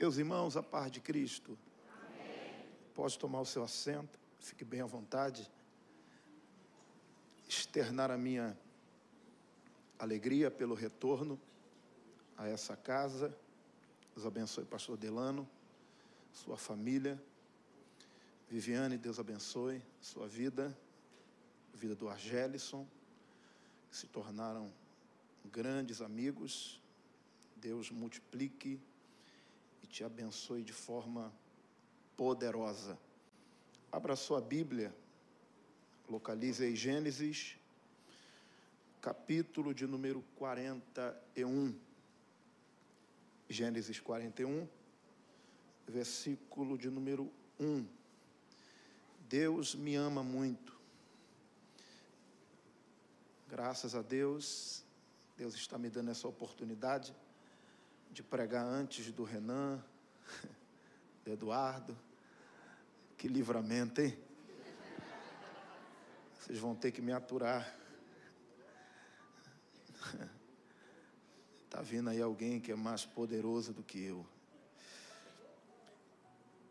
Meus 0.00 0.16
irmãos, 0.16 0.56
a 0.56 0.62
paz 0.62 0.90
de 0.90 0.98
Cristo. 0.98 1.58
Amém. 1.92 2.66
Pode 2.94 3.18
tomar 3.18 3.42
o 3.42 3.44
seu 3.44 3.62
assento, 3.62 4.18
fique 4.40 4.64
bem 4.64 4.80
à 4.80 4.86
vontade. 4.86 5.46
Externar 7.46 8.10
a 8.10 8.16
minha 8.16 8.58
alegria 9.98 10.50
pelo 10.50 10.74
retorno 10.74 11.38
a 12.34 12.48
essa 12.48 12.74
casa. 12.78 13.36
Deus 14.14 14.24
abençoe, 14.24 14.64
Pastor 14.64 14.96
Delano, 14.96 15.46
sua 16.32 16.56
família. 16.56 17.22
Viviane, 18.48 18.96
Deus 18.96 19.18
abençoe 19.20 19.82
sua 20.00 20.26
vida, 20.26 20.74
a 21.74 21.76
vida 21.76 21.94
do 21.94 22.08
Argelison, 22.08 22.86
que 23.90 23.98
se 23.98 24.06
tornaram 24.06 24.72
grandes 25.52 26.00
amigos. 26.00 26.80
Deus 27.54 27.90
multiplique 27.90 28.80
e 29.82 29.86
te 29.86 30.04
abençoe 30.04 30.62
de 30.62 30.72
forma 30.72 31.32
poderosa. 32.16 32.98
Abra 33.90 34.14
sua 34.14 34.40
Bíblia, 34.40 34.94
localize 36.08 36.62
aí 36.64 36.76
Gênesis, 36.76 37.56
capítulo 39.00 39.74
de 39.74 39.86
número 39.86 40.22
41. 40.36 41.74
Gênesis 43.48 43.98
41, 43.98 44.68
versículo 45.88 46.78
de 46.78 46.88
número 46.88 47.30
1. 47.58 47.86
Deus 49.28 49.74
me 49.74 49.96
ama 49.96 50.22
muito. 50.22 50.78
Graças 53.48 53.96
a 53.96 54.02
Deus, 54.02 54.84
Deus 55.36 55.54
está 55.54 55.76
me 55.76 55.90
dando 55.90 56.10
essa 56.10 56.28
oportunidade 56.28 57.12
de 58.10 58.22
pregar 58.22 58.64
antes 58.64 59.12
do 59.12 59.24
Renan, 59.24 59.82
do 61.24 61.32
Eduardo. 61.32 61.96
Que 63.16 63.28
livramento, 63.28 64.00
hein? 64.00 64.18
Vocês 66.38 66.58
vão 66.58 66.74
ter 66.74 66.90
que 66.90 67.00
me 67.02 67.12
aturar. 67.12 67.76
Está 71.64 71.82
vindo 71.82 72.10
aí 72.10 72.20
alguém 72.20 72.60
que 72.60 72.72
é 72.72 72.76
mais 72.76 73.04
poderoso 73.04 73.72
do 73.72 73.82
que 73.82 74.02
eu. 74.02 74.26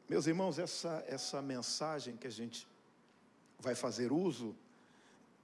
Meus 0.09 0.27
irmãos, 0.27 0.57
essa, 0.57 1.03
essa 1.07 1.41
mensagem 1.41 2.17
que 2.17 2.27
a 2.27 2.31
gente 2.31 2.67
vai 3.59 3.75
fazer 3.75 4.11
uso, 4.11 4.55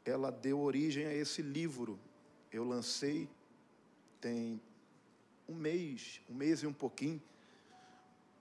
ela 0.03 0.31
deu 0.31 0.59
origem 0.59 1.05
a 1.05 1.13
esse 1.13 1.41
livro. 1.41 1.99
Eu 2.51 2.63
lancei 2.63 3.29
tem 4.25 4.59
um 5.47 5.55
mês, 5.55 6.21
um 6.29 6.33
mês 6.33 6.63
e 6.63 6.67
um 6.67 6.73
pouquinho, 6.73 7.21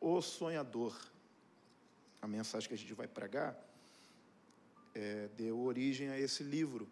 O 0.01 0.21
Sonhador. 0.21 0.95
A 2.21 2.27
mensagem 2.27 2.69
que 2.69 2.75
a 2.75 2.79
gente 2.79 2.95
vai 2.95 3.07
pregar 3.07 3.57
é, 4.95 5.29
deu 5.37 5.59
origem 5.59 6.09
a 6.09 6.19
esse 6.19 6.43
livro. 6.43 6.89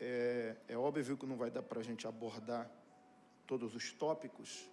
É, 0.00 0.56
é 0.68 0.76
óbvio 0.76 1.16
que 1.16 1.26
não 1.26 1.36
vai 1.36 1.50
dar 1.50 1.62
para 1.62 1.80
a 1.80 1.82
gente 1.82 2.06
abordar 2.06 2.70
todos 3.46 3.74
os 3.74 3.92
tópicos, 3.92 4.68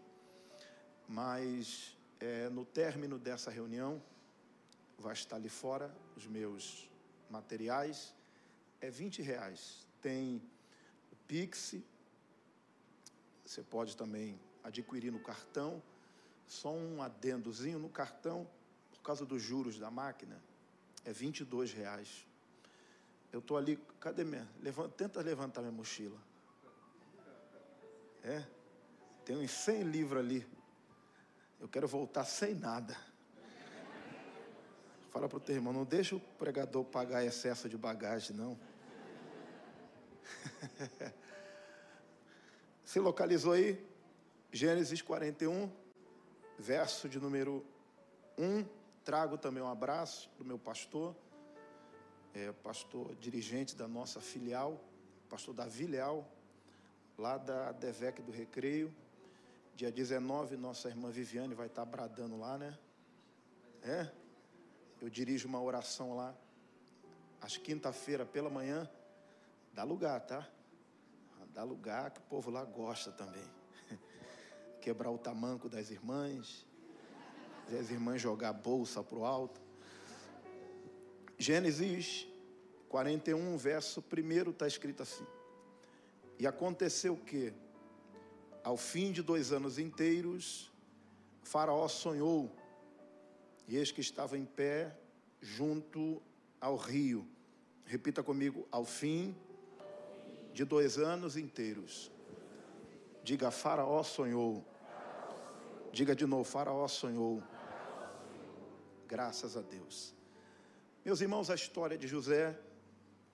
mas 1.07 1.95
é, 2.19 2.49
no 2.49 2.65
término 2.65 3.17
dessa 3.17 3.49
reunião, 3.49 4.01
vai 4.97 5.13
estar 5.13 5.37
ali 5.37 5.49
fora 5.49 5.95
os 6.15 6.27
meus 6.27 6.89
materiais, 7.29 8.13
é 8.81 8.89
20 8.89 9.21
reais. 9.21 9.87
Tem 10.01 10.41
o 11.11 11.15
Pix, 11.27 11.75
você 13.45 13.61
pode 13.61 13.95
também 13.95 14.39
adquirir 14.63 15.11
no 15.11 15.19
cartão. 15.19 15.81
Só 16.47 16.73
um 16.73 17.01
adendozinho 17.01 17.79
no 17.79 17.89
cartão, 17.89 18.47
por 18.91 19.01
causa 19.01 19.25
dos 19.25 19.41
juros 19.41 19.79
da 19.79 19.89
máquina, 19.89 20.41
é 21.03 21.13
22 21.13 21.71
reais. 21.71 22.25
Eu 23.31 23.39
estou 23.39 23.57
ali, 23.57 23.77
cadê 23.99 24.23
minha? 24.23 24.47
Levanta, 24.61 24.89
tenta 24.95 25.21
levantar 25.21 25.61
minha 25.61 25.71
mochila. 25.71 26.17
É? 28.23 28.43
Tem 29.23 29.37
uns 29.37 29.51
100 29.51 29.83
livros 29.83 30.19
ali. 30.19 30.47
Eu 31.59 31.67
quero 31.67 31.87
voltar 31.87 32.25
sem 32.25 32.55
nada. 32.55 32.97
Fala 35.11 35.29
para 35.29 35.37
o 35.37 35.39
teu 35.39 35.55
irmão, 35.55 35.71
não 35.71 35.85
deixa 35.85 36.15
o 36.15 36.19
pregador 36.19 36.83
pagar 36.83 37.23
excesso 37.23 37.69
de 37.69 37.77
bagagem, 37.77 38.35
não. 38.35 38.59
Se 42.95 42.99
localizou 43.01 43.51
aí? 43.51 43.77
Gênesis 44.53 45.01
41, 45.01 45.69
verso 46.57 47.09
de 47.09 47.19
número 47.19 47.61
1. 48.37 48.65
Trago 49.03 49.37
também 49.37 49.61
um 49.61 49.67
abraço 49.67 50.31
do 50.37 50.45
meu 50.45 50.57
pastor, 50.57 51.13
é, 52.33 52.53
pastor 52.63 53.13
dirigente 53.15 53.75
da 53.75 53.85
nossa 53.85 54.21
filial, 54.21 54.81
pastor 55.29 55.53
Davi 55.53 55.87
Leal, 55.87 56.25
lá 57.17 57.37
da 57.37 57.73
Devec 57.73 58.21
do 58.21 58.31
Recreio. 58.31 58.95
Dia 59.75 59.91
19, 59.91 60.55
nossa 60.55 60.87
irmã 60.87 61.09
Viviane 61.09 61.53
vai 61.53 61.67
estar 61.67 61.83
bradando 61.83 62.39
lá, 62.39 62.57
né? 62.57 62.79
É? 63.83 64.09
Eu 65.01 65.09
dirijo 65.09 65.49
uma 65.49 65.61
oração 65.61 66.15
lá, 66.15 66.33
às 67.41 67.57
quinta-feira 67.57 68.25
pela 68.25 68.49
manhã. 68.49 68.89
Dá 69.73 69.83
lugar, 69.83 70.21
tá? 70.21 70.49
Dá 71.55 71.63
lugar 71.63 72.11
que 72.11 72.19
o 72.19 72.23
povo 72.23 72.51
lá 72.51 72.65
gosta 72.65 73.13
também. 73.13 73.49
Quebrar 74.81 75.09
o 75.09 75.17
tamanco 75.17 75.69
das 75.69 75.89
irmãs, 75.89 76.67
as 77.79 77.89
irmãs 77.89 78.21
jogar 78.21 78.49
a 78.49 78.53
bolsa 78.53 79.01
para 79.01 79.17
o 79.17 79.23
alto. 79.23 79.61
Gênesis 81.37 82.27
41, 82.89 83.55
verso 83.57 84.01
1 84.01 84.49
está 84.49 84.67
escrito 84.67 85.01
assim: 85.01 85.25
E 86.37 86.45
aconteceu 86.45 87.15
que, 87.15 87.53
ao 88.61 88.75
fim 88.75 89.13
de 89.13 89.23
dois 89.23 89.53
anos 89.53 89.79
inteiros, 89.79 90.69
Faraó 91.41 91.87
sonhou, 91.87 92.53
e 93.65 93.77
eis 93.77 93.93
que 93.93 94.01
estava 94.01 94.37
em 94.37 94.43
pé 94.43 94.93
junto 95.39 96.21
ao 96.59 96.75
rio. 96.75 97.25
Repita 97.85 98.21
comigo: 98.21 98.67
ao 98.69 98.83
fim 98.83 99.33
de 100.55 100.63
dois 100.63 100.97
anos 100.97 101.35
inteiros. 101.35 102.09
Diga, 103.21 103.51
Faraó 103.51 104.01
sonhou. 104.03 104.65
Diga 105.91 106.15
de 106.15 106.25
novo, 106.25 106.45
Faraó 106.45 106.87
sonhou. 106.87 107.43
Graças 109.05 109.57
a 109.57 109.61
Deus. 109.61 110.13
Meus 111.03 111.19
irmãos, 111.19 111.49
a 111.49 111.55
história 111.55 111.97
de 111.97 112.07
José 112.07 112.57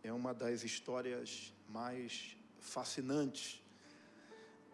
é 0.04 0.12
uma 0.12 0.34
das 0.34 0.64
histórias 0.64 1.54
mais 1.70 2.36
fascinantes 2.60 3.64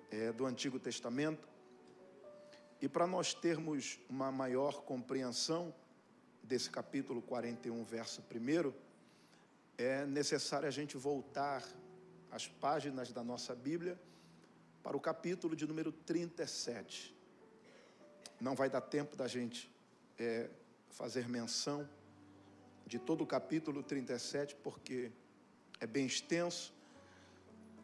é, 0.09 0.31
do 0.31 0.45
Antigo 0.45 0.79
Testamento. 0.79 1.49
E 2.81 2.87
para 2.87 3.05
nós 3.05 3.33
termos 3.33 3.99
uma 4.09 4.31
maior 4.31 4.83
compreensão 4.83 5.75
desse 6.41 6.69
capítulo 6.69 7.21
41, 7.21 7.83
verso 7.83 8.21
1, 8.21 8.71
é 9.77 10.05
necessário 10.05 10.65
a 10.65 10.71
gente 10.71 10.95
voltar 10.95 11.61
as 12.31 12.47
páginas 12.47 13.11
da 13.11 13.23
nossa 13.23 13.55
Bíblia 13.55 13.99
para 14.83 14.95
o 14.95 14.99
capítulo 14.99 15.55
de 15.55 15.67
número 15.67 15.91
37. 15.91 17.15
Não 18.39 18.55
vai 18.55 18.69
dar 18.69 18.81
tempo 18.81 19.15
da 19.15 19.27
gente 19.27 19.69
é, 20.17 20.49
fazer 20.89 21.27
menção 21.27 21.87
de 22.85 22.97
todo 22.97 23.23
o 23.23 23.27
capítulo 23.27 23.83
37, 23.83 24.55
porque 24.55 25.11
é 25.79 25.85
bem 25.85 26.05
extenso. 26.05 26.73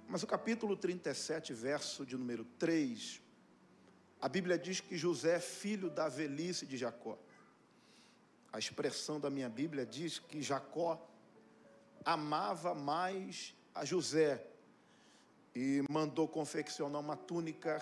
Mas 0.07 0.23
o 0.23 0.27
capítulo 0.27 0.77
37, 0.77 1.53
verso 1.53 2.05
de 2.05 2.15
número 2.15 2.45
3, 2.57 3.21
a 4.21 4.29
Bíblia 4.29 4.57
diz 4.57 4.79
que 4.79 4.97
José 4.97 5.35
é 5.35 5.39
filho 5.39 5.89
da 5.89 6.07
velhice 6.07 6.65
de 6.65 6.77
Jacó. 6.77 7.17
A 8.51 8.59
expressão 8.59 9.19
da 9.19 9.29
minha 9.29 9.49
Bíblia 9.49 9.85
diz 9.85 10.19
que 10.19 10.41
Jacó 10.41 11.05
amava 12.05 12.73
mais 12.73 13.53
a 13.73 13.83
José 13.85 14.45
e 15.55 15.83
mandou 15.89 16.27
confeccionar 16.27 17.01
uma 17.01 17.15
túnica 17.15 17.81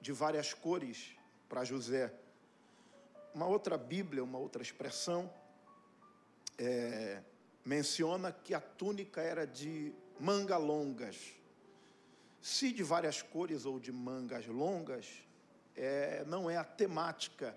de 0.00 0.12
várias 0.12 0.54
cores 0.54 1.16
para 1.48 1.64
José. 1.64 2.12
Uma 3.34 3.46
outra 3.46 3.76
Bíblia, 3.76 4.22
uma 4.22 4.38
outra 4.38 4.62
expressão, 4.62 5.30
é, 6.58 7.22
menciona 7.64 8.32
que 8.32 8.54
a 8.54 8.60
túnica 8.60 9.20
era 9.20 9.46
de 9.46 9.92
manga 10.18 10.56
longas. 10.56 11.16
Se 12.40 12.72
de 12.72 12.82
várias 12.82 13.22
cores 13.22 13.64
ou 13.64 13.78
de 13.78 13.92
mangas 13.92 14.46
longas, 14.46 15.06
é, 15.76 16.24
não 16.26 16.50
é 16.50 16.56
a 16.56 16.64
temática 16.64 17.56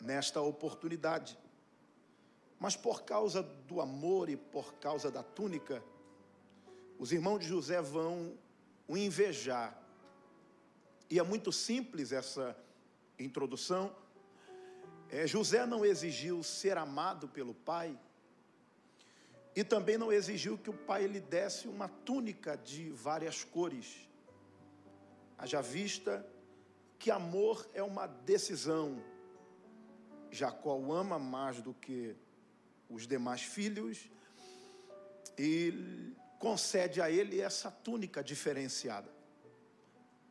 nesta 0.00 0.40
oportunidade. 0.40 1.38
Mas 2.58 2.76
por 2.76 3.02
causa 3.02 3.42
do 3.42 3.80
amor 3.80 4.28
e 4.28 4.36
por 4.36 4.74
causa 4.74 5.10
da 5.10 5.22
túnica, 5.22 5.82
os 7.00 7.12
irmãos 7.12 7.38
de 7.38 7.48
José 7.48 7.80
vão 7.80 8.34
o 8.86 8.94
invejar. 8.94 9.74
E 11.08 11.18
é 11.18 11.22
muito 11.22 11.50
simples 11.50 12.12
essa 12.12 12.54
introdução, 13.18 13.96
é, 15.08 15.26
José 15.26 15.64
não 15.64 15.82
exigiu 15.82 16.42
ser 16.42 16.76
amado 16.76 17.26
pelo 17.26 17.54
pai 17.54 17.98
e 19.56 19.64
também 19.64 19.96
não 19.96 20.12
exigiu 20.12 20.58
que 20.58 20.68
o 20.68 20.74
pai 20.74 21.06
lhe 21.06 21.20
desse 21.20 21.66
uma 21.66 21.88
túnica 21.88 22.54
de 22.54 22.90
várias 22.90 23.42
cores. 23.42 24.06
Haja 25.38 25.62
vista 25.62 26.24
que 26.98 27.10
amor 27.10 27.66
é 27.72 27.82
uma 27.82 28.06
decisão. 28.06 29.02
Jacó 30.30 30.76
o 30.76 30.92
ama 30.92 31.18
mais 31.18 31.62
do 31.62 31.72
que 31.72 32.14
os 32.90 33.06
demais 33.06 33.42
filhos 33.42 34.10
e 35.38 36.12
concede 36.40 37.02
a 37.02 37.10
ele 37.10 37.38
essa 37.38 37.70
túnica 37.70 38.24
diferenciada. 38.24 39.12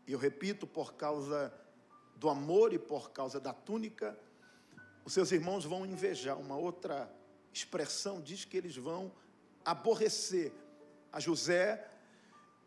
E 0.08 0.12
eu 0.12 0.18
repito, 0.18 0.66
por 0.66 0.96
causa 0.96 1.54
do 2.16 2.28
amor 2.30 2.74
e 2.74 2.80
por 2.80 3.12
causa 3.12 3.40
da 3.40 3.54
túnica, 3.54 4.20
os 5.06 5.14
seus 5.14 5.32
irmãos 5.32 5.66
vão 5.66 5.86
invejar. 5.86 6.36
Uma 6.38 6.58
outra 6.58 7.14
expressão 7.54 8.20
diz 8.20 8.44
que 8.44 8.58
eles 8.58 8.76
vão 8.76 9.12
aborrecer 9.64 10.52
a 11.12 11.20
José 11.20 11.88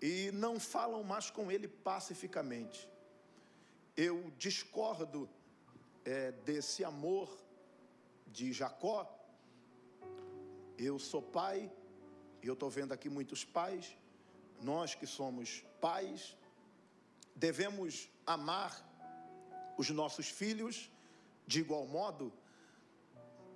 e 0.01 0.31
não 0.33 0.61
falam 0.61 1.03
mais 1.03 1.29
com 1.29 1.51
ele 1.51 1.67
pacificamente. 1.67 2.89
Eu 3.97 4.33
discordo 4.39 5.29
é, 6.05 6.31
desse 6.31 6.85
amor 6.85 7.29
de 8.29 8.53
Jacó. 8.53 9.13
Eu 10.79 10.97
sou 11.01 11.21
pai, 11.21 11.69
e 12.43 12.47
eu 12.49 12.55
estou 12.55 12.69
vendo 12.69 12.93
aqui 12.93 13.09
muitos 13.09 13.45
pais, 13.45 13.97
nós 14.61 14.95
que 14.95 15.07
somos 15.07 15.65
pais, 15.81 16.37
devemos 17.35 18.09
amar 18.27 18.89
os 19.79 19.89
nossos 19.91 20.29
filhos 20.29 20.91
de 21.47 21.61
igual 21.61 21.87
modo, 21.87 22.33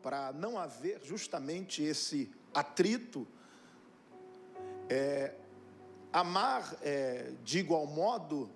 para 0.02 0.32
não 0.32 0.58
haver 0.58 1.02
justamente 1.02 1.82
esse 1.82 2.30
atrito, 2.54 3.26
é, 4.88 5.34
amar 6.12 6.76
é, 6.82 7.32
de 7.42 7.58
igual 7.58 7.86
modo, 7.86 8.50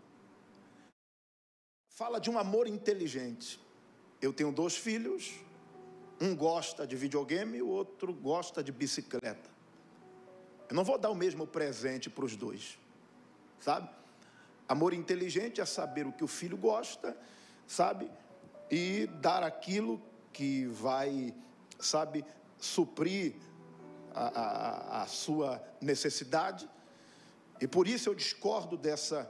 fala 1.88 2.20
de 2.20 2.30
um 2.30 2.38
amor 2.38 2.66
inteligente. 2.66 3.60
Eu 4.22 4.32
tenho 4.32 4.52
dois 4.52 4.76
filhos, 4.76 5.32
um 6.20 6.36
gosta 6.36 6.86
de 6.86 6.96
videogame, 6.96 7.60
o 7.60 7.68
outro 7.68 8.12
gosta 8.12 8.62
de 8.62 8.70
bicicleta. 8.70 9.50
Eu 10.70 10.76
não 10.76 10.84
vou 10.84 10.96
dar 10.96 11.10
o 11.10 11.16
mesmo 11.16 11.48
presente 11.48 12.08
para 12.08 12.24
os 12.24 12.36
dois, 12.36 12.78
sabe? 13.58 13.90
Amor 14.68 14.94
inteligente 14.94 15.60
é 15.60 15.66
saber 15.66 16.06
o 16.06 16.12
que 16.12 16.22
o 16.22 16.28
filho 16.28 16.56
gosta, 16.56 17.16
sabe? 17.66 18.08
E 18.70 19.08
dar 19.20 19.42
aquilo 19.42 20.00
que 20.32 20.66
vai, 20.66 21.34
sabe, 21.80 22.24
suprir 22.56 23.34
a, 24.14 24.28
a, 24.28 25.02
a 25.02 25.06
sua 25.08 25.60
necessidade. 25.80 26.70
E 27.60 27.66
por 27.66 27.88
isso 27.88 28.08
eu 28.08 28.14
discordo 28.14 28.76
dessa 28.76 29.28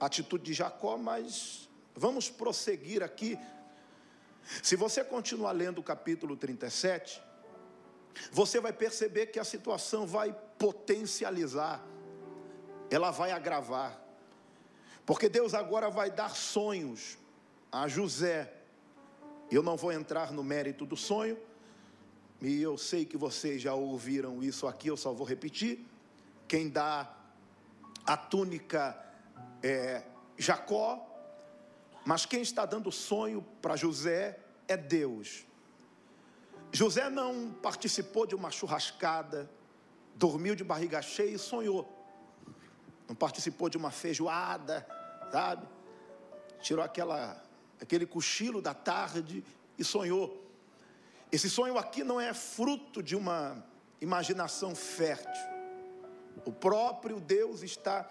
atitude 0.00 0.42
de 0.42 0.52
Jacó, 0.52 0.98
mas 0.98 1.68
vamos 1.94 2.28
prosseguir 2.28 3.04
aqui. 3.04 3.38
Se 4.64 4.74
você 4.74 5.04
continuar 5.04 5.52
lendo 5.52 5.78
o 5.78 5.84
capítulo 5.84 6.36
37, 6.36 7.22
você 8.30 8.60
vai 8.60 8.72
perceber 8.72 9.26
que 9.26 9.38
a 9.38 9.44
situação 9.44 10.06
vai 10.06 10.34
potencializar, 10.62 11.84
ela 12.88 13.10
vai 13.10 13.32
agravar, 13.32 14.00
porque 15.04 15.28
Deus 15.28 15.54
agora 15.54 15.90
vai 15.90 16.08
dar 16.08 16.36
sonhos 16.36 17.18
a 17.72 17.88
José. 17.88 18.52
Eu 19.50 19.60
não 19.60 19.76
vou 19.76 19.90
entrar 19.90 20.30
no 20.30 20.44
mérito 20.44 20.86
do 20.86 20.96
sonho, 20.96 21.36
e 22.40 22.62
eu 22.62 22.78
sei 22.78 23.04
que 23.04 23.16
vocês 23.16 23.60
já 23.60 23.74
ouviram 23.74 24.40
isso 24.40 24.68
aqui, 24.68 24.86
eu 24.86 24.96
só 24.96 25.12
vou 25.12 25.26
repetir. 25.26 25.84
Quem 26.46 26.68
dá 26.68 27.12
a 28.06 28.16
túnica 28.16 28.96
é 29.64 30.04
Jacó, 30.38 31.04
mas 32.04 32.24
quem 32.24 32.40
está 32.40 32.64
dando 32.64 32.92
sonho 32.92 33.44
para 33.60 33.74
José 33.74 34.38
é 34.68 34.76
Deus. 34.76 35.44
José 36.70 37.10
não 37.10 37.50
participou 37.50 38.28
de 38.28 38.36
uma 38.36 38.52
churrascada, 38.52 39.50
dormiu 40.14 40.54
de 40.54 40.64
barriga 40.64 41.00
cheia 41.02 41.34
e 41.34 41.38
sonhou. 41.38 41.88
Não 43.08 43.14
participou 43.14 43.68
de 43.68 43.76
uma 43.76 43.90
feijoada, 43.90 44.86
sabe? 45.30 45.66
Tirou 46.60 46.84
aquela, 46.84 47.42
aquele 47.80 48.06
cochilo 48.06 48.62
da 48.62 48.74
tarde 48.74 49.44
e 49.78 49.84
sonhou. 49.84 50.42
Esse 51.30 51.48
sonho 51.48 51.78
aqui 51.78 52.04
não 52.04 52.20
é 52.20 52.32
fruto 52.34 53.02
de 53.02 53.16
uma 53.16 53.64
imaginação 54.00 54.74
fértil. 54.74 55.50
O 56.44 56.52
próprio 56.52 57.20
Deus 57.20 57.62
está 57.62 58.08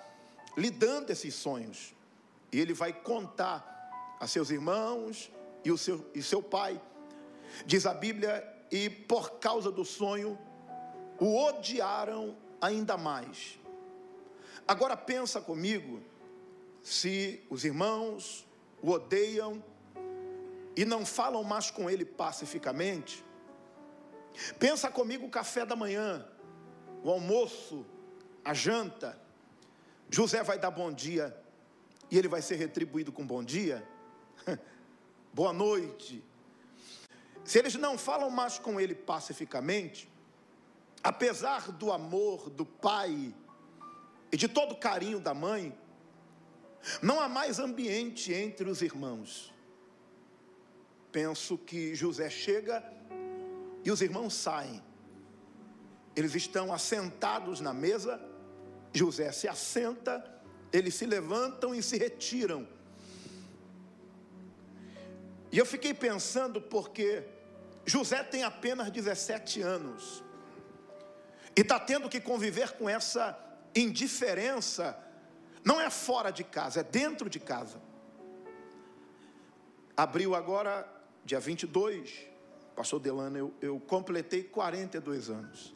lhe 0.58 0.70
dando 0.70 1.12
esses 1.12 1.34
sonhos. 1.34 1.94
E 2.52 2.60
ele 2.60 2.74
vai 2.74 2.92
contar 2.92 4.18
a 4.20 4.28
seus 4.28 4.50
irmãos 4.50 5.32
e 5.64 5.72
o 5.72 5.78
seu, 5.78 6.10
e 6.14 6.22
seu 6.22 6.44
pai 6.44 6.82
Diz 7.66 7.86
a 7.86 7.94
Bíblia, 7.94 8.48
e 8.72 8.90
por 8.90 9.40
causa 9.40 9.72
do 9.72 9.84
sonho, 9.84 10.38
o 11.22 11.38
odiaram 11.38 12.36
ainda 12.60 12.98
mais. 12.98 13.60
Agora 14.68 14.98
pensa 14.98 15.40
comigo, 15.40 16.02
se 16.82 17.46
os 17.48 17.64
irmãos 17.64 18.44
o 18.82 18.90
odeiam 18.90 19.64
e 20.76 20.84
não 20.84 21.06
falam 21.06 21.44
mais 21.44 21.70
com 21.70 21.88
ele 21.88 22.04
pacificamente, 22.04 23.24
pensa 24.58 24.90
comigo 24.90 25.28
o 25.28 25.30
café 25.30 25.64
da 25.64 25.76
manhã, 25.76 26.28
o 27.04 27.12
almoço, 27.12 27.86
a 28.44 28.52
janta. 28.52 29.16
José 30.10 30.42
vai 30.42 30.58
dar 30.58 30.72
bom 30.72 30.92
dia 30.92 31.40
e 32.10 32.18
ele 32.18 32.28
vai 32.28 32.42
ser 32.42 32.56
retribuído 32.56 33.12
com 33.12 33.24
bom 33.24 33.44
dia. 33.44 33.88
Boa 35.32 35.54
noite, 35.54 36.24
se 37.46 37.60
eles 37.60 37.76
não 37.76 37.96
falam 37.96 38.32
mais 38.32 38.58
com 38.58 38.82
ele 38.82 38.96
pacificamente, 38.96 40.11
apesar 41.04 41.72
do 41.72 41.92
amor 41.92 42.50
do 42.50 42.66
pai 42.66 43.34
e 44.32 44.38
de 44.38 44.48
todo 44.48 44.74
o 44.74 44.78
carinho 44.78 45.20
da 45.20 45.34
mãe, 45.34 45.78
não 47.02 47.20
há 47.20 47.28
mais 47.28 47.60
ambiente 47.60 48.34
entre 48.34 48.70
os 48.70 48.82
irmãos. 48.82 49.54
Penso 51.12 51.58
que 51.58 51.94
José 51.94 52.30
chega 52.30 52.84
e 53.84 53.92
os 53.92 54.02
irmãos 54.02 54.34
saem. 54.34 54.82
Eles 56.16 56.36
estão 56.36 56.74
assentados 56.74 57.60
na 57.60 57.74
mesa, 57.74 58.22
José 58.94 59.32
se 59.32 59.48
assenta, 59.48 60.24
eles 60.72 60.96
se 60.96 61.06
levantam 61.06 61.74
e 61.76 61.82
se 61.84 61.98
retiram 61.98 62.68
e 65.52 65.58
eu 65.58 65.66
fiquei 65.66 65.94
pensando 65.94 66.62
porque 66.62 67.24
José 67.86 68.24
tem 68.24 68.44
apenas 68.44 68.90
17 68.90 69.62
anos 69.62 70.24
e 71.56 71.62
está 71.62 71.80
tendo 71.80 72.10
que 72.10 72.20
conviver 72.20 72.72
com 72.74 72.90
essa 72.90 73.38
indiferença, 73.76 74.98
não 75.64 75.80
é 75.80 75.90
fora 75.90 76.32
de 76.32 76.44
casa, 76.44 76.80
é 76.80 76.84
dentro 76.84 77.30
de 77.30 77.40
casa. 77.40 77.82
Abriu 79.96 80.34
agora, 80.36 80.88
dia 81.26 81.40
22, 81.40 82.28
pastor 82.76 83.00
Delano, 83.00 83.38
eu, 83.38 83.54
eu 83.62 83.80
completei 83.80 84.44
42 84.44 85.30
anos. 85.30 85.76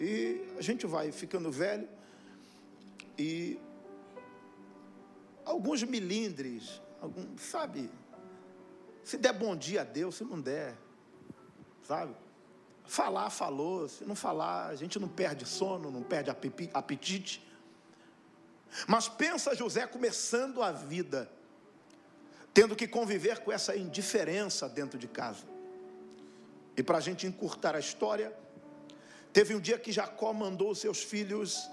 E 0.00 0.44
a 0.56 0.62
gente 0.62 0.86
vai 0.86 1.12
ficando 1.12 1.50
velho 1.50 1.88
e 3.18 3.58
alguns 5.44 5.82
milindres, 5.82 6.80
algum, 7.00 7.36
sabe, 7.36 7.90
se 9.02 9.16
der 9.16 9.32
bom 9.32 9.56
dia 9.56 9.80
a 9.80 9.84
Deus, 9.84 10.16
se 10.16 10.24
não 10.24 10.40
der, 10.40 10.76
sabe? 11.82 12.14
Falar, 12.88 13.28
falou. 13.28 13.86
Se 13.86 14.02
não 14.06 14.16
falar, 14.16 14.68
a 14.68 14.74
gente 14.74 14.98
não 14.98 15.08
perde 15.08 15.44
sono, 15.46 15.90
não 15.90 16.02
perde 16.02 16.30
apetite. 16.72 17.46
Mas 18.86 19.08
pensa 19.08 19.54
José 19.54 19.86
começando 19.86 20.62
a 20.62 20.72
vida, 20.72 21.30
tendo 22.54 22.74
que 22.74 22.88
conviver 22.88 23.40
com 23.40 23.52
essa 23.52 23.76
indiferença 23.76 24.66
dentro 24.70 24.98
de 24.98 25.06
casa. 25.06 25.44
E 26.74 26.82
para 26.82 26.96
a 26.96 27.00
gente 27.00 27.26
encurtar 27.26 27.76
a 27.76 27.78
história, 27.78 28.34
teve 29.34 29.54
um 29.54 29.60
dia 29.60 29.78
que 29.78 29.92
Jacó 29.92 30.32
mandou 30.32 30.74
seus 30.74 31.02
filhos 31.02 31.68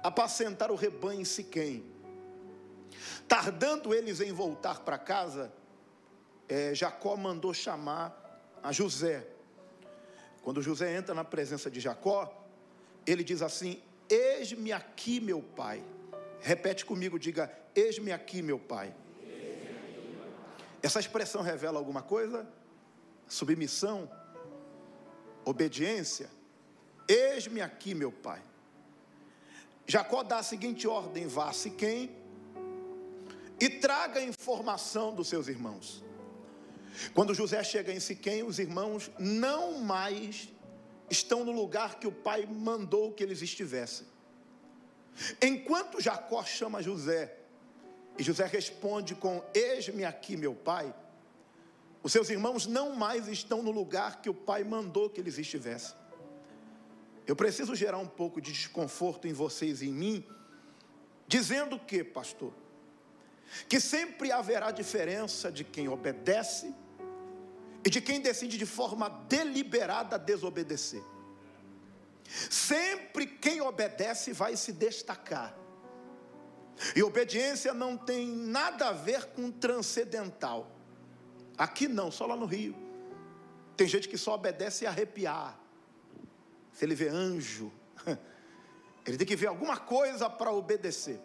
apacentar 0.00 0.70
o 0.70 0.76
rebanho 0.76 1.22
em 1.22 1.24
Siquém. 1.24 1.84
Tardando 3.26 3.92
eles 3.92 4.20
em 4.20 4.30
voltar 4.30 4.80
para 4.80 4.96
casa, 4.96 5.52
é, 6.48 6.72
Jacó 6.72 7.16
mandou 7.16 7.52
chamar 7.52 8.16
a 8.62 8.70
José. 8.70 9.26
Quando 10.42 10.60
José 10.60 10.96
entra 10.96 11.14
na 11.14 11.24
presença 11.24 11.70
de 11.70 11.80
Jacó, 11.80 12.46
ele 13.06 13.22
diz 13.22 13.42
assim: 13.42 13.80
Eis-me 14.08 14.72
aqui, 14.72 15.20
meu 15.20 15.40
pai. 15.40 15.82
Repete 16.40 16.84
comigo, 16.84 17.18
diga: 17.18 17.52
Eis-me 17.74 18.12
aqui, 18.12 18.42
meu 18.42 18.58
pai. 18.58 18.94
Essa 20.82 20.98
expressão 20.98 21.42
revela 21.42 21.78
alguma 21.78 22.02
coisa? 22.02 22.46
Submissão, 23.28 24.10
obediência. 25.44 26.28
Eis-me 27.08 27.60
aqui, 27.60 27.94
meu 27.94 28.10
pai. 28.10 28.42
Jacó 29.86 30.22
dá 30.22 30.38
a 30.38 30.42
seguinte 30.42 30.88
ordem: 30.88 31.26
vá 31.26 31.50
a 31.50 31.52
Siquém 31.52 32.10
e 33.60 33.68
traga 33.68 34.20
informação 34.20 35.14
dos 35.14 35.28
seus 35.28 35.46
irmãos. 35.46 36.02
Quando 37.14 37.34
José 37.34 37.62
chega 37.62 37.92
em 37.92 38.00
Siquém, 38.00 38.42
os 38.42 38.58
irmãos 38.58 39.10
não 39.18 39.78
mais 39.78 40.48
estão 41.10 41.44
no 41.44 41.52
lugar 41.52 41.98
que 41.98 42.06
o 42.06 42.12
pai 42.12 42.46
mandou 42.46 43.12
que 43.12 43.22
eles 43.22 43.42
estivessem. 43.42 44.06
Enquanto 45.40 46.00
Jacó 46.00 46.42
chama 46.44 46.82
José, 46.82 47.36
e 48.18 48.22
José 48.22 48.46
responde 48.46 49.14
com: 49.14 49.42
Eis-me 49.54 50.04
aqui, 50.04 50.36
meu 50.36 50.54
pai. 50.54 50.94
Os 52.02 52.12
seus 52.12 52.28
irmãos 52.30 52.66
não 52.66 52.96
mais 52.96 53.28
estão 53.28 53.62
no 53.62 53.70
lugar 53.70 54.20
que 54.20 54.28
o 54.28 54.34
pai 54.34 54.64
mandou 54.64 55.08
que 55.08 55.20
eles 55.20 55.38
estivessem. 55.38 55.96
Eu 57.26 57.36
preciso 57.36 57.74
gerar 57.76 57.98
um 57.98 58.08
pouco 58.08 58.40
de 58.40 58.50
desconforto 58.50 59.28
em 59.28 59.32
vocês 59.32 59.80
e 59.80 59.88
em 59.88 59.92
mim, 59.92 60.26
dizendo 61.28 61.78
que, 61.78 62.02
pastor, 62.02 62.52
que 63.68 63.78
sempre 63.78 64.32
haverá 64.32 64.72
diferença 64.72 65.52
de 65.52 65.62
quem 65.62 65.88
obedece 65.88 66.74
e 67.84 67.90
de 67.90 68.00
quem 68.00 68.20
decide 68.20 68.56
de 68.56 68.66
forma 68.66 69.08
deliberada 69.28 70.18
desobedecer. 70.18 71.02
Sempre 72.48 73.26
quem 73.26 73.60
obedece 73.60 74.32
vai 74.32 74.56
se 74.56 74.72
destacar. 74.72 75.56
E 76.96 77.02
obediência 77.02 77.74
não 77.74 77.96
tem 77.96 78.26
nada 78.26 78.88
a 78.88 78.92
ver 78.92 79.26
com 79.26 79.50
transcendental. 79.50 80.70
Aqui 81.58 81.86
não, 81.86 82.10
só 82.10 82.26
lá 82.26 82.36
no 82.36 82.46
Rio. 82.46 82.74
Tem 83.76 83.86
gente 83.86 84.08
que 84.08 84.16
só 84.16 84.34
obedece 84.34 84.84
e 84.84 84.86
arrepiar. 84.86 85.58
Se 86.72 86.84
ele 86.84 86.94
vê 86.94 87.08
anjo, 87.08 87.70
ele 89.06 89.18
tem 89.18 89.26
que 89.26 89.36
ver 89.36 89.48
alguma 89.48 89.76
coisa 89.76 90.30
para 90.30 90.50
obedecer. 90.52 91.20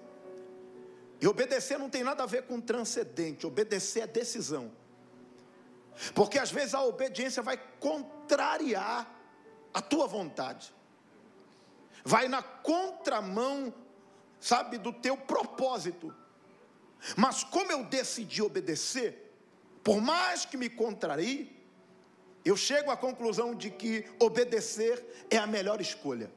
E 1.20 1.28
obedecer 1.28 1.80
não 1.80 1.90
tem 1.90 2.04
nada 2.04 2.24
a 2.24 2.26
ver 2.26 2.44
com 2.44 2.60
transcendente, 2.60 3.48
obedecer 3.48 4.02
é 4.02 4.08
decisão. 4.08 4.72
Porque 6.14 6.38
às 6.38 6.52
vezes 6.52 6.74
a 6.74 6.84
obediência 6.84 7.42
vai 7.42 7.58
contrariar 7.80 9.08
a 9.74 9.82
tua 9.82 10.08
vontade, 10.08 10.74
vai 12.04 12.28
na 12.28 12.42
contramão 12.42 13.74
sabe, 14.40 14.78
do 14.78 14.94
teu 14.94 15.18
propósito. 15.18 16.14
Mas 17.16 17.44
como 17.44 17.72
eu 17.72 17.84
decidi 17.84 18.42
obedecer, 18.42 19.34
por 19.84 20.02
mais 20.02 20.46
que 20.46 20.58
me 20.58 20.70
contrarie, 20.70 21.56
eu 22.44 22.56
chego 22.56 22.92
à 22.92 22.98
conclusão 22.98 23.54
de 23.54 23.70
que 23.70 24.06
obedecer 24.20 25.26
é 25.30 25.38
a 25.38 25.48
melhor 25.48 25.82
escolha. 25.82 26.32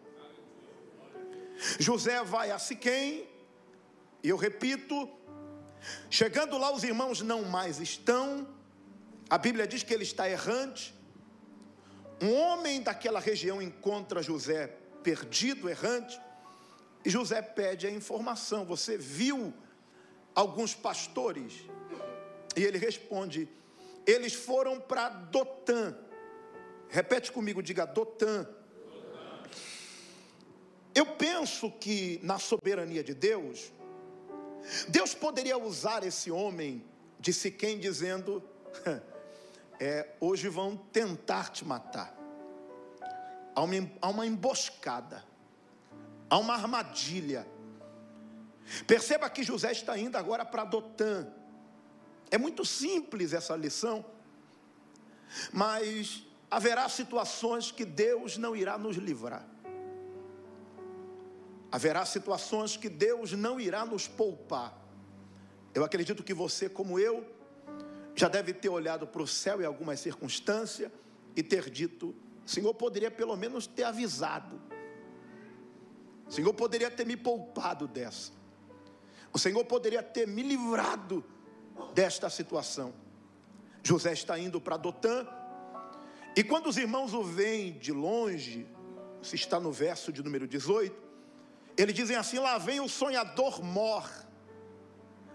José 1.78 2.22
vai 2.24 2.50
a 2.50 2.58
Siquém, 2.58 3.28
e 4.22 4.28
eu 4.28 4.36
repito, 4.36 5.08
chegando 6.08 6.58
lá 6.58 6.72
os 6.72 6.84
irmãos 6.84 7.20
não 7.20 7.44
mais 7.44 7.78
estão, 7.80 8.46
a 9.30 9.38
Bíblia 9.38 9.64
diz 9.64 9.84
que 9.84 9.94
ele 9.94 10.02
está 10.02 10.28
errante. 10.28 10.92
Um 12.20 12.34
homem 12.34 12.82
daquela 12.82 13.20
região 13.20 13.62
encontra 13.62 14.22
José 14.22 14.66
perdido, 15.04 15.70
errante, 15.70 16.20
e 17.04 17.08
José 17.08 17.40
pede 17.40 17.86
a 17.86 17.90
informação: 17.90 18.64
Você 18.64 18.98
viu 18.98 19.54
alguns 20.34 20.74
pastores? 20.74 21.64
E 22.56 22.64
ele 22.64 22.76
responde: 22.76 23.48
Eles 24.04 24.34
foram 24.34 24.80
para 24.80 25.08
Dotã. 25.08 25.96
Repete 26.88 27.30
comigo, 27.30 27.62
diga 27.62 27.86
Dotã. 27.86 28.46
Eu 30.92 31.06
penso 31.06 31.70
que 31.70 32.18
na 32.22 32.38
soberania 32.38 33.04
de 33.04 33.14
Deus, 33.14 33.72
Deus 34.88 35.14
poderia 35.14 35.56
usar 35.56 36.02
esse 36.04 36.32
homem 36.32 36.84
de 37.18 37.32
Siquém 37.32 37.78
dizendo: 37.78 38.42
é, 39.80 40.14
hoje 40.20 40.48
vão 40.48 40.76
tentar 40.76 41.48
te 41.48 41.64
matar. 41.64 42.14
Há 43.54 43.62
uma, 43.62 43.90
há 44.00 44.08
uma 44.08 44.26
emboscada 44.26 45.30
há 46.30 46.38
uma 46.38 46.54
armadilha. 46.54 47.46
Perceba 48.86 49.28
que 49.28 49.42
José 49.42 49.72
está 49.72 49.98
indo 49.98 50.16
agora 50.16 50.44
para 50.44 50.64
Dotã. 50.64 51.26
É 52.30 52.38
muito 52.38 52.64
simples 52.64 53.32
essa 53.32 53.56
lição, 53.56 54.04
mas 55.52 56.24
haverá 56.48 56.88
situações 56.88 57.72
que 57.72 57.84
Deus 57.84 58.38
não 58.38 58.54
irá 58.54 58.78
nos 58.78 58.96
livrar. 58.96 59.44
Haverá 61.72 62.06
situações 62.06 62.76
que 62.76 62.88
Deus 62.88 63.32
não 63.32 63.60
irá 63.60 63.84
nos 63.84 64.06
poupar. 64.06 64.76
Eu 65.74 65.84
acredito 65.84 66.22
que 66.22 66.34
você, 66.34 66.68
como 66.68 66.98
eu, 66.98 67.26
já 68.20 68.28
deve 68.28 68.52
ter 68.52 68.68
olhado 68.68 69.06
para 69.06 69.22
o 69.22 69.26
céu 69.26 69.62
em 69.62 69.64
algumas 69.64 69.98
circunstâncias 69.98 70.92
e 71.34 71.42
ter 71.42 71.70
dito: 71.70 72.14
Senhor, 72.44 72.74
poderia 72.74 73.10
pelo 73.10 73.34
menos 73.34 73.66
ter 73.66 73.84
avisado. 73.84 74.60
Senhor 76.28 76.52
poderia 76.52 76.90
ter 76.90 77.06
me 77.06 77.16
poupado 77.16 77.88
dessa. 77.88 78.32
O 79.32 79.38
Senhor 79.38 79.64
poderia 79.64 80.02
ter 80.02 80.28
me 80.28 80.42
livrado 80.42 81.24
desta 81.94 82.28
situação. 82.28 82.92
José 83.82 84.12
está 84.12 84.38
indo 84.38 84.60
para 84.60 84.76
Dotã. 84.76 85.26
E 86.36 86.44
quando 86.44 86.68
os 86.68 86.76
irmãos 86.76 87.14
o 87.14 87.24
veem 87.24 87.72
de 87.78 87.90
longe, 87.90 88.66
se 89.22 89.34
está 89.34 89.58
no 89.58 89.72
verso 89.72 90.12
de 90.12 90.22
número 90.22 90.46
18, 90.46 90.94
eles 91.74 91.94
dizem 91.94 92.16
assim: 92.16 92.38
lá 92.38 92.58
vem 92.58 92.80
o 92.80 92.88
sonhador 92.88 93.64
Mor. 93.64 94.06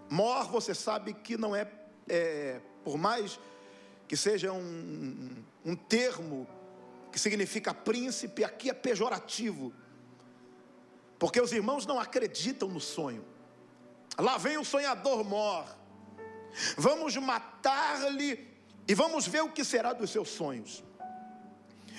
Mor, 0.08 0.52
você 0.52 0.76
sabe 0.76 1.16
que 1.16 1.36
não 1.36 1.56
é, 1.56 1.68
é 2.08 2.62
por 2.86 2.98
mais 2.98 3.38
que 4.08 4.16
seja 4.16 4.54
um, 4.54 5.44
um 5.66 5.76
termo 5.76 6.48
que 7.12 7.20
significa 7.20 7.74
príncipe, 7.74 8.44
aqui 8.44 8.70
é 8.70 8.74
pejorativo 8.74 9.74
porque 11.18 11.40
os 11.40 11.52
irmãos 11.52 11.86
não 11.86 12.00
acreditam 12.00 12.70
no 12.70 12.80
sonho. 12.80 13.26
Lá 14.18 14.38
vem 14.38 14.58
o 14.58 14.66
sonhador 14.66 15.24
mor. 15.24 15.66
Vamos 16.78 17.16
matar-lhe 17.18 18.48
e 18.88 18.94
vamos 18.94 19.28
ver 19.28 19.42
o 19.42 19.52
que 19.52 19.64
será 19.64 19.94
dos 19.94 20.10
seus 20.10 20.30
sonhos. 20.30 20.84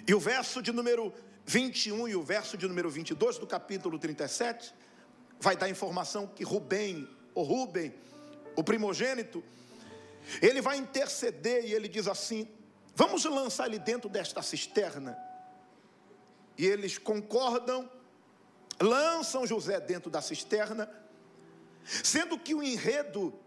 E 0.06 0.14
o 0.14 0.20
verso 0.20 0.62
de 0.62 0.72
número 0.72 1.12
21 1.44 2.08
e 2.08 2.16
o 2.16 2.22
verso 2.22 2.56
de 2.56 2.66
número 2.66 2.88
22 2.90 3.38
do 3.38 3.46
capítulo 3.46 3.98
37 3.98 4.72
vai 5.40 5.56
dar 5.56 5.68
informação 5.68 6.26
que 6.26 6.44
Rubem, 6.44 7.08
o 7.34 7.42
Rubem, 7.42 7.94
o 8.54 8.62
primogênito, 8.62 9.42
ele 10.42 10.60
vai 10.60 10.76
interceder 10.76 11.64
e 11.64 11.72
ele 11.72 11.88
diz 11.88 12.08
assim: 12.08 12.48
Vamos 12.94 13.24
lançar 13.24 13.66
ele 13.66 13.78
dentro 13.78 14.08
desta 14.08 14.42
cisterna. 14.42 15.16
E 16.56 16.64
eles 16.64 16.96
concordam 16.96 17.90
lançam 18.80 19.46
José 19.46 19.80
dentro 19.80 20.10
da 20.10 20.20
cisterna, 20.20 20.90
sendo 21.84 22.38
que 22.38 22.54
o 22.54 22.62
enredo 22.62 23.38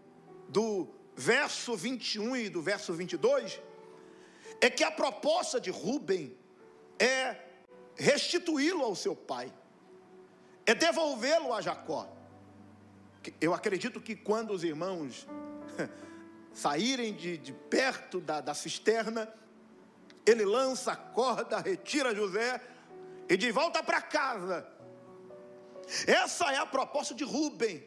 do 0.48 0.88
verso 1.14 1.76
21 1.76 2.36
e 2.36 2.48
do 2.48 2.62
verso 2.62 2.92
22 2.92 3.60
é 4.60 4.68
que 4.68 4.82
a 4.82 4.90
proposta 4.90 5.60
de 5.60 5.70
Rubem 5.70 6.36
é 6.98 7.36
restituí-lo 7.96 8.82
ao 8.82 8.94
seu 8.94 9.14
pai, 9.14 9.52
é 10.66 10.74
devolvê-lo 10.74 11.52
a 11.52 11.60
Jacó. 11.60 12.10
Eu 13.40 13.52
acredito 13.52 14.00
que 14.00 14.16
quando 14.16 14.52
os 14.52 14.64
irmãos 14.64 15.26
saírem 16.52 17.14
de, 17.14 17.38
de 17.38 17.52
perto 17.52 18.20
da, 18.20 18.40
da 18.40 18.54
cisterna, 18.54 19.32
ele 20.26 20.44
lança 20.44 20.92
a 20.92 20.96
corda, 20.96 21.58
retira 21.58 22.14
José 22.14 22.60
e 23.28 23.36
de 23.36 23.50
volta 23.50 23.82
para 23.82 24.00
casa 24.02 24.66
essa 26.06 26.52
é 26.52 26.56
a 26.56 26.66
proposta 26.66 27.14
de 27.14 27.24
Rubem: 27.24 27.82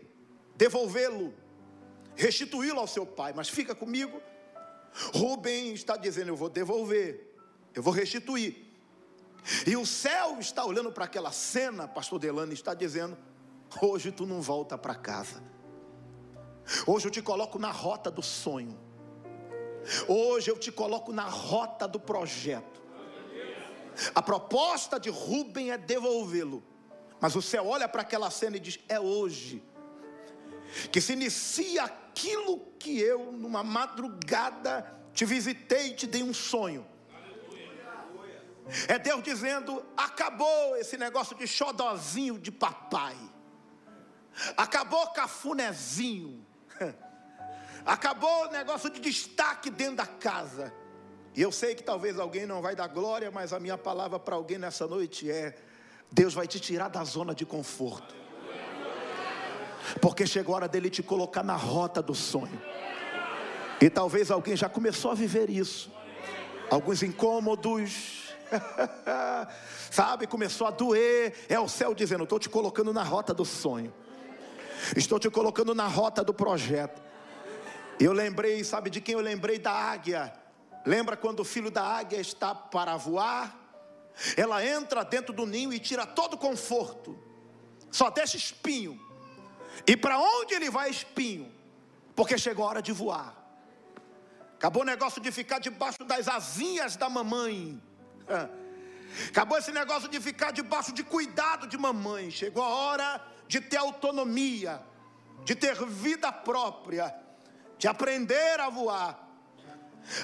devolvê-lo, 0.55 1.33
restituí-lo 2.15 2.79
ao 2.79 2.87
seu 2.87 3.05
pai. 3.05 3.33
Mas 3.33 3.49
fica 3.49 3.73
comigo. 3.73 4.21
Rubem 5.13 5.73
está 5.73 5.95
dizendo: 5.95 6.29
Eu 6.29 6.35
vou 6.35 6.49
devolver, 6.49 7.35
eu 7.73 7.81
vou 7.81 7.93
restituir. 7.93 8.71
E 9.67 9.75
o 9.75 9.85
céu 9.85 10.37
está 10.39 10.63
olhando 10.63 10.91
para 10.91 11.05
aquela 11.05 11.31
cena, 11.31 11.87
pastor 11.87 12.19
Delano 12.19 12.53
está 12.53 12.73
dizendo: 12.73 13.17
Hoje 13.81 14.11
tu 14.11 14.25
não 14.25 14.41
volta 14.41 14.77
para 14.77 14.95
casa. 14.95 15.41
Hoje 16.87 17.07
eu 17.07 17.11
te 17.11 17.21
coloco 17.21 17.59
na 17.59 17.71
rota 17.71 18.09
do 18.09 18.21
sonho. 18.21 18.79
Hoje 20.07 20.49
eu 20.49 20.57
te 20.57 20.71
coloco 20.71 21.11
na 21.11 21.23
rota 21.23 21.87
do 21.87 21.99
projeto. 21.99 22.81
A 24.15 24.21
proposta 24.21 24.99
de 24.99 25.09
Rubem 25.09 25.71
é 25.71 25.77
devolvê-lo. 25.77 26.63
Mas 27.19 27.35
o 27.35 27.41
céu 27.41 27.67
olha 27.67 27.87
para 27.87 28.01
aquela 28.01 28.29
cena 28.29 28.57
e 28.57 28.59
diz: 28.59 28.79
É 28.87 28.99
hoje. 28.99 29.63
que 30.91 30.99
se 30.99 31.13
inicia 31.13 31.83
aquilo 31.83 32.59
que 32.79 32.99
eu, 32.99 33.31
numa 33.31 33.63
madrugada, 33.63 34.91
te 35.13 35.25
visitei 35.25 35.87
e 35.87 35.95
te 35.95 36.07
dei 36.07 36.23
um 36.23 36.33
sonho. 36.33 36.85
É 38.87 38.97
Deus 38.97 39.21
dizendo: 39.23 39.85
acabou 39.95 40.75
esse 40.77 40.97
negócio 40.97 41.35
de 41.35 41.45
xodozinho 41.45 42.39
de 42.39 42.51
papai, 42.51 43.15
acabou 44.57 45.07
cafunézinho, 45.07 46.45
acabou 47.85 48.47
o 48.47 48.51
negócio 48.51 48.89
de 48.89 48.99
destaque 48.99 49.69
dentro 49.69 49.97
da 49.97 50.05
casa. 50.05 50.73
E 51.35 51.41
eu 51.41 51.51
sei 51.51 51.73
que 51.75 51.83
talvez 51.83 52.19
alguém 52.19 52.45
não 52.45 52.61
vai 52.61 52.75
dar 52.75 52.87
glória, 52.87 53.31
mas 53.31 53.53
a 53.53 53.59
minha 53.59 53.77
palavra 53.77 54.19
para 54.19 54.35
alguém 54.35 54.57
nessa 54.57 54.87
noite 54.87 55.29
é: 55.29 55.55
Deus 56.11 56.33
vai 56.33 56.47
te 56.47 56.59
tirar 56.59 56.89
da 56.89 57.03
zona 57.03 57.33
de 57.33 57.45
conforto, 57.45 58.15
porque 59.99 60.27
chegou 60.27 60.53
a 60.53 60.57
hora 60.57 60.67
dele 60.67 60.89
te 60.89 61.01
colocar 61.01 61.43
na 61.43 61.55
rota 61.55 62.01
do 62.01 62.13
sonho. 62.13 62.61
E 63.81 63.89
talvez 63.89 64.29
alguém 64.31 64.55
já 64.55 64.69
começou 64.69 65.11
a 65.11 65.15
viver 65.15 65.49
isso, 65.49 65.91
alguns 66.69 67.01
incômodos, 67.01 68.23
Sabe, 69.89 70.27
começou 70.27 70.67
a 70.67 70.71
doer. 70.71 71.33
É 71.49 71.59
o 71.59 71.67
céu 71.67 71.93
dizendo: 71.93 72.23
Estou 72.23 72.39
te 72.39 72.49
colocando 72.49 72.93
na 72.93 73.03
rota 73.03 73.33
do 73.33 73.45
sonho, 73.45 73.93
estou 74.95 75.19
te 75.19 75.29
colocando 75.29 75.73
na 75.73 75.87
rota 75.87 76.23
do 76.23 76.33
projeto. 76.33 77.01
Eu 77.99 78.11
lembrei, 78.11 78.63
sabe 78.63 78.89
de 78.89 78.99
quem 78.99 79.13
eu 79.13 79.21
lembrei? 79.21 79.59
Da 79.59 79.71
águia. 79.71 80.33
Lembra 80.85 81.15
quando 81.15 81.39
o 81.39 81.45
filho 81.45 81.71
da 81.71 81.83
águia 81.83 82.19
está 82.19 82.53
para 82.53 82.97
voar? 82.97 83.59
Ela 84.37 84.65
entra 84.65 85.03
dentro 85.03 85.33
do 85.33 85.45
ninho 85.45 85.73
e 85.73 85.79
tira 85.79 86.05
todo 86.05 86.35
o 86.35 86.37
conforto, 86.37 87.17
só 87.91 88.09
deixa 88.09 88.37
espinho. 88.37 88.99
E 89.87 89.97
para 89.97 90.19
onde 90.19 90.53
ele 90.53 90.69
vai 90.69 90.89
espinho? 90.89 91.51
Porque 92.15 92.37
chegou 92.37 92.65
a 92.65 92.69
hora 92.69 92.81
de 92.81 92.91
voar. 92.91 93.35
Acabou 94.55 94.83
o 94.83 94.85
negócio 94.85 95.21
de 95.21 95.31
ficar 95.31 95.59
debaixo 95.59 96.03
das 96.05 96.27
asinhas 96.27 96.95
da 96.95 97.09
mamãe. 97.09 97.81
Acabou 99.27 99.57
esse 99.57 99.71
negócio 99.71 100.07
de 100.07 100.19
ficar 100.19 100.51
debaixo 100.51 100.93
de 100.93 101.03
cuidado 101.03 101.67
de 101.67 101.77
mamãe. 101.77 102.29
Chegou 102.29 102.63
a 102.63 102.67
hora 102.67 103.21
de 103.47 103.59
ter 103.59 103.77
autonomia, 103.77 104.81
de 105.43 105.55
ter 105.55 105.75
vida 105.85 106.31
própria, 106.31 107.13
de 107.77 107.87
aprender 107.87 108.59
a 108.59 108.69
voar. 108.69 109.19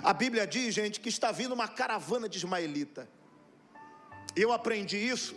A 0.03 0.13
Bíblia 0.13 0.46
diz, 0.46 0.74
gente, 0.74 1.00
que 1.00 1.10
está 1.10 1.32
vindo 1.32 1.53
uma 1.53 1.68
caravana 1.68 2.27
de 2.27 2.38
ismaelita. 2.38 3.10
Eu 4.36 4.51
aprendi 4.51 4.98
isso, 4.98 5.36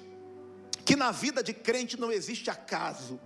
que 0.84 0.96
na 0.96 1.10
vida 1.10 1.42
de 1.42 1.52
crente 1.52 1.98
não 1.98 2.10
existe 2.12 2.50
acaso. 2.50 3.20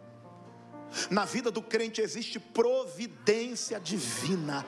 Na 1.11 1.25
vida 1.25 1.50
do 1.50 1.62
crente 1.62 2.00
existe 2.00 2.38
providência 2.38 3.81
divina. 3.81 4.64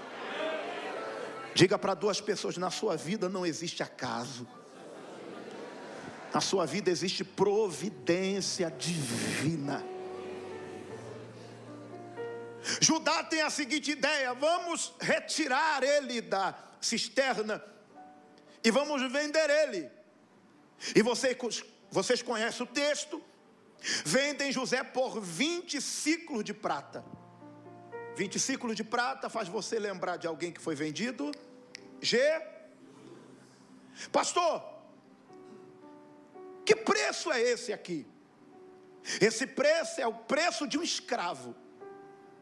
Diga 1.55 1.79
para 1.79 1.95
duas 1.95 2.21
pessoas: 2.21 2.57
na 2.57 2.71
sua 2.71 2.97
vida 2.97 3.29
não 3.29 3.47
existe 3.47 3.83
acaso. 3.83 4.47
Na 6.33 6.41
sua 6.41 6.67
vida 6.67 6.91
existe 6.91 7.25
providência 7.25 8.71
divina. 8.71 9.85
Judá 12.81 13.25
tem 13.25 13.43
a 13.43 13.51
seguinte 13.51 13.91
ideia: 13.93 14.35
vamos 14.35 14.95
retirar 15.01 15.83
ele 15.83 16.21
da 16.21 16.57
cisterna 16.81 17.63
e 18.63 18.71
vamos 18.71 19.01
vender 19.11 19.51
ele. 19.51 19.91
E 20.95 21.03
vocês, 21.03 21.37
vocês 21.91 22.23
conhecem 22.23 22.63
o 22.65 22.67
texto? 22.67 23.23
Vendem 24.05 24.53
José 24.53 24.83
por 24.83 25.21
20 25.21 25.81
ciclos 25.81 26.45
de 26.45 26.53
prata. 26.53 27.05
20 28.17 28.39
ciclos 28.39 28.77
de 28.77 28.83
prata 28.83 29.29
faz 29.29 29.49
você 29.49 29.79
lembrar 29.79 30.17
de 30.17 30.27
alguém 30.27 30.53
que 30.53 30.61
foi 30.61 30.75
vendido? 30.75 31.31
G. 32.01 32.19
Pastor, 34.13 34.63
que 36.65 36.75
preço 36.75 37.31
é 37.33 37.41
esse 37.41 37.73
aqui? 37.73 38.07
Esse 39.21 39.47
preço 39.47 40.01
é 40.01 40.07
o 40.07 40.13
preço 40.13 40.67
de 40.67 40.79
um 40.79 40.83
escravo. 40.83 41.55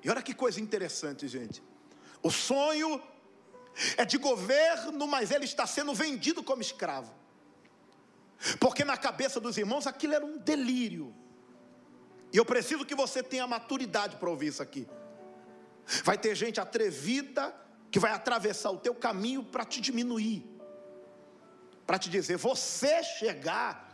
E 0.06 0.10
olha 0.10 0.22
que 0.22 0.32
coisa 0.32 0.60
interessante, 0.60 1.26
gente. 1.26 1.60
O 2.22 2.30
sonho 2.30 3.02
é 3.96 4.04
de 4.04 4.18
governo, 4.18 5.04
mas 5.08 5.32
ele 5.32 5.44
está 5.44 5.66
sendo 5.66 5.92
vendido 5.92 6.44
como 6.44 6.62
escravo. 6.62 7.12
Porque 8.60 8.84
na 8.84 8.96
cabeça 8.96 9.40
dos 9.40 9.58
irmãos 9.58 9.84
aquilo 9.84 10.14
era 10.14 10.24
um 10.24 10.38
delírio. 10.38 11.12
E 12.32 12.36
eu 12.36 12.44
preciso 12.44 12.84
que 12.84 12.94
você 12.94 13.20
tenha 13.20 13.48
maturidade 13.48 14.14
para 14.14 14.30
ouvir 14.30 14.46
isso 14.46 14.62
aqui. 14.62 14.86
Vai 16.04 16.16
ter 16.16 16.36
gente 16.36 16.60
atrevida 16.60 17.52
que 17.90 17.98
vai 17.98 18.12
atravessar 18.12 18.70
o 18.70 18.78
teu 18.78 18.94
caminho 18.94 19.42
para 19.42 19.64
te 19.64 19.80
diminuir, 19.80 20.48
para 21.84 21.98
te 21.98 22.08
dizer, 22.08 22.36
você 22.36 23.02
chegar 23.02 23.86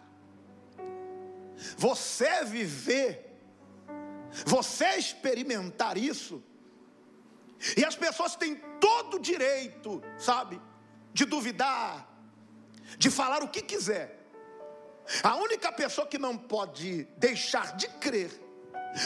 você 1.76 2.44
viver, 2.44 3.31
você 4.44 4.96
experimentar 4.96 5.96
isso, 5.96 6.42
e 7.76 7.84
as 7.84 7.94
pessoas 7.94 8.34
têm 8.34 8.56
todo 8.80 9.16
o 9.16 9.20
direito, 9.20 10.02
sabe, 10.18 10.60
de 11.12 11.24
duvidar, 11.24 12.08
de 12.98 13.10
falar 13.10 13.42
o 13.42 13.48
que 13.48 13.62
quiser. 13.62 14.18
A 15.22 15.36
única 15.36 15.70
pessoa 15.70 16.06
que 16.06 16.18
não 16.18 16.36
pode 16.36 17.04
deixar 17.16 17.76
de 17.76 17.88
crer 17.88 18.30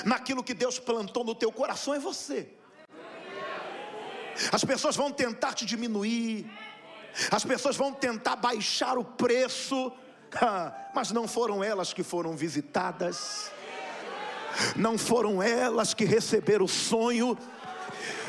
naquilo 0.05 0.43
que 0.43 0.55
Deus 0.55 0.79
plantou 0.79 1.25
no 1.25 1.35
teu 1.35 1.53
coração 1.53 1.95
é 1.95 1.99
você. 1.99 2.49
As 4.53 4.65
pessoas 4.65 4.97
vão 4.97 5.11
tentar 5.11 5.55
te 5.55 5.65
diminuir, 5.65 6.51
as 7.31 7.45
pessoas 7.45 7.77
vão 7.77 7.93
tentar 7.93 8.37
baixar 8.37 8.99
o 8.99 9.05
preço, 9.05 9.93
mas 10.95 11.11
não 11.11 11.27
foram 11.27 11.65
elas 11.65 11.93
que 11.93 12.03
foram 12.03 12.37
visitadas, 12.37 13.51
não 14.77 14.99
foram 14.99 15.43
elas 15.43 15.95
que 15.95 16.05
receberam 16.05 16.65
o 16.65 16.69
sonho. 16.69 17.37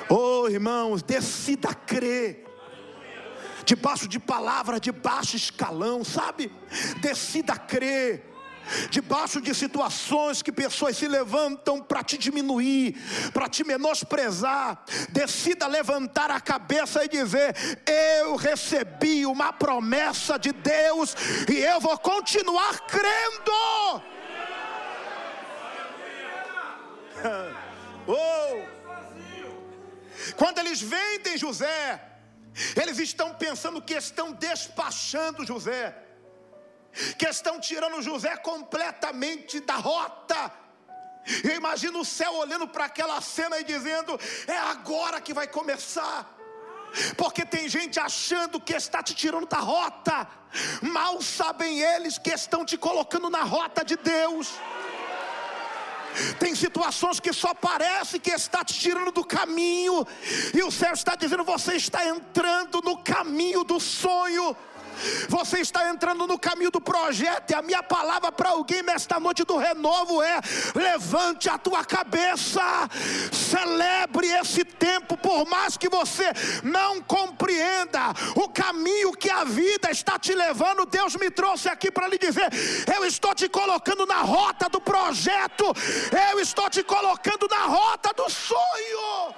Oh 0.09 0.47
irmãos, 0.49 1.01
decida 1.01 1.73
crer 1.73 2.45
debaixo 3.65 4.07
de 4.07 4.17
palavra 4.17 4.79
de 4.79 4.91
baixo 4.93 5.35
escalão, 5.35 6.03
sabe? 6.03 6.49
Decida 7.01 7.57
crer 7.57 8.23
debaixo 8.89 9.41
de 9.41 9.53
situações 9.53 10.41
que 10.41 10.51
pessoas 10.51 10.97
se 10.97 11.07
levantam 11.07 11.81
para 11.81 12.03
te 12.03 12.17
diminuir, 12.17 12.95
para 13.33 13.49
te 13.49 13.63
menosprezar, 13.63 14.83
decida 15.09 15.67
levantar 15.67 16.31
a 16.31 16.39
cabeça 16.39 17.03
e 17.03 17.09
dizer: 17.09 17.55
Eu 17.85 18.35
recebi 18.35 19.25
uma 19.25 19.51
promessa 19.53 20.37
de 20.37 20.51
Deus 20.51 21.15
e 21.49 21.57
eu 21.57 21.79
vou 21.79 21.97
continuar 21.97 22.79
crendo. 22.87 24.16
oh. 28.07 28.77
Quando 30.35 30.59
eles 30.59 30.81
vendem 30.81 31.37
José, 31.37 32.01
eles 32.75 32.97
estão 32.99 33.33
pensando 33.33 33.81
que 33.81 33.93
estão 33.93 34.31
despachando 34.31 35.45
José 35.45 36.03
que 37.17 37.27
estão 37.27 37.59
tirando 37.59 38.01
José 38.01 38.35
completamente 38.37 39.59
da 39.59 39.75
rota. 39.75 40.51
Eu 41.43 41.55
imagino 41.55 41.99
o 41.99 42.05
céu 42.05 42.33
olhando 42.35 42.67
para 42.67 42.85
aquela 42.85 43.19
cena 43.21 43.59
e 43.59 43.63
dizendo: 43.63 44.19
é 44.47 44.57
agora 44.57 45.21
que 45.21 45.33
vai 45.33 45.47
começar. 45.47 46.33
Porque 47.17 47.45
tem 47.45 47.67
gente 47.67 47.99
achando 47.99 48.61
que 48.61 48.73
está 48.73 49.03
te 49.03 49.13
tirando 49.13 49.45
da 49.45 49.59
rota, 49.59 50.27
mal 50.81 51.21
sabem 51.21 51.79
eles 51.79 52.17
que 52.17 52.31
estão 52.31 52.65
te 52.65 52.77
colocando 52.77 53.29
na 53.29 53.43
rota 53.43 53.83
de 53.83 53.97
Deus. 53.97 54.53
Tem 56.39 56.55
situações 56.55 57.19
que 57.19 57.33
só 57.33 57.53
parece 57.53 58.19
que 58.19 58.31
está 58.31 58.63
te 58.63 58.73
tirando 58.73 59.11
do 59.11 59.23
caminho, 59.23 60.05
e 60.53 60.63
o 60.63 60.71
céu 60.71 60.93
está 60.93 61.15
dizendo: 61.15 61.43
você 61.43 61.75
está 61.75 62.05
entrando 62.07 62.81
no 62.81 62.97
caminho 62.97 63.63
do 63.63 63.79
sonho. 63.79 64.55
Você 65.29 65.59
está 65.59 65.89
entrando 65.89 66.27
no 66.27 66.39
caminho 66.39 66.71
do 66.71 66.81
projeto, 66.81 67.51
e 67.51 67.55
a 67.55 67.61
minha 67.61 67.83
palavra 67.83 68.31
para 68.31 68.49
alguém 68.49 68.81
nesta 68.83 69.19
noite 69.19 69.43
do 69.43 69.57
renovo 69.57 70.21
é: 70.21 70.39
levante 70.75 71.49
a 71.49 71.57
tua 71.57 71.83
cabeça, 71.83 72.61
celebre 73.31 74.27
esse 74.27 74.63
tempo, 74.63 75.17
por 75.17 75.47
mais 75.47 75.77
que 75.77 75.89
você 75.89 76.25
não 76.63 77.01
compreenda 77.01 78.13
o 78.35 78.49
caminho 78.49 79.13
que 79.13 79.29
a 79.29 79.43
vida 79.43 79.89
está 79.91 80.17
te 80.17 80.33
levando. 80.33 80.85
Deus 80.85 81.15
me 81.15 81.29
trouxe 81.29 81.69
aqui 81.69 81.91
para 81.91 82.07
lhe 82.07 82.17
dizer: 82.17 82.49
eu 82.95 83.05
estou 83.05 83.33
te 83.33 83.47
colocando 83.49 84.05
na 84.05 84.21
rota 84.21 84.69
do 84.69 84.81
projeto, 84.81 85.65
eu 86.31 86.39
estou 86.39 86.69
te 86.69 86.83
colocando 86.83 87.47
na 87.49 87.65
rota 87.65 88.13
do 88.13 88.29
sonho. 88.29 89.35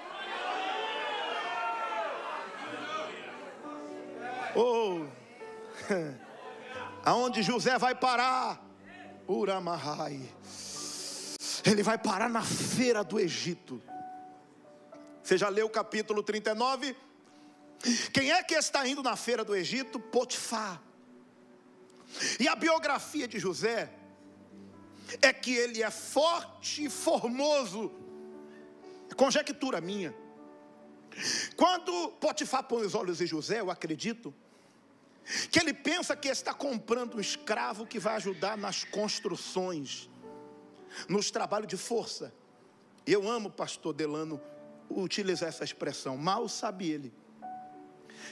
Oh. 4.56 5.19
Aonde 7.04 7.42
José 7.42 7.78
vai 7.78 7.96
parar? 7.96 8.66
Uramahai. 9.28 10.22
Ele 11.66 11.84
vai 11.84 11.98
parar 11.98 12.30
na 12.30 12.42
feira 12.42 13.04
do 13.04 13.20
Egito. 13.20 13.82
Você 15.22 15.38
já 15.38 15.50
leu 15.50 15.68
o 15.68 15.70
capítulo 15.70 16.24
39? 16.24 16.96
Quem 18.14 18.32
é 18.32 18.44
que 18.44 18.56
está 18.56 18.88
indo 18.88 19.04
na 19.04 19.16
feira 19.16 19.44
do 19.44 19.56
Egito? 19.56 20.00
Potifar. 20.00 20.82
E 22.40 22.48
a 22.48 22.56
biografia 22.56 23.28
de 23.28 23.40
José 23.40 23.92
é 25.22 25.32
que 25.32 25.54
ele 25.54 25.84
é 25.84 25.92
forte 25.92 26.86
e 26.86 26.90
formoso. 26.90 27.92
Conjectura 29.16 29.80
minha. 29.80 30.14
Quando 31.56 32.10
Potifar 32.20 32.64
põe 32.64 32.86
os 32.86 32.96
olhos 32.96 33.22
em 33.22 33.28
José, 33.28 33.60
eu 33.60 33.70
acredito, 33.70 34.34
que 35.52 35.60
ele 35.60 35.74
pensa 35.74 36.16
que 36.16 36.28
está 36.28 36.54
comprando 36.54 37.18
um 37.18 37.20
escravo 37.20 37.86
que 37.86 38.00
vai 38.00 38.16
ajudar 38.16 38.58
nas 38.58 38.84
construções, 38.84 40.10
nos 41.08 41.30
trabalhos 41.30 41.68
de 41.68 41.78
força. 41.78 42.34
Eu 43.06 43.30
amo, 43.30 43.50
pastor 43.50 43.94
Delano, 43.94 44.42
utilizar 44.90 45.50
essa 45.50 45.64
expressão. 45.64 46.18
Mal 46.18 46.48
sabe 46.50 46.90
ele 46.90 47.14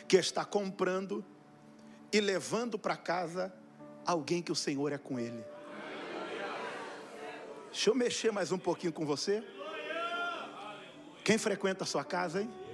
que 0.07 0.17
está 0.17 0.43
comprando 0.43 1.23
e 2.11 2.19
levando 2.19 2.79
para 2.79 2.95
casa 2.95 3.53
alguém 4.05 4.41
que 4.41 4.51
o 4.51 4.55
Senhor 4.55 4.91
é 4.91 4.97
com 4.97 5.19
ele. 5.19 5.43
Deixa 7.71 7.89
eu 7.89 7.95
mexer 7.95 8.31
mais 8.31 8.51
um 8.51 8.57
pouquinho 8.57 8.93
com 8.93 9.05
você. 9.05 9.43
Quem 11.23 11.37
frequenta 11.37 11.83
a 11.83 11.87
sua 11.87 12.03
casa, 12.03 12.41
hein? 12.41 12.66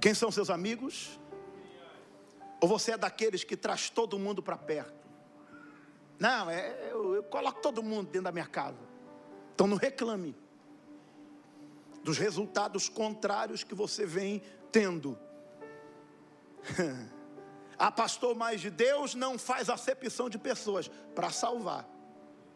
Quem 0.00 0.14
são 0.14 0.30
seus 0.30 0.48
amigos? 0.48 1.20
Ou 2.60 2.68
você 2.68 2.92
é 2.92 2.96
daqueles 2.96 3.44
que 3.44 3.56
traz 3.56 3.90
todo 3.90 4.18
mundo 4.18 4.42
para 4.42 4.56
perto? 4.56 5.08
Não, 6.18 6.50
é, 6.50 6.90
eu, 6.90 7.14
eu 7.14 7.22
coloco 7.22 7.60
todo 7.60 7.82
mundo 7.82 8.06
dentro 8.06 8.22
da 8.22 8.32
minha 8.32 8.46
casa. 8.46 8.78
Então 9.54 9.66
não 9.66 9.76
reclame 9.76 10.34
dos 12.02 12.18
resultados 12.18 12.88
contrários 12.88 13.62
que 13.62 13.74
você 13.74 14.06
vem 14.06 14.42
tendo. 14.72 15.18
ah, 17.78 17.90
pastor, 17.90 18.34
mas 18.34 18.62
Deus 18.62 19.14
não 19.14 19.38
faz 19.38 19.68
acepção 19.68 20.28
de 20.28 20.38
pessoas 20.38 20.88
para 21.14 21.30
salvar, 21.30 21.88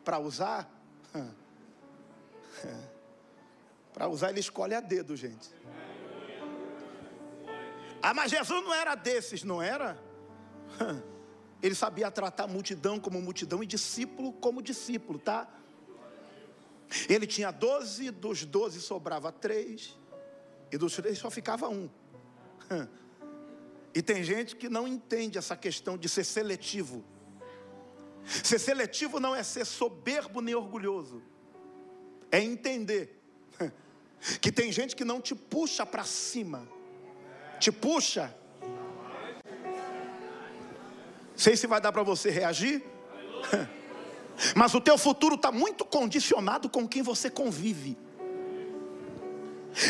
para 0.03 0.19
usar. 0.19 0.71
para 3.93 4.09
usar, 4.09 4.31
ele 4.31 4.41
escolhe 4.41 4.75
a 4.75 4.81
dedo, 4.81 5.15
gente. 5.15 5.51
Ah, 8.07 8.13
mas 8.13 8.31
Jesus 8.31 8.63
não 8.63 8.75
era 8.75 8.95
desses, 8.95 9.43
não 9.45 9.63
era? 9.63 9.99
Ele 11.63 11.75
sabia 11.75 12.11
tratar 12.11 12.47
multidão 12.47 13.01
como 13.01 13.19
multidão 13.19 13.63
e 13.63 13.67
discípulo 13.67 14.31
como 14.31 14.61
discípulo, 14.61 15.19
tá? 15.19 15.49
Ele 17.09 17.27
tinha 17.27 17.51
doze, 17.51 18.11
dos 18.11 18.45
doze 18.45 18.83
sobrava 18.83 19.33
três, 19.33 19.99
e 20.71 20.77
dos 20.77 20.95
três 20.95 21.17
só 21.17 21.31
ficava 21.31 21.71
um. 21.71 21.89
E 23.97 24.03
tem 24.03 24.25
gente 24.25 24.57
que 24.57 24.69
não 24.69 24.89
entende 24.89 25.39
essa 25.39 25.57
questão 25.57 25.97
de 25.97 26.09
ser 26.09 26.25
seletivo. 26.25 27.05
Ser 28.25 28.59
seletivo 28.59 29.21
não 29.21 29.37
é 29.37 29.43
ser 29.45 29.65
soberbo 29.65 30.41
nem 30.41 30.53
orgulhoso, 30.53 31.23
é 32.31 32.43
entender 32.43 33.23
que 34.43 34.51
tem 34.51 34.73
gente 34.73 34.97
que 34.97 35.05
não 35.05 35.21
te 35.21 35.33
puxa 35.33 35.87
para 35.87 36.03
cima, 36.03 36.69
te 37.65 37.73
puxa. 37.73 38.35
Sei 41.35 41.57
se 41.57 41.67
vai 41.67 41.81
dar 41.81 41.93
para 41.93 42.03
você 42.03 42.31
reagir. 42.31 42.85
Mas 44.55 44.75
o 44.75 44.81
teu 44.81 44.99
futuro 44.99 45.37
está 45.37 45.51
muito 45.51 45.85
condicionado 45.85 46.69
com 46.69 46.87
quem 46.87 47.03
você 47.03 47.31
convive. 47.31 47.97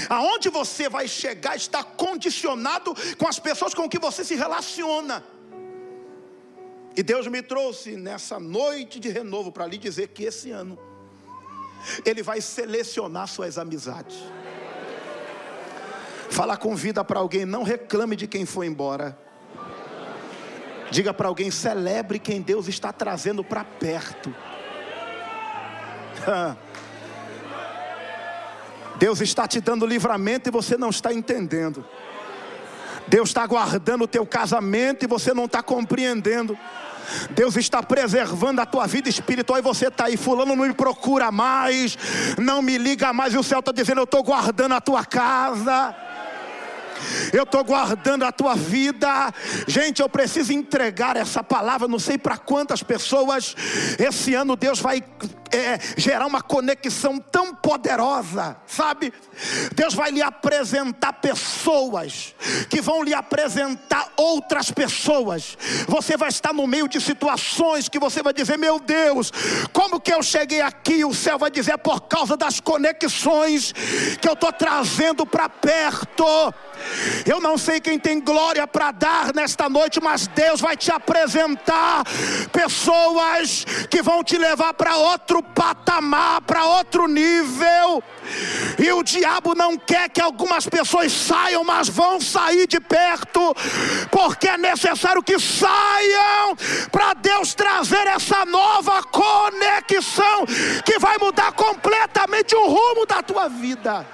Aonde 0.09 0.49
você 0.49 0.89
vai 0.89 1.07
chegar 1.09 1.57
está 1.57 1.83
condicionado 1.83 2.95
com 3.19 3.27
as 3.27 3.39
pessoas 3.39 3.75
com 3.75 3.89
que 3.89 3.99
você 3.99 4.25
se 4.25 4.37
relaciona. 4.37 5.25
E 6.97 7.03
Deus 7.03 7.27
me 7.27 7.43
trouxe 7.43 7.97
nessa 7.97 8.39
noite 8.39 9.01
de 9.01 9.09
renovo 9.09 9.51
para 9.51 9.67
lhe 9.67 9.77
dizer 9.77 10.09
que 10.09 10.23
esse 10.25 10.53
ano 10.53 10.79
Ele 12.07 12.23
vai 12.23 12.41
selecionar 12.41 13.27
suas 13.27 13.59
amizades. 13.59 14.17
Fala 16.31 16.57
com 16.57 16.75
vida 16.75 17.05
para 17.05 17.21
alguém, 17.21 17.45
não 17.45 17.63
reclame 17.63 18.17
de 18.17 18.27
quem 18.27 18.45
foi 18.45 18.67
embora. 18.67 19.17
Diga 20.91 21.13
para 21.13 21.29
alguém: 21.29 21.51
celebre 21.51 22.19
quem 22.19 22.41
Deus 22.41 22.69
está 22.69 22.93
trazendo 22.93 23.43
para 23.43 23.65
perto. 23.65 24.35
Deus 28.97 29.21
está 29.21 29.47
te 29.47 29.61
dando 29.61 29.87
livramento 29.87 30.49
e 30.49 30.53
você 30.53 30.77
não 30.77 30.91
está 30.91 31.13
entendendo. 31.13 31.85
Deus 33.07 33.31
está 33.31 33.47
guardando 33.47 34.03
o 34.05 34.09
teu 34.09 34.25
casamento 34.25 35.05
e 35.05 35.09
você 35.09 35.35
não 35.35 35.45
está 35.45 35.63
compreendendo. 35.63 36.57
Deus 37.31 37.57
está 37.57 37.83
preservando 37.83 38.61
a 38.61 38.67
tua 38.67 38.87
vida 38.87 39.09
espiritual 39.09 39.59
e 39.59 39.63
você 39.63 39.89
está 39.89 40.07
aí, 40.07 40.17
fulano 40.17 40.57
não 40.57 40.65
me 40.65 40.73
procura 40.73 41.31
mais, 41.31 41.99
não 42.39 42.63
me 42.63 42.79
liga 42.79 43.13
mais, 43.13 43.35
e 43.35 43.37
o 43.37 43.43
céu 43.43 43.59
está 43.59 43.73
dizendo, 43.73 44.01
eu 44.01 44.05
estou 44.05 44.23
guardando 44.23 44.73
a 44.73 44.81
tua 44.81 45.05
casa 45.05 45.95
eu 47.33 47.45
estou 47.45 47.65
guardando 47.65 48.25
a 48.25 48.33
tua 48.33 48.55
vida. 48.55 49.33
Gente, 49.67 50.01
eu 50.01 50.09
preciso 50.09 50.53
entregar 50.53 51.17
essa 51.17 51.43
palavra, 51.43 51.89
não 51.89 51.99
sei 51.99 52.19
para 52.19 52.37
quantas 52.37 52.83
pessoas. 52.83 53.55
Esse 53.99 54.35
ano 54.35 54.57
Deus 54.57 54.81
vai 54.81 55.03
é, 55.55 55.79
gerar 55.97 56.27
uma 56.27 56.43
conexão 56.43 57.19
tão 57.19 57.55
poderosa, 57.55 58.57
sabe? 58.67 59.13
Deus 59.75 59.95
vai 59.95 60.11
lhe 60.11 60.21
apresentar 60.21 61.13
pessoas 61.15 62.35
que 62.69 62.81
vão 62.81 63.03
lhe 63.03 63.15
apresentar 63.15 64.13
outras 64.17 64.71
pessoas. 64.71 65.57
Você 65.87 66.17
vai 66.17 66.29
estar 66.29 66.53
no 66.53 66.67
meio 66.67 66.89
de 66.89 67.01
situações 67.01 67.89
que 67.89 67.99
você 67.99 68.23
vai 68.23 68.33
dizer: 68.33 68.59
Meu 68.59 68.81
Deus, 68.81 69.33
como 69.73 70.01
que 70.01 70.13
eu 70.13 70.23
cheguei 70.23 70.61
aqui? 70.61 71.05
O 71.05 71.15
céu 71.15 71.39
vai 71.39 71.51
dizer: 71.51 71.73
é 71.73 71.77
por 71.77 72.03
causa 72.03 72.37
das 72.37 72.59
conexões 72.59 73.73
que 74.21 74.29
eu 74.29 74.35
estou 74.35 74.53
trazendo 74.53 75.25
para 75.25 75.49
perto. 75.49 76.25
Eu 77.27 77.41
não 77.41 77.57
sei 77.57 77.81
quem 77.81 77.99
tem 77.99 78.21
glória 78.21 78.67
para 78.67 78.91
dar 78.91 79.35
nesta 79.35 79.69
noite, 79.69 80.01
mas 80.01 80.27
Deus 80.27 80.61
vai 80.61 80.77
te 80.77 80.91
apresentar 80.91 82.05
pessoas 82.53 83.65
que 83.91 84.03
vão 84.03 84.23
te 84.23 84.37
levar 84.37 84.75
para 84.75 84.97
outro 84.97 85.43
patamar, 85.43 86.41
para 86.43 86.65
outro 86.65 87.07
nível. 87.07 88.03
E 88.79 88.91
o 88.93 89.03
diabo 89.03 89.55
não 89.55 89.77
quer 89.77 90.09
que 90.09 90.21
algumas 90.21 90.67
pessoas 90.67 91.13
saiam, 91.13 91.65
mas 91.65 91.89
vão 91.89 92.21
sair 92.21 92.67
de 92.67 92.81
perto, 92.81 93.55
porque 94.11 94.49
é 94.49 94.59
necessário 94.59 95.23
que 95.23 95.39
saiam 95.39 96.57
para 96.91 97.15
Deus 97.15 97.55
trazer 97.55 98.07
essa 98.07 98.45
nova 98.45 99.03
conexão 99.05 100.47
que 100.85 100.99
vai 100.99 101.19
mudar 101.19 101.53
completamente 101.53 102.55
o 102.55 102.67
rumo 102.67 103.07
da 103.07 103.23
tua 103.23 103.49
vida. 103.49 104.07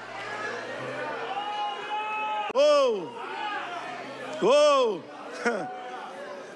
Oh! 2.55 3.09
Oh! 4.43 5.01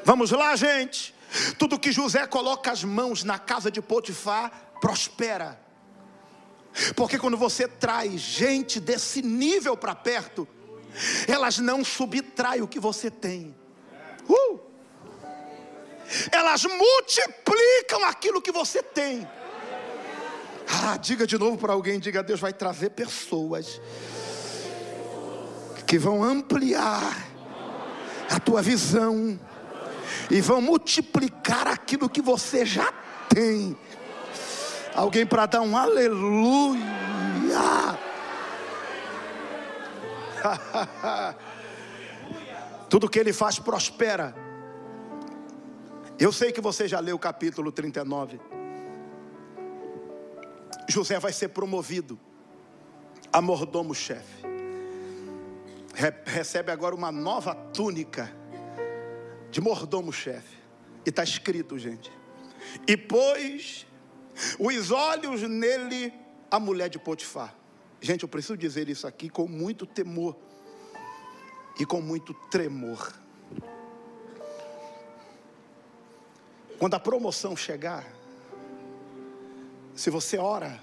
Vamos 0.05 0.31
lá, 0.31 0.57
gente. 0.57 1.15
Tudo 1.59 1.79
que 1.79 1.93
José 1.93 2.27
coloca 2.27 2.71
as 2.71 2.83
mãos 2.83 3.25
na 3.25 3.39
casa 3.39 3.71
de 3.71 3.83
Potifar 3.83 4.51
prospera. 4.81 5.61
Porque 6.97 7.19
quando 7.19 7.37
você 7.37 7.69
traz 7.69 8.21
gente 8.21 8.81
desse 8.81 9.21
nível 9.23 9.77
para 9.77 9.95
perto, 9.95 10.49
elas 11.29 11.59
não 11.59 11.85
subtraem 11.85 12.63
o 12.63 12.69
que 12.69 12.81
você 12.81 13.11
tem. 13.11 13.55
Uh! 14.29 14.61
Elas 16.31 16.65
multiplicam 16.65 18.05
aquilo 18.05 18.43
que 18.43 18.53
você 18.53 18.83
tem. 18.83 19.29
Ah, 20.67 20.97
diga 20.97 21.27
de 21.27 21.39
novo 21.39 21.59
para 21.59 21.73
alguém, 21.73 21.99
diga 22.01 22.23
Deus 22.23 22.41
vai 22.41 22.53
trazer 22.53 22.91
pessoas 22.91 23.81
que 25.95 25.99
vão 25.99 26.25
ampliar 26.25 27.25
a 28.29 28.41
tua 28.41 28.61
visão 28.61 29.39
e 30.29 30.41
vão 30.41 30.61
multiplicar 30.61 31.69
aquilo 31.69 32.09
que 32.09 32.21
você 32.21 32.67
já 32.67 32.93
tem. 33.29 33.79
Alguém 34.93 35.25
para 35.25 35.47
dar 35.47 35.61
um 35.61 35.77
aleluia. 35.77 36.81
Tudo 42.91 43.09
que 43.09 43.21
ele 43.21 43.33
faz 43.33 43.61
prospera. 43.61 44.35
Eu 46.19 46.33
sei 46.33 46.51
que 46.51 46.61
você 46.61 46.89
já 46.89 46.99
leu 46.99 47.15
o 47.15 47.21
capítulo 47.21 47.71
39. 47.71 48.41
José 50.89 51.21
vai 51.21 51.33
ser 51.33 51.51
promovido 51.51 52.19
a 53.33 53.41
mordomo-chefe 53.41 54.54
recebe 56.25 56.71
agora 56.71 56.95
uma 56.95 57.13
nova 57.13 57.55
túnica 57.55 58.35
de 59.51 59.61
mordomo-chefe. 59.61 60.59
E 61.07 61.11
está 61.11 61.23
escrito, 61.23 61.79
gente. 61.79 62.11
E 62.87 62.97
pôs 62.97 63.87
os 64.59 64.91
olhos 64.91 65.43
nele 65.43 66.13
a 66.51 66.59
mulher 66.59 66.89
de 66.89 66.99
Potifar. 66.99 67.55
Gente, 68.01 68.23
eu 68.23 68.29
preciso 68.29 68.57
dizer 68.57 68.89
isso 68.89 69.07
aqui 69.07 69.29
com 69.29 69.47
muito 69.47 69.87
temor 69.87 70.37
e 71.79 71.87
com 71.87 72.01
muito 72.01 72.35
tremor. 72.51 73.13
Quando 76.79 76.95
a 76.95 77.01
promoção 77.01 77.57
chegar, 77.57 78.05
se 79.95 80.11
você 80.11 80.37
ora, 80.37 80.83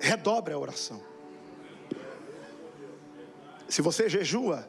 redobre 0.00 0.52
a 0.52 0.58
oração. 0.58 1.00
Se 3.68 3.82
você 3.82 4.08
jejua, 4.08 4.68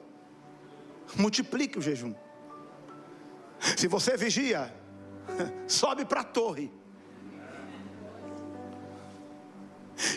multiplique 1.16 1.78
o 1.78 1.82
jejum. 1.82 2.14
Se 3.78 3.88
você 3.88 4.18
vigia, 4.18 4.74
sobe 5.68 6.06
para 6.06 6.22
a 6.22 6.24
torre. 6.24 6.72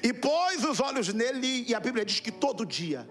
E 0.03 0.12
pôs 0.12 0.64
os 0.64 0.81
olhos 0.81 1.12
nele, 1.12 1.64
e 1.68 1.75
a 1.75 1.81
Bíblia 1.81 2.05
diz 2.05 2.21
que 2.21 2.31
todo 2.31 2.64
dia. 2.64 3.09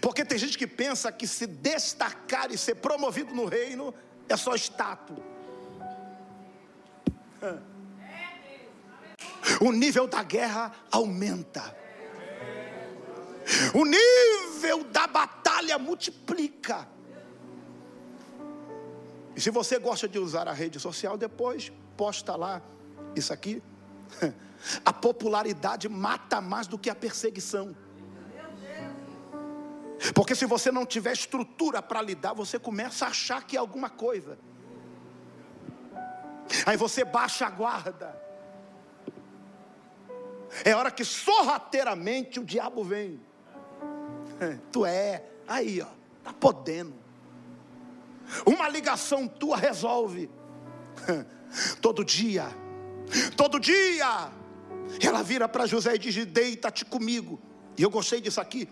Porque 0.00 0.24
tem 0.24 0.36
gente 0.38 0.58
que 0.58 0.66
pensa 0.66 1.10
que 1.12 1.26
se 1.26 1.46
destacar 1.46 2.50
e 2.50 2.58
ser 2.58 2.76
promovido 2.76 3.32
no 3.34 3.46
reino 3.46 3.94
é 4.28 4.36
só 4.36 4.54
status. 4.54 5.16
O 9.60 9.72
nível 9.72 10.06
da 10.06 10.22
guerra 10.22 10.70
aumenta. 10.90 11.74
O 13.74 13.84
nível 13.84 14.84
da 14.84 15.06
batalha 15.06 15.78
multiplica. 15.78 16.88
E 19.34 19.40
se 19.40 19.50
você 19.50 19.78
gosta 19.78 20.08
de 20.08 20.18
usar 20.18 20.48
a 20.48 20.52
rede 20.52 20.78
social, 20.78 21.16
depois 21.16 21.72
posta 21.96 22.36
lá 22.36 22.60
isso 23.14 23.32
aqui. 23.32 23.62
A 24.84 24.92
popularidade 24.92 25.88
mata 25.88 26.40
mais 26.40 26.66
do 26.66 26.76
que 26.76 26.90
a 26.90 26.94
perseguição. 26.94 27.76
Porque 30.12 30.34
se 30.34 30.46
você 30.46 30.72
não 30.72 30.84
tiver 30.84 31.12
estrutura 31.12 31.80
para 31.80 32.02
lidar, 32.02 32.32
você 32.32 32.58
começa 32.58 33.06
a 33.06 33.10
achar 33.10 33.44
que 33.44 33.56
é 33.56 33.60
alguma 33.60 33.88
coisa. 33.88 34.36
Aí 36.66 36.76
você 36.76 37.04
baixa 37.04 37.46
a 37.46 37.50
guarda. 37.50 38.20
É 40.64 40.74
hora 40.74 40.90
que 40.90 41.04
sorrateiramente 41.04 42.40
o 42.40 42.44
diabo 42.44 42.82
vem. 42.82 43.20
Tu 44.70 44.86
é, 44.86 45.24
aí 45.46 45.80
ó, 45.80 45.86
tá 46.22 46.32
podendo. 46.32 46.94
Uma 48.44 48.68
ligação 48.68 49.26
tua 49.26 49.56
resolve. 49.56 50.30
Todo 51.80 52.04
dia, 52.04 52.46
todo 53.36 53.58
dia. 53.58 54.30
Ela 55.02 55.22
vira 55.22 55.48
para 55.48 55.64
José 55.64 55.94
e 55.94 55.98
diz: 55.98 56.26
Deita-te 56.26 56.84
comigo. 56.84 57.40
E 57.76 57.82
eu 57.82 57.88
gostei 57.88 58.20
disso 58.20 58.38
aqui. 58.38 58.68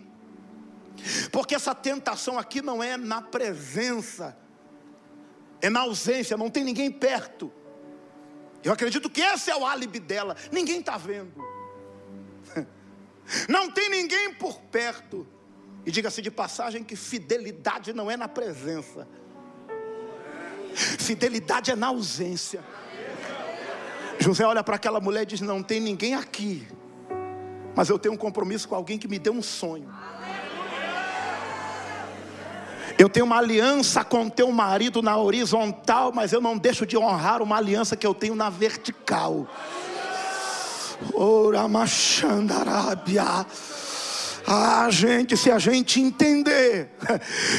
Porque 1.33 1.55
essa 1.55 1.75
tentação 1.75 2.39
aqui 2.39 2.61
não 2.61 2.83
é 2.83 2.97
na 2.97 3.23
presença, 3.23 4.37
é 5.61 5.71
na 5.71 5.81
ausência, 5.81 6.37
não 6.37 6.51
tem 6.51 6.65
ninguém 6.65 6.91
perto. 6.91 7.53
Eu 8.63 8.73
acredito 8.73 9.09
que 9.09 9.21
esse 9.21 9.51
é 9.51 9.57
o 9.57 9.65
álibi 9.65 10.01
dela. 10.01 10.37
Ninguém 10.51 10.81
está 10.81 10.97
vendo. 10.97 11.45
Não 13.49 13.71
tem 13.71 13.91
ninguém 13.91 14.35
por 14.35 14.61
perto. 14.61 15.27
E 15.87 15.91
diga-se 15.93 16.21
de 16.21 16.33
passagem 16.33 16.83
que 16.83 16.97
fidelidade 16.97 17.93
não 17.93 18.11
é 18.11 18.17
na 18.17 18.27
presença, 18.27 19.07
fidelidade 20.75 21.71
é 21.71 21.77
na 21.77 21.87
ausência. 21.87 22.63
José 24.19 24.45
olha 24.45 24.65
para 24.65 24.75
aquela 24.75 25.01
mulher 25.01 25.23
e 25.23 25.27
diz: 25.27 25.41
Não 25.41 25.63
tem 25.63 25.79
ninguém 25.79 26.17
aqui, 26.17 26.67
mas 27.77 27.89
eu 27.89 28.01
tenho 28.01 28.15
um 28.15 28.19
compromisso 28.19 28.69
com 28.69 28.75
alguém 28.75 28.99
que 28.99 29.07
me 29.07 29.17
deu 29.17 29.33
um 29.33 29.43
sonho. 29.43 29.89
Eu 32.99 33.09
tenho 33.09 33.27
uma 33.27 33.37
aliança 33.37 34.03
com 34.03 34.29
teu 34.29 34.51
marido 34.51 35.03
na 35.03 35.17
horizontal, 35.17 36.11
mas 36.13 36.33
eu 36.33 36.41
não 36.41 36.59
deixo 36.59 36.85
de 36.85 36.97
honrar 36.97 37.43
uma 37.43 37.59
aliança 37.59 37.95
que 37.95 38.07
eu 38.07 38.15
tenho 38.15 38.35
na 38.35 38.51
vertical. 38.51 39.47
Ora, 41.15 41.69
machandarábia. 41.69 43.47
Ah, 44.47 44.87
gente, 44.91 45.37
se 45.37 45.51
a 45.51 45.59
gente 45.59 46.01
entender 46.01 46.89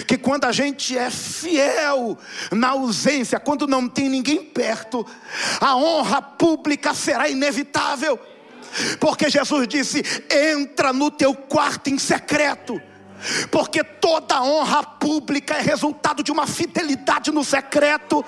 que 0.07 0.17
quando 0.17 0.45
a 0.45 0.53
gente 0.53 0.97
é 0.97 1.09
fiel 1.09 2.17
na 2.51 2.69
ausência, 2.69 3.39
quando 3.39 3.67
não 3.67 3.89
tem 3.89 4.07
ninguém 4.07 4.41
perto, 4.41 5.05
a 5.59 5.75
honra 5.75 6.21
pública 6.21 6.93
será 6.93 7.27
inevitável. 7.27 8.17
Porque 8.99 9.29
Jesus 9.29 9.67
disse: 9.67 10.01
entra 10.31 10.93
no 10.93 11.11
teu 11.11 11.35
quarto 11.35 11.89
em 11.89 11.97
secreto 11.97 12.81
porque 13.51 13.83
toda 13.83 14.41
honra 14.41 14.83
pública 14.83 15.55
é 15.55 15.61
resultado 15.61 16.23
de 16.23 16.31
uma 16.31 16.47
fidelidade 16.47 17.31
no 17.31 17.43
secreto. 17.43 18.23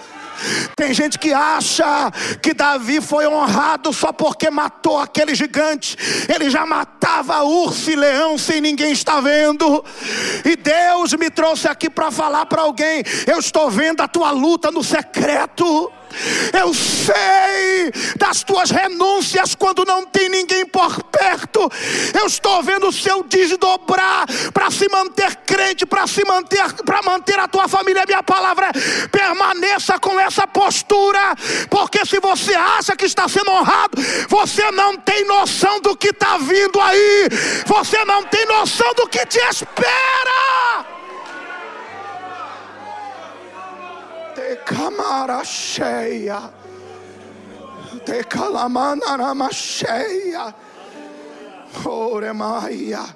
Tem 0.75 0.93
gente 0.93 1.19
que 1.19 1.33
acha 1.33 2.11
que 2.41 2.53
Davi 2.53 3.01
foi 3.01 3.27
honrado 3.27 3.91
só 3.91 4.11
porque 4.11 4.49
matou 4.49 4.99
aquele 4.99 5.35
gigante. 5.35 5.97
Ele 6.33 6.49
já 6.49 6.65
matava 6.65 7.43
urso 7.43 7.91
e 7.91 7.95
leão 7.95 8.37
sem 8.37 8.61
ninguém 8.61 8.93
estar 8.93 9.19
vendo. 9.19 9.83
E 10.45 10.55
Deus 10.55 11.13
me 11.13 11.29
trouxe 11.29 11.67
aqui 11.67 11.89
para 11.89 12.11
falar 12.11 12.45
para 12.45 12.61
alguém: 12.61 13.03
eu 13.27 13.39
estou 13.39 13.69
vendo 13.69 14.01
a 14.01 14.07
tua 14.07 14.31
luta 14.31 14.71
no 14.71 14.83
secreto. 14.83 15.91
Eu 16.53 16.73
sei 16.73 17.91
das 18.17 18.43
tuas 18.43 18.71
renúncias 18.71 19.55
quando 19.55 19.85
não 19.85 20.05
tem 20.05 20.29
ninguém 20.29 20.65
por 20.65 21.03
perto. 21.03 21.69
Eu 22.13 22.27
estou 22.27 22.61
vendo 22.63 22.87
o 22.87 22.93
seu 22.93 23.23
desdobrar 23.23 24.25
para 24.53 24.69
se 24.71 24.87
manter 24.89 25.35
crente, 25.37 25.85
para 25.85 26.07
se 26.07 26.25
manter, 26.25 26.73
para 26.83 27.01
manter 27.01 27.39
a 27.39 27.47
tua 27.47 27.67
família. 27.67 28.05
Minha 28.05 28.23
palavra 28.23 28.67
é: 28.67 29.07
permaneça 29.07 29.99
com 29.99 30.19
essa 30.19 30.47
postura, 30.47 31.35
porque 31.69 32.05
se 32.05 32.19
você 32.19 32.53
acha 32.53 32.95
que 32.95 33.05
está 33.05 33.27
sendo 33.27 33.51
honrado, 33.51 34.01
você 34.27 34.69
não 34.71 34.97
tem 34.97 35.25
noção 35.25 35.79
do 35.81 35.95
que 35.95 36.09
está 36.09 36.37
vindo 36.37 36.79
aí. 36.81 37.27
Você 37.65 38.03
não 38.05 38.23
tem 38.23 38.45
noção 38.45 38.93
do 38.95 39.07
que 39.07 39.25
te 39.25 39.39
espera. 39.39 40.98
De 44.39 44.55
camara 44.57 45.43
cheia, 45.43 46.53
de 48.05 48.23
calamanarama 48.23 49.51
cheia, 49.51 50.55
oremaia. 51.85 53.15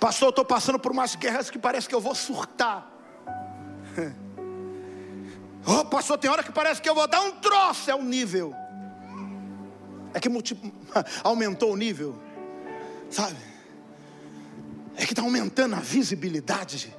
Pastor, 0.00 0.26
eu 0.26 0.30
estou 0.30 0.44
passando 0.44 0.78
por 0.78 0.92
umas 0.92 1.14
guerras 1.14 1.50
que 1.50 1.58
parece 1.58 1.88
que 1.88 1.94
eu 1.94 2.00
vou 2.00 2.14
surtar. 2.14 2.90
Oh, 5.66 5.82
pastor, 5.82 6.18
tem 6.18 6.30
hora 6.30 6.42
que 6.42 6.52
parece 6.52 6.82
que 6.82 6.86
eu 6.86 6.94
vou 6.94 7.08
dar 7.08 7.22
um 7.22 7.30
troço, 7.40 7.90
é 7.90 7.94
o 7.94 8.02
nível. 8.02 8.54
É 10.12 10.20
que 10.20 10.28
aumentou 11.24 11.72
o 11.72 11.76
nível, 11.76 12.14
sabe? 13.10 13.38
É 14.94 15.06
que 15.06 15.12
está 15.12 15.22
aumentando 15.22 15.74
a 15.74 15.80
visibilidade. 15.80 16.94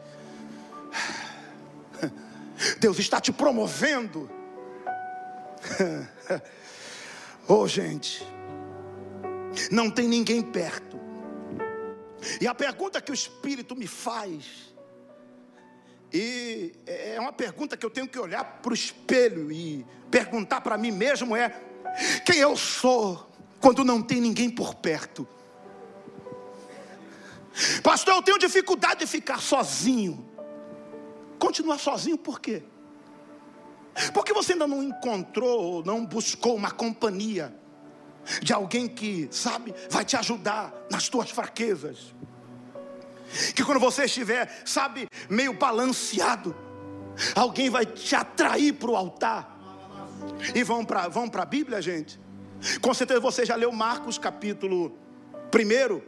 Deus 2.86 3.00
está 3.00 3.20
te 3.20 3.34
promovendo. 3.34 4.30
oh, 7.50 7.68
gente, 7.68 8.24
não 9.72 9.90
tem 9.90 10.08
ninguém 10.08 10.40
perto. 10.40 11.00
E 12.40 12.46
a 12.46 12.54
pergunta 12.54 13.02
que 13.02 13.10
o 13.10 13.14
Espírito 13.14 13.76
me 13.76 13.88
faz, 13.88 14.72
e 16.14 16.76
é 16.86 17.20
uma 17.20 17.34
pergunta 17.34 17.76
que 17.76 17.84
eu 17.84 17.90
tenho 17.90 18.08
que 18.08 18.20
olhar 18.20 18.44
para 18.62 18.70
o 18.70 18.76
espelho 18.76 19.52
e 19.52 19.84
perguntar 20.12 20.62
para 20.62 20.78
mim 20.78 20.92
mesmo: 20.92 21.36
é 21.36 21.60
quem 22.24 22.38
eu 22.38 22.56
sou 22.56 23.32
quando 23.60 23.84
não 23.84 24.00
tem 24.00 24.22
ninguém 24.22 24.48
por 24.48 24.76
perto? 24.76 25.28
Pastor, 27.82 28.14
eu 28.14 28.22
tenho 28.22 28.38
dificuldade 28.38 29.00
de 29.00 29.08
ficar 29.08 29.42
sozinho. 29.42 30.24
Continuar 31.40 31.80
sozinho 31.80 32.20
por 32.20 32.40
quê? 32.40 32.62
Porque 34.14 34.34
você 34.34 34.54
ainda 34.54 34.68
não 34.68 34.84
encontrou, 34.84 35.84
não 35.86 36.06
buscou 36.06 36.56
uma 36.56 36.72
companhia 36.72 37.54
de 38.42 38.52
alguém 38.54 38.88
que, 38.88 39.28
sabe, 39.32 39.74
vai 39.90 40.04
te 40.04 40.18
ajudar 40.18 40.74
nas 40.92 41.08
tuas 41.08 41.30
fraquezas. 41.30 42.14
Que 43.56 43.64
quando 43.64 43.80
você 43.80 44.06
estiver, 44.06 44.64
sabe, 44.66 45.08
meio 45.30 45.54
balanceado, 45.54 46.56
alguém 47.34 47.70
vai 47.70 47.86
te 47.86 48.16
atrair 48.16 48.74
para 48.74 48.92
o 48.92 48.96
altar. 48.96 49.56
E 50.54 50.64
vão 50.64 50.84
para 50.84 51.08
vão 51.08 51.30
a 51.34 51.46
Bíblia, 51.46 51.82
gente. 51.82 52.20
Com 52.82 52.94
certeza 52.94 53.20
você 53.20 53.46
já 53.46 53.56
leu 53.56 53.72
Marcos 53.72 54.18
capítulo 54.18 54.98
1, 55.54 56.02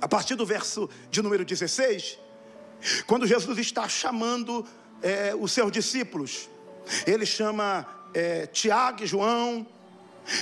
a 0.00 0.08
partir 0.08 0.34
do 0.34 0.46
verso 0.46 0.88
de 1.10 1.20
número 1.22 1.44
16. 1.44 2.18
Quando 3.06 3.26
Jesus 3.26 3.58
está 3.58 3.88
chamando 3.88 4.64
é, 5.02 5.34
os 5.34 5.52
seus 5.52 5.72
discípulos, 5.72 6.48
ele 7.06 7.26
chama 7.26 7.86
é, 8.14 8.46
Tiago 8.46 9.02
e 9.02 9.06
João, 9.06 9.66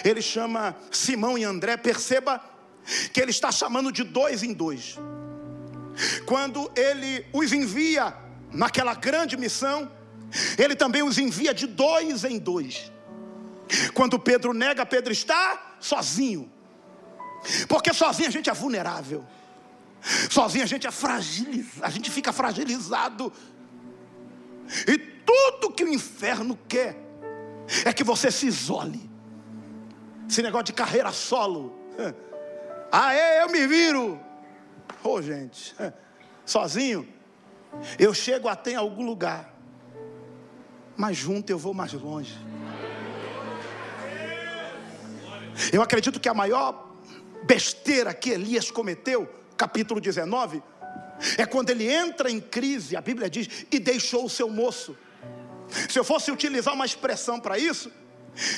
ele 0.04 0.22
chama 0.22 0.76
Simão 0.90 1.37
e 1.37 1.44
André, 1.44 1.76
perceba 1.76 2.40
que 3.12 3.20
ele 3.20 3.30
está 3.30 3.50
chamando 3.50 3.90
de 3.90 4.02
dois 4.02 4.42
em 4.42 4.52
dois. 4.52 4.98
Quando 6.26 6.70
ele 6.76 7.24
os 7.33 7.52
envia 7.52 8.14
naquela 8.52 8.94
grande 8.94 9.37
missão, 9.37 9.90
ele 10.59 10.74
também 10.74 11.02
os 11.02 11.18
envia 11.18 11.54
de 11.54 11.66
dois 11.66 12.24
em 12.24 12.38
dois. 12.38 12.90
Quando 13.94 14.18
Pedro 14.18 14.52
nega, 14.52 14.85
Pedro 14.85 15.12
está 15.12 15.76
sozinho. 15.80 16.50
Porque 17.68 17.92
sozinho 17.92 18.28
a 18.28 18.33
gente 18.33 18.50
é 18.50 18.52
vulnerável. 18.54 19.24
Sozinho 20.30 20.64
a 20.64 20.66
gente 20.66 20.87
é 20.87 20.90
fragilizado, 20.90 21.87
a 21.87 21.90
gente 21.90 22.11
fica 22.11 22.33
fragilizado. 22.33 23.33
E 24.87 25.13
tudo 25.24 25.72
que 25.72 25.84
o 25.84 25.88
inferno 25.88 26.58
quer 26.68 26.96
é 27.84 27.92
que 27.92 28.04
você 28.04 28.30
se 28.30 28.46
isole. 28.46 29.10
Esse 30.28 30.42
negócio 30.42 30.66
de 30.66 30.72
carreira 30.72 31.12
solo. 31.12 31.74
Ah, 32.96 33.12
é, 33.12 33.42
eu 33.42 33.48
me 33.48 33.66
viro. 33.66 34.20
Ô, 35.02 35.14
oh, 35.14 35.22
gente, 35.22 35.74
sozinho, 36.46 37.08
eu 37.98 38.14
chego 38.14 38.46
até 38.46 38.70
em 38.70 38.76
algum 38.76 39.04
lugar, 39.04 39.52
mas 40.96 41.16
junto 41.16 41.50
eu 41.50 41.58
vou 41.58 41.74
mais 41.74 41.92
longe. 41.92 42.38
Eu 45.72 45.82
acredito 45.82 46.20
que 46.20 46.28
a 46.28 46.34
maior 46.34 46.94
besteira 47.42 48.14
que 48.14 48.30
Elias 48.30 48.70
cometeu, 48.70 49.28
capítulo 49.56 50.00
19, 50.00 50.62
é 51.37 51.46
quando 51.46 51.70
ele 51.70 51.90
entra 51.90 52.30
em 52.30 52.40
crise, 52.40 52.96
a 52.96 53.00
Bíblia 53.00 53.28
diz, 53.28 53.66
e 53.70 53.78
deixou 53.78 54.24
o 54.24 54.30
seu 54.30 54.48
moço. 54.48 54.96
Se 55.88 55.98
eu 55.98 56.05
fosse 56.05 56.31
utilizar 56.31 56.74
uma 56.74 56.85
expressão 56.85 57.40
para 57.40 57.59
isso, 57.59 57.90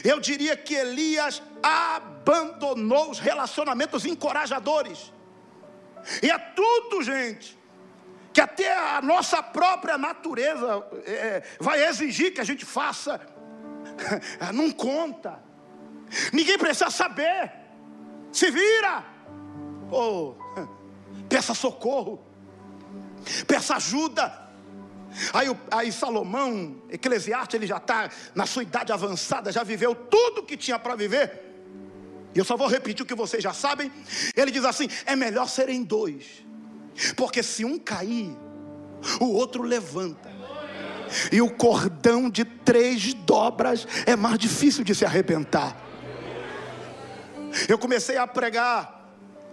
eu 0.04 0.20
diria 0.20 0.56
que 0.56 0.74
Elias 0.74 1.42
abandonou 1.62 3.10
os 3.10 3.18
relacionamentos 3.18 4.04
encorajadores. 4.04 5.12
E 6.22 6.30
é 6.30 6.38
tudo, 6.38 7.02
gente, 7.02 7.58
que 8.32 8.40
até 8.40 8.72
a 8.96 9.02
nossa 9.02 9.42
própria 9.42 9.98
natureza 9.98 10.86
é, 11.04 11.42
vai 11.60 11.84
exigir 11.86 12.32
que 12.32 12.40
a 12.40 12.44
gente 12.44 12.64
faça. 12.64 13.20
Não 14.52 14.70
conta. 14.70 15.42
Ninguém 16.32 16.58
precisa 16.58 16.90
saber. 16.90 17.52
Se 18.32 18.50
vira. 18.50 19.04
Ou 19.90 20.36
oh, 20.56 21.24
peça 21.28 21.54
socorro. 21.54 22.24
Peça 23.46 23.76
ajuda. 23.76 24.45
Aí, 25.32 25.56
aí 25.70 25.92
Salomão, 25.92 26.82
Eclesiastes, 26.90 27.54
ele 27.54 27.66
já 27.66 27.78
está 27.78 28.10
na 28.34 28.46
sua 28.46 28.62
idade 28.62 28.92
avançada, 28.92 29.50
já 29.50 29.62
viveu 29.62 29.94
tudo 29.94 30.42
que 30.42 30.56
tinha 30.56 30.78
para 30.78 30.94
viver. 30.94 31.42
E 32.34 32.38
eu 32.38 32.44
só 32.44 32.56
vou 32.56 32.68
repetir 32.68 33.02
o 33.02 33.06
que 33.06 33.14
vocês 33.14 33.42
já 33.42 33.52
sabem. 33.52 33.90
Ele 34.36 34.50
diz 34.50 34.64
assim: 34.64 34.88
é 35.06 35.16
melhor 35.16 35.48
serem 35.48 35.82
dois, 35.82 36.44
porque 37.16 37.42
se 37.42 37.64
um 37.64 37.78
cair, 37.78 38.36
o 39.20 39.26
outro 39.26 39.62
levanta. 39.62 40.34
E 41.30 41.40
o 41.40 41.48
cordão 41.48 42.28
de 42.28 42.44
três 42.44 43.14
dobras 43.14 43.86
é 44.04 44.16
mais 44.16 44.38
difícil 44.38 44.84
de 44.84 44.94
se 44.94 45.04
arrebentar. 45.04 45.76
Eu 47.68 47.78
comecei 47.78 48.16
a 48.16 48.26
pregar, 48.26 49.08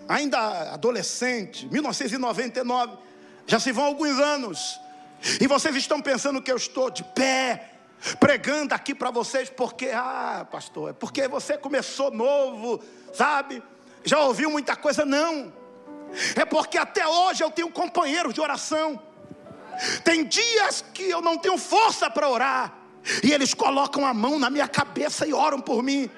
ainda 0.07 0.73
adolescente, 0.73 1.67
1999, 1.71 2.97
já 3.47 3.59
se 3.59 3.71
vão 3.71 3.85
alguns 3.85 4.19
anos. 4.19 4.79
E 5.39 5.47
vocês 5.47 5.75
estão 5.75 6.01
pensando 6.01 6.41
que 6.41 6.51
eu 6.51 6.57
estou 6.57 6.89
de 6.89 7.03
pé, 7.03 7.71
pregando 8.19 8.73
aqui 8.73 8.93
para 8.93 9.09
vocês, 9.11 9.49
porque, 9.49 9.89
ah, 9.93 10.45
pastor, 10.51 10.89
é 10.89 10.93
porque 10.93 11.27
você 11.27 11.57
começou 11.57 12.11
novo, 12.11 12.81
sabe? 13.13 13.63
Já 14.03 14.19
ouviu 14.19 14.49
muita 14.49 14.75
coisa? 14.75 15.05
Não. 15.05 15.53
É 16.35 16.45
porque 16.45 16.77
até 16.77 17.07
hoje 17.07 17.43
eu 17.43 17.49
tenho 17.49 17.69
companheiros 17.69 18.33
de 18.33 18.41
oração. 18.41 19.01
Tem 20.03 20.23
dias 20.23 20.83
que 20.93 21.03
eu 21.03 21.21
não 21.21 21.37
tenho 21.37 21.57
força 21.57 22.09
para 22.09 22.29
orar, 22.29 22.73
e 23.23 23.33
eles 23.33 23.53
colocam 23.53 24.05
a 24.05 24.13
mão 24.13 24.37
na 24.37 24.49
minha 24.49 24.67
cabeça 24.67 25.25
e 25.25 25.33
oram 25.33 25.59
por 25.59 25.81
mim. 25.81 26.09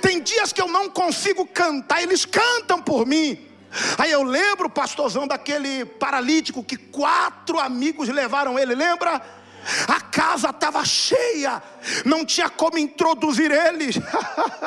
Tem 0.00 0.20
dias 0.20 0.52
que 0.52 0.60
eu 0.60 0.68
não 0.68 0.88
consigo 0.88 1.46
cantar, 1.46 2.02
eles 2.02 2.24
cantam 2.24 2.82
por 2.82 3.06
mim. 3.06 3.53
Aí 3.98 4.10
eu 4.10 4.22
lembro, 4.22 4.70
pastorzão, 4.70 5.26
daquele 5.26 5.84
paralítico 5.84 6.62
que 6.62 6.76
quatro 6.76 7.58
amigos 7.58 8.08
levaram 8.08 8.58
ele, 8.58 8.74
lembra? 8.74 9.20
A 9.88 10.00
casa 10.00 10.50
estava 10.50 10.84
cheia, 10.84 11.62
não 12.04 12.24
tinha 12.24 12.48
como 12.48 12.78
introduzir 12.78 13.50
eles. 13.50 13.96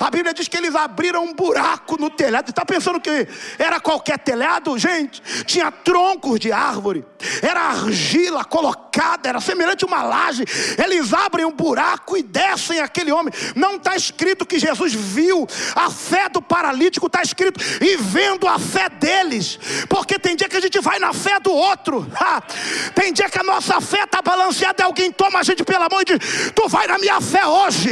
a 0.00 0.10
Bíblia 0.10 0.34
diz 0.34 0.48
que 0.48 0.56
eles 0.56 0.74
abriram 0.74 1.24
um 1.24 1.34
buraco 1.34 2.00
no 2.00 2.10
telhado. 2.10 2.50
Está 2.50 2.64
pensando 2.64 3.00
que 3.00 3.28
era 3.58 3.80
qualquer 3.80 4.18
telhado? 4.18 4.76
Gente, 4.78 5.22
tinha 5.44 5.70
troncos 5.70 6.40
de 6.40 6.52
árvore, 6.52 7.04
era 7.42 7.60
argila 7.60 8.44
colocada, 8.44 9.28
era 9.28 9.40
semelhante 9.40 9.84
a 9.84 9.88
uma 9.88 10.02
laje. 10.02 10.44
Eles 10.82 11.12
abrem 11.12 11.44
um 11.44 11.52
buraco 11.52 12.16
e 12.16 12.22
descem 12.22 12.80
aquele 12.80 13.12
homem. 13.12 13.32
Não 13.54 13.76
está 13.76 13.96
escrito 13.96 14.46
que 14.46 14.58
Jesus 14.58 14.94
viu 14.94 15.46
a 15.74 15.90
fé 15.90 16.28
do 16.28 16.40
paralítico, 16.40 17.06
está 17.06 17.22
escrito 17.22 17.60
e 17.80 17.96
vendo 17.96 18.46
a 18.46 18.58
fé 18.58 18.88
deles, 18.88 19.58
porque 19.88 20.18
tem 20.18 20.36
dia 20.36 20.48
que 20.48 20.56
a 20.56 20.60
gente 20.60 20.80
vai 20.80 20.98
na 20.98 21.12
fé 21.12 21.38
do 21.40 21.52
outro, 21.52 22.06
tem 22.94 23.12
dia 23.12 23.28
que 23.28 23.38
a 23.38 23.42
nossa 23.42 23.80
fé 23.80 24.05
está 24.06 24.22
balanceada 24.22 24.82
e 24.82 24.84
alguém 24.84 25.12
toma 25.12 25.40
a 25.40 25.42
gente 25.42 25.62
pela 25.64 25.88
mão 25.90 26.00
e 26.00 26.04
diz: 26.04 26.52
Tu 26.54 26.68
vai 26.68 26.86
na 26.86 26.98
minha 26.98 27.20
fé 27.20 27.46
hoje, 27.46 27.90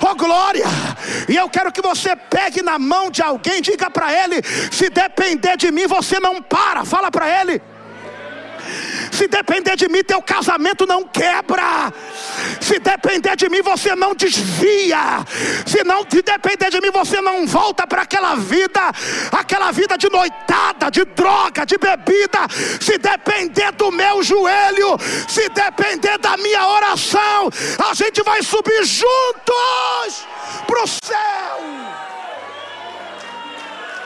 oh 0.00 0.14
glória. 0.14 0.64
E 1.28 1.36
eu 1.36 1.48
quero 1.48 1.70
que 1.72 1.82
você 1.82 2.16
pegue 2.16 2.62
na 2.62 2.78
mão 2.78 3.10
de 3.10 3.22
alguém, 3.22 3.60
diga 3.60 3.90
para 3.90 4.12
ele: 4.12 4.42
Se 4.72 4.88
depender 4.88 5.56
de 5.56 5.70
mim, 5.70 5.86
você 5.86 6.18
não 6.18 6.40
para. 6.42 6.84
Fala 6.84 7.10
para 7.10 7.40
ele. 7.40 7.60
Se 9.10 9.26
depender 9.28 9.76
de 9.76 9.88
mim, 9.88 10.02
teu 10.02 10.22
casamento 10.22 10.86
não 10.86 11.04
quebra. 11.04 11.92
Se 12.60 12.78
depender 12.78 13.36
de 13.36 13.48
mim, 13.48 13.62
você 13.62 13.94
não 13.94 14.14
desvia. 14.14 15.24
Se 15.66 15.84
não 15.84 16.02
se 16.08 16.22
depender 16.22 16.70
de 16.70 16.80
mim, 16.80 16.90
você 16.90 17.20
não 17.20 17.46
volta 17.46 17.86
para 17.86 18.02
aquela 18.02 18.34
vida, 18.36 18.80
aquela 19.32 19.70
vida 19.72 19.96
de 19.96 20.08
noitada, 20.10 20.90
de 20.90 21.04
droga, 21.04 21.64
de 21.66 21.76
bebida. 21.76 22.40
Se 22.80 22.98
depender 22.98 23.72
do 23.72 23.90
meu 23.90 24.22
joelho, 24.22 24.96
se 25.28 25.48
depender 25.48 26.18
da 26.18 26.36
minha 26.36 26.66
oração, 26.66 27.50
a 27.90 27.94
gente 27.94 28.22
vai 28.22 28.42
subir 28.42 28.84
juntos 28.84 30.26
para 30.66 30.82
o 30.82 30.86
céu. 30.86 31.60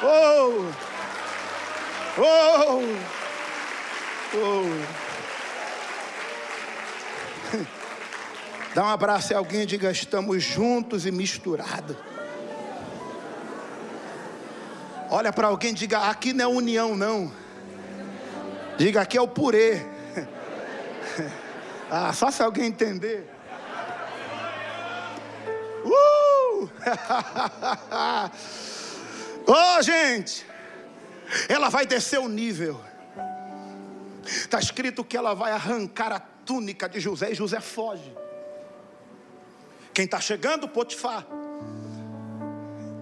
Oh, 0.07 0.67
oh. 2.19 3.24
Oh. 4.37 4.65
Dá 8.75 8.83
um 8.83 8.89
abraço 8.89 9.33
a 9.33 9.39
alguém 9.39 9.63
e 9.63 9.67
diga: 9.67 9.93
estamos 9.93 10.43
juntos 10.43 11.07
e 11.07 11.13
misturados. 11.13 11.97
Olha 15.09 15.33
para 15.33 15.47
alguém 15.47 15.71
e 15.71 15.75
diga: 15.75 16.11
aqui 16.11 16.33
não 16.33 16.45
é 16.45 16.49
união, 16.49 16.97
não. 16.97 17.33
Diga: 18.77 19.03
aqui 19.03 19.17
é 19.17 19.21
o 19.21 19.29
purê. 19.29 19.87
ah, 21.89 22.13
só 22.13 22.33
se 22.33 22.43
alguém 22.43 22.67
entender. 22.67 23.31
Uh! 25.85 26.69
oh, 29.47 29.83
gente, 29.83 30.45
ela 31.49 31.69
vai 31.69 31.87
descer 31.87 32.19
o 32.19 32.29
nível. 32.29 32.81
Está 34.25 34.59
escrito 34.59 35.05
que 35.05 35.17
ela 35.17 35.35
vai 35.35 35.53
arrancar 35.53 36.13
a 36.13 36.21
túnica 36.21 36.89
de 36.89 37.01
José 37.01 37.33
e 37.33 37.35
José 37.35 37.61
foge. 37.61 38.15
Quem 39.93 40.05
está 40.05 40.21
chegando? 40.21 40.69
Potifar. 40.69 41.27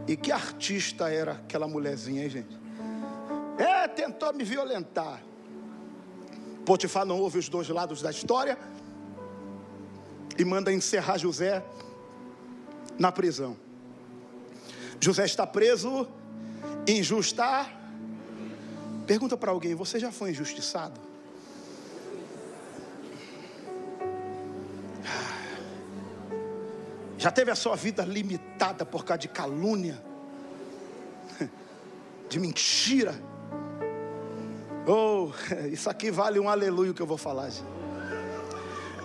E 0.06 0.16
que 0.16 0.32
artista 0.32 1.08
era 1.08 1.32
aquela 1.32 1.66
mulherzinha, 1.66 2.22
hein, 2.22 2.30
gente? 2.30 2.60
É, 3.58 3.86
tentou 3.88 4.32
me 4.32 4.44
violentar. 4.44 5.22
Potifar 6.66 7.04
não 7.04 7.18
ouve 7.18 7.38
os 7.38 7.48
dois 7.48 7.68
lados 7.68 8.02
da 8.02 8.10
história 8.10 8.58
e 10.38 10.44
manda 10.44 10.72
encerrar 10.72 11.18
José 11.18 11.62
na 12.98 13.10
prisão. 13.10 13.56
José 15.00 15.24
está 15.24 15.46
preso, 15.46 16.08
injusta. 16.86 17.66
Pergunta 19.06 19.36
para 19.36 19.50
alguém: 19.50 19.74
você 19.74 19.98
já 19.98 20.12
foi 20.12 20.30
injustiçado? 20.30 21.11
Já 27.22 27.30
teve 27.30 27.52
a 27.52 27.54
sua 27.54 27.76
vida 27.76 28.04
limitada 28.04 28.84
por 28.84 29.04
causa 29.04 29.20
de 29.20 29.28
calúnia, 29.28 29.96
de 32.28 32.40
mentira. 32.40 33.14
Oh, 34.84 35.30
isso 35.70 35.88
aqui 35.88 36.10
vale 36.10 36.40
um 36.40 36.48
aleluia 36.48 36.92
que 36.92 37.00
eu 37.00 37.06
vou 37.06 37.16
falar. 37.16 37.48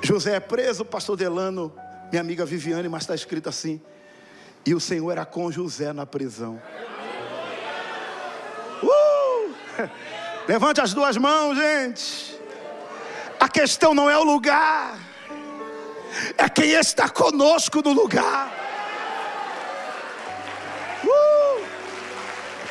José 0.01 0.35
é 0.35 0.39
preso, 0.39 0.83
pastor 0.83 1.15
Delano, 1.15 1.71
minha 2.09 2.19
amiga 2.19 2.43
Viviane, 2.43 2.89
mas 2.89 3.03
está 3.03 3.13
escrito 3.13 3.49
assim: 3.49 3.79
E 4.65 4.73
o 4.73 4.79
Senhor 4.79 5.11
era 5.11 5.23
com 5.23 5.51
José 5.51 5.93
na 5.93 6.07
prisão. 6.07 6.59
Uh! 8.81 9.53
Levante 10.49 10.81
as 10.81 10.91
duas 10.91 11.17
mãos, 11.17 11.55
gente. 11.55 12.35
A 13.39 13.47
questão 13.47 13.93
não 13.93 14.09
é 14.09 14.17
o 14.17 14.23
lugar, 14.23 14.97
é 16.37 16.49
quem 16.49 16.71
está 16.71 17.09
conosco 17.09 17.81
no 17.81 17.93
lugar. 17.93 18.51
Uh! 21.03 21.61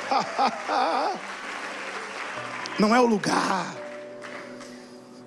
não 2.79 2.95
é 2.95 3.01
o 3.01 3.07
lugar, 3.07 3.75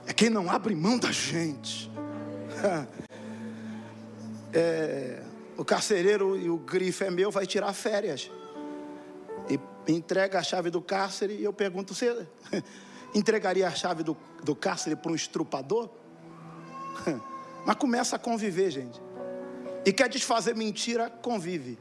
é 0.08 0.14
quem 0.14 0.30
não 0.30 0.50
abre 0.50 0.76
mão 0.76 0.98
da 0.98 1.12
gente. 1.12 1.90
É, 4.52 5.22
o 5.56 5.64
carcereiro 5.64 6.36
e 6.36 6.50
o 6.50 6.58
grifo 6.58 7.04
é 7.04 7.12
meu, 7.12 7.30
vai 7.30 7.46
tirar 7.46 7.72
férias. 7.72 8.32
E 9.48 9.60
entrega 9.92 10.40
a 10.40 10.44
chave 10.44 10.70
do 10.70 10.82
cárcere 10.82 11.36
e 11.36 11.44
eu 11.44 11.54
pergunto: 11.54 11.94
você 11.94 12.26
entregaria 13.14 13.68
a 13.68 13.72
chave 13.72 14.02
do, 14.02 14.18
do 14.44 14.56
cárcere 14.56 14.96
para 14.96 15.12
um 15.12 15.16
estrupador? 15.16 15.90
Mas 17.66 17.76
começa 17.76 18.16
a 18.16 18.20
conviver, 18.20 18.72
gente. 18.72 19.02
E 19.86 19.94
quer 19.94 20.10
desfazer 20.10 20.56
mentira, 20.56 21.10
convive. 21.10 21.80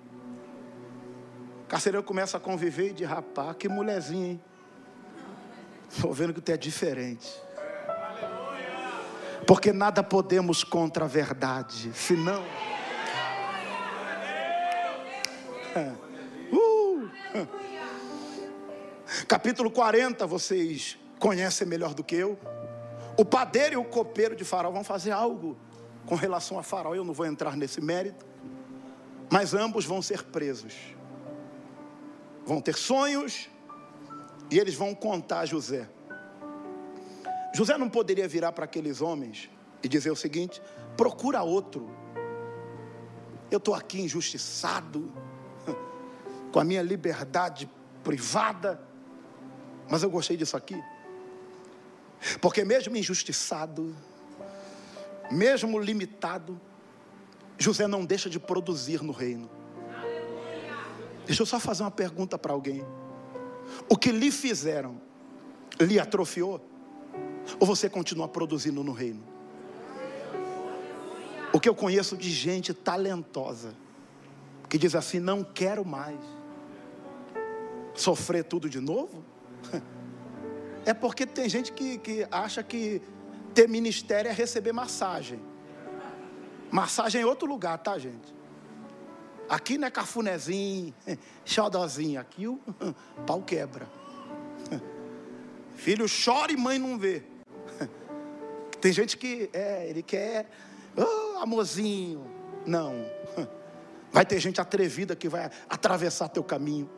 Carcereiro 1.68 2.02
começa 2.02 2.36
a 2.36 2.40
conviver 2.40 2.90
e 2.90 2.92
de 2.92 3.04
rapaz, 3.04 3.56
que 3.58 3.68
mulherzinha, 3.68 4.32
hein? 4.32 4.40
Estou 5.90 6.12
vendo 6.12 6.32
que 6.32 6.40
tu 6.40 6.50
é 6.50 6.56
diferente. 6.56 7.30
Porque 9.46 9.72
nada 9.72 10.02
podemos 10.02 10.62
contra 10.64 11.04
a 11.04 11.08
verdade, 11.08 11.90
senão. 11.94 12.42
Uh. 16.52 17.08
Capítulo 19.26 19.70
40, 19.70 20.26
vocês 20.26 20.98
conhecem 21.18 21.66
melhor 21.66 21.94
do 21.94 22.04
que 22.04 22.14
eu. 22.14 22.38
O 23.16 23.24
padeiro 23.24 23.74
e 23.74 23.76
o 23.76 23.84
copeiro 23.84 24.36
de 24.36 24.44
Faraó 24.44 24.70
vão 24.70 24.84
fazer 24.84 25.10
algo 25.10 25.56
com 26.08 26.14
relação 26.14 26.58
a 26.58 26.62
Faraó. 26.62 26.94
Eu 26.94 27.04
não 27.04 27.12
vou 27.12 27.26
entrar 27.26 27.54
nesse 27.54 27.82
mérito, 27.82 28.24
mas 29.30 29.52
ambos 29.52 29.84
vão 29.84 30.00
ser 30.00 30.24
presos. 30.24 30.74
Vão 32.46 32.62
ter 32.62 32.74
sonhos 32.74 33.50
e 34.50 34.58
eles 34.58 34.74
vão 34.74 34.94
contar 34.94 35.40
a 35.40 35.46
José. 35.46 35.86
José 37.54 37.76
não 37.76 37.90
poderia 37.90 38.26
virar 38.26 38.52
para 38.52 38.64
aqueles 38.64 39.02
homens 39.02 39.50
e 39.82 39.88
dizer 39.88 40.10
o 40.10 40.16
seguinte: 40.16 40.62
procura 40.96 41.42
outro. 41.42 41.90
Eu 43.50 43.58
estou 43.58 43.74
aqui 43.74 44.00
injustiçado, 44.00 45.12
com 46.52 46.58
a 46.58 46.64
minha 46.64 46.82
liberdade 46.82 47.70
privada, 48.02 48.80
mas 49.90 50.02
eu 50.02 50.10
gostei 50.10 50.38
disso 50.38 50.56
aqui. 50.56 50.82
Porque 52.40 52.64
mesmo 52.64 52.96
injustiçado, 52.96 53.94
mesmo 55.30 55.78
limitado, 55.78 56.60
José 57.58 57.86
não 57.86 58.04
deixa 58.04 58.30
de 58.30 58.38
produzir 58.38 59.02
no 59.02 59.12
reino. 59.12 59.50
Deixa 61.26 61.42
eu 61.42 61.46
só 61.46 61.60
fazer 61.60 61.82
uma 61.82 61.90
pergunta 61.90 62.38
para 62.38 62.52
alguém. 62.52 62.84
O 63.88 63.96
que 63.96 64.10
lhe 64.10 64.30
fizeram, 64.30 65.00
lhe 65.80 65.98
atrofiou? 65.98 66.60
Ou 67.58 67.66
você 67.66 67.88
continua 67.88 68.28
produzindo 68.28 68.82
no 68.82 68.92
reino? 68.92 69.22
O 71.52 71.60
que 71.60 71.68
eu 71.68 71.74
conheço 71.74 72.16
de 72.16 72.30
gente 72.30 72.72
talentosa, 72.72 73.74
que 74.68 74.78
diz 74.78 74.94
assim: 74.94 75.18
não 75.18 75.42
quero 75.42 75.84
mais 75.84 76.20
sofrer 77.94 78.44
tudo 78.44 78.68
de 78.68 78.80
novo. 78.80 79.24
É 80.86 80.94
porque 80.94 81.26
tem 81.26 81.46
gente 81.50 81.70
que, 81.72 81.98
que 81.98 82.26
acha 82.30 82.62
que 82.62 83.02
ter 83.54 83.68
ministério 83.68 84.30
é 84.30 84.32
receber 84.32 84.72
massagem. 84.72 85.40
Massagem 86.70 87.22
em 87.22 87.24
outro 87.24 87.48
lugar, 87.48 87.78
tá, 87.78 87.98
gente? 87.98 88.34
Aqui 89.48 89.78
não 89.78 89.88
é 89.88 89.90
cafunézinho, 89.90 90.94
xodozinho. 91.44 92.20
Aqui 92.20 92.46
o 92.46 92.60
pau 93.26 93.42
quebra. 93.42 93.88
Filho 95.74 96.06
chora 96.08 96.52
e 96.52 96.56
mãe 96.56 96.78
não 96.78 96.98
vê. 96.98 97.22
Tem 98.80 98.92
gente 98.92 99.16
que 99.16 99.50
é, 99.52 99.88
ele 99.88 100.02
quer, 100.02 100.48
oh, 100.96 101.38
amorzinho. 101.38 102.24
Não. 102.66 102.94
Vai 104.12 104.24
ter 104.24 104.38
gente 104.40 104.60
atrevida 104.60 105.16
que 105.16 105.28
vai 105.28 105.50
atravessar 105.68 106.28
teu 106.28 106.44
caminho. 106.44 106.88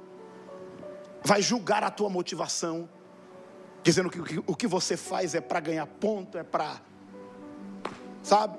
Vai 1.23 1.43
julgar 1.43 1.83
a 1.85 1.91
tua 1.91 2.09
motivação 2.09 2.89
dizendo 3.83 4.11
que 4.11 4.43
o 4.47 4.55
que 4.55 4.67
você 4.67 4.97
faz 4.97 5.35
é 5.35 5.41
para 5.41 5.61
ganhar 5.61 5.87
ponto, 5.87 6.37
é 6.37 6.43
para. 6.43 6.81
Sabe? 8.23 8.59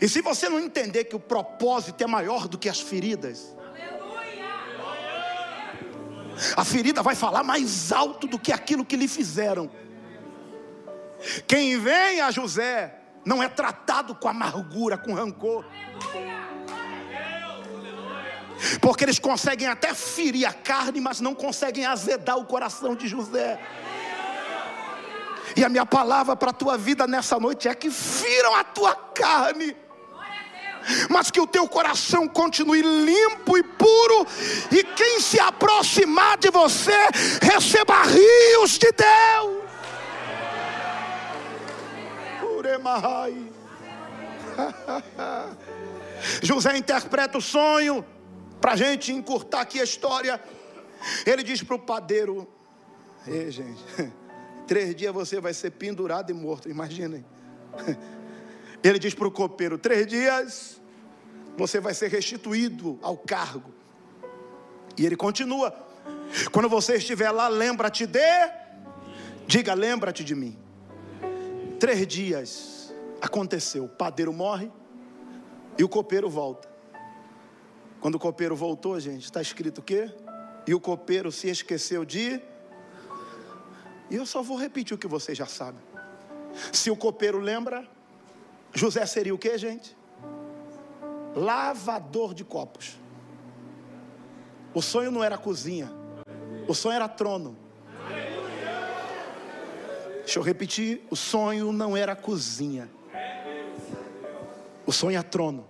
E 0.00 0.08
se 0.08 0.20
você 0.20 0.48
não 0.48 0.58
entender 0.58 1.04
que 1.04 1.16
o 1.16 1.20
propósito 1.20 2.02
é 2.02 2.06
maior 2.06 2.46
do 2.46 2.58
que 2.58 2.68
as 2.68 2.80
feridas, 2.80 3.56
a 6.56 6.64
ferida 6.64 7.02
vai 7.02 7.14
falar 7.14 7.42
mais 7.42 7.92
alto 7.92 8.26
do 8.26 8.38
que 8.38 8.52
aquilo 8.52 8.84
que 8.84 8.96
lhe 8.96 9.08
fizeram. 9.08 9.70
Quem 11.46 11.78
vem 11.78 12.20
a 12.20 12.30
José 12.30 12.98
não 13.24 13.42
é 13.42 13.48
tratado 13.48 14.14
com 14.14 14.28
amargura, 14.28 14.96
com 14.96 15.14
rancor. 15.14 15.64
Porque 18.80 19.04
eles 19.04 19.18
conseguem 19.18 19.68
até 19.68 19.94
ferir 19.94 20.46
a 20.46 20.52
carne, 20.52 21.00
mas 21.00 21.20
não 21.20 21.34
conseguem 21.34 21.86
azedar 21.86 22.36
o 22.38 22.44
coração 22.44 22.94
de 22.94 23.08
José. 23.08 23.58
E 25.56 25.64
a 25.64 25.68
minha 25.68 25.86
palavra 25.86 26.36
para 26.36 26.50
a 26.50 26.54
tua 26.54 26.76
vida 26.76 27.06
nessa 27.06 27.38
noite 27.38 27.68
é 27.68 27.74
que 27.74 27.90
firam 27.90 28.54
a 28.54 28.62
tua 28.62 28.94
carne, 28.94 29.76
mas 31.08 31.30
que 31.30 31.40
o 31.40 31.46
teu 31.46 31.68
coração 31.68 32.28
continue 32.28 32.82
limpo 32.82 33.58
e 33.58 33.62
puro, 33.62 34.26
e 34.70 34.84
quem 34.84 35.20
se 35.20 35.40
aproximar 35.40 36.38
de 36.38 36.50
você 36.50 36.96
receba 37.42 38.02
rios 38.02 38.78
de 38.78 38.92
Deus. 38.92 39.60
José 46.42 46.76
interpreta 46.76 47.38
o 47.38 47.40
sonho. 47.40 48.04
Para 48.60 48.72
a 48.72 48.76
gente 48.76 49.12
encurtar 49.12 49.62
aqui 49.62 49.80
a 49.80 49.84
história, 49.84 50.40
ele 51.24 51.42
diz 51.42 51.62
para 51.62 51.76
o 51.76 51.78
padeiro: 51.78 52.46
Ei, 53.26 53.50
gente, 53.50 53.82
três 54.66 54.94
dias 54.94 55.12
você 55.12 55.40
vai 55.40 55.54
ser 55.54 55.70
pendurado 55.72 56.30
e 56.30 56.34
morto, 56.34 56.68
imaginem. 56.68 57.24
Ele 58.82 58.98
diz 58.98 59.14
para 59.14 59.28
o 59.28 59.30
copeiro: 59.30 59.76
Três 59.76 60.06
dias 60.06 60.80
você 61.56 61.80
vai 61.80 61.92
ser 61.92 62.08
restituído 62.08 62.98
ao 63.02 63.16
cargo. 63.16 63.70
E 64.96 65.04
ele 65.04 65.16
continua: 65.16 65.74
Quando 66.50 66.68
você 66.68 66.96
estiver 66.96 67.30
lá, 67.30 67.48
lembra-te 67.48 68.06
de. 68.06 68.20
Diga, 69.46 69.74
lembra-te 69.74 70.24
de 70.24 70.34
mim. 70.34 70.58
Três 71.78 72.06
dias 72.06 72.94
aconteceu: 73.20 73.84
o 73.84 73.88
padeiro 73.88 74.32
morre 74.32 74.70
e 75.76 75.84
o 75.84 75.88
copeiro 75.88 76.30
volta. 76.30 76.69
Quando 78.00 78.14
o 78.14 78.18
copeiro 78.18 78.56
voltou, 78.56 78.98
gente, 78.98 79.24
está 79.24 79.42
escrito 79.42 79.78
o 79.78 79.82
quê? 79.82 80.10
E 80.66 80.74
o 80.74 80.80
copeiro 80.80 81.30
se 81.30 81.48
esqueceu 81.48 82.04
de. 82.04 82.40
E 84.08 84.16
eu 84.16 84.24
só 84.24 84.42
vou 84.42 84.56
repetir 84.56 84.94
o 84.94 84.98
que 84.98 85.06
você 85.06 85.34
já 85.34 85.46
sabe. 85.46 85.78
Se 86.72 86.90
o 86.90 86.96
copeiro 86.96 87.38
lembra, 87.38 87.86
José 88.72 89.04
seria 89.06 89.34
o 89.34 89.38
que, 89.38 89.56
gente? 89.58 89.96
Lavador 91.34 92.34
de 92.34 92.44
copos. 92.44 92.98
O 94.72 94.80
sonho 94.80 95.10
não 95.10 95.22
era 95.22 95.36
cozinha, 95.36 95.90
o 96.66 96.74
sonho 96.74 96.94
era 96.94 97.08
trono. 97.08 97.56
Deixa 100.20 100.38
eu 100.38 100.42
repetir: 100.42 101.04
o 101.10 101.16
sonho 101.16 101.72
não 101.72 101.96
era 101.96 102.16
cozinha, 102.16 102.88
o 104.86 104.92
sonho 104.92 105.18
é 105.18 105.22
trono. 105.22 105.69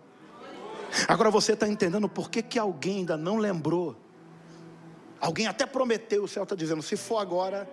Agora 1.07 1.31
você 1.31 1.53
está 1.53 1.69
entendendo 1.69 2.09
por 2.09 2.31
que, 2.31 2.43
que 2.43 2.59
alguém 2.59 2.99
ainda 2.99 3.17
não 3.17 3.37
lembrou. 3.37 3.97
Alguém 5.21 5.47
até 5.47 5.67
prometeu, 5.67 6.25
o 6.25 6.29
céu 6.29 6.45
está 6.45 6.55
dizendo: 6.55 6.83
se 6.83 6.97
for 6.97 7.19
agora, 7.19 7.69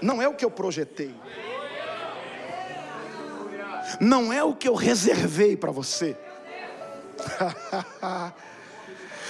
não 0.00 0.20
é 0.22 0.28
o 0.28 0.34
que 0.34 0.44
eu 0.44 0.50
projetei, 0.50 1.14
não 4.00 4.32
é 4.32 4.42
o 4.42 4.54
que 4.54 4.68
eu 4.68 4.74
reservei 4.74 5.56
para 5.56 5.70
você. 5.70 6.16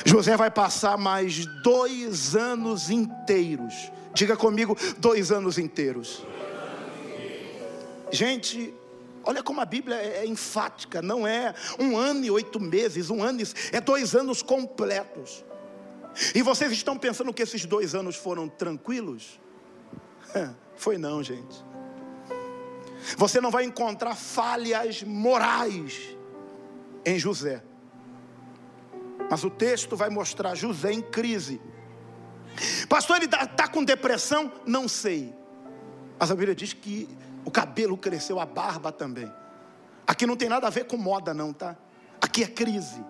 José 0.04 0.36
vai 0.36 0.50
passar 0.50 0.96
mais 0.96 1.44
dois 1.62 2.36
anos 2.36 2.90
inteiros. 2.90 3.90
Diga 4.14 4.36
comigo, 4.36 4.76
dois 4.98 5.32
anos 5.32 5.58
inteiros. 5.58 6.24
Gente, 8.10 8.74
Olha 9.28 9.42
como 9.42 9.60
a 9.60 9.66
Bíblia 9.66 9.96
é, 9.96 10.20
é 10.20 10.26
enfática, 10.26 11.02
não 11.02 11.26
é 11.26 11.54
um 11.78 11.98
ano 11.98 12.24
e 12.24 12.30
oito 12.30 12.58
meses, 12.58 13.10
um 13.10 13.22
ano, 13.22 13.42
é 13.70 13.78
dois 13.78 14.14
anos 14.14 14.40
completos. 14.40 15.44
E 16.34 16.40
vocês 16.40 16.72
estão 16.72 16.96
pensando 16.96 17.34
que 17.34 17.42
esses 17.42 17.66
dois 17.66 17.94
anos 17.94 18.16
foram 18.16 18.48
tranquilos? 18.48 19.38
Foi 20.76 20.96
não, 20.96 21.22
gente. 21.22 21.62
Você 23.18 23.38
não 23.38 23.50
vai 23.50 23.64
encontrar 23.64 24.14
falhas 24.14 25.02
morais 25.02 26.16
em 27.04 27.18
José. 27.18 27.62
Mas 29.30 29.44
o 29.44 29.50
texto 29.50 29.94
vai 29.94 30.08
mostrar 30.08 30.54
José 30.54 30.90
em 30.90 31.02
crise. 31.02 31.60
Pastor, 32.88 33.18
ele 33.18 33.26
está 33.26 33.68
com 33.68 33.84
depressão? 33.84 34.50
Não 34.64 34.88
sei. 34.88 35.34
Mas 36.18 36.30
a 36.30 36.34
Bíblia 36.34 36.54
diz 36.54 36.72
que 36.72 37.06
o 37.48 37.50
cabelo 37.50 37.96
cresceu, 37.96 38.38
a 38.38 38.44
barba 38.44 38.92
também. 38.92 39.32
Aqui 40.06 40.26
não 40.26 40.36
tem 40.36 40.50
nada 40.50 40.66
a 40.66 40.70
ver 40.70 40.84
com 40.84 40.98
moda, 40.98 41.32
não, 41.32 41.50
tá? 41.50 41.78
Aqui 42.20 42.42
é 42.42 42.46
crise. 42.46 43.02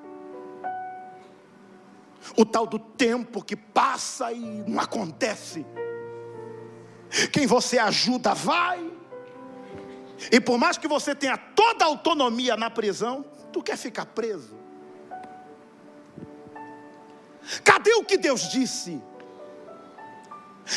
O 2.37 2.47
tal 2.47 2.65
do 2.65 2.79
tempo 2.79 3.43
que 3.43 3.57
passa 3.57 4.31
e 4.33 4.39
não 4.39 4.79
acontece. 4.79 5.67
Quem 7.33 7.49
você 7.49 7.81
ajuda 7.81 8.33
vai. 8.33 8.89
E 10.31 10.41
por 10.41 10.57
mais 10.57 10.79
que 10.79 10.87
você 10.87 11.17
tenha 11.17 11.37
toda 11.37 11.85
a 11.85 11.89
autonomia 11.89 12.57
na 12.57 12.71
prisão, 12.71 13.25
tu 13.53 13.61
quer 13.61 13.77
ficar 13.77 14.07
preso. 14.07 14.57
Cadê 17.65 17.93
o 17.95 18.05
que 18.05 18.17
Deus 18.17 18.49
disse? 18.49 19.03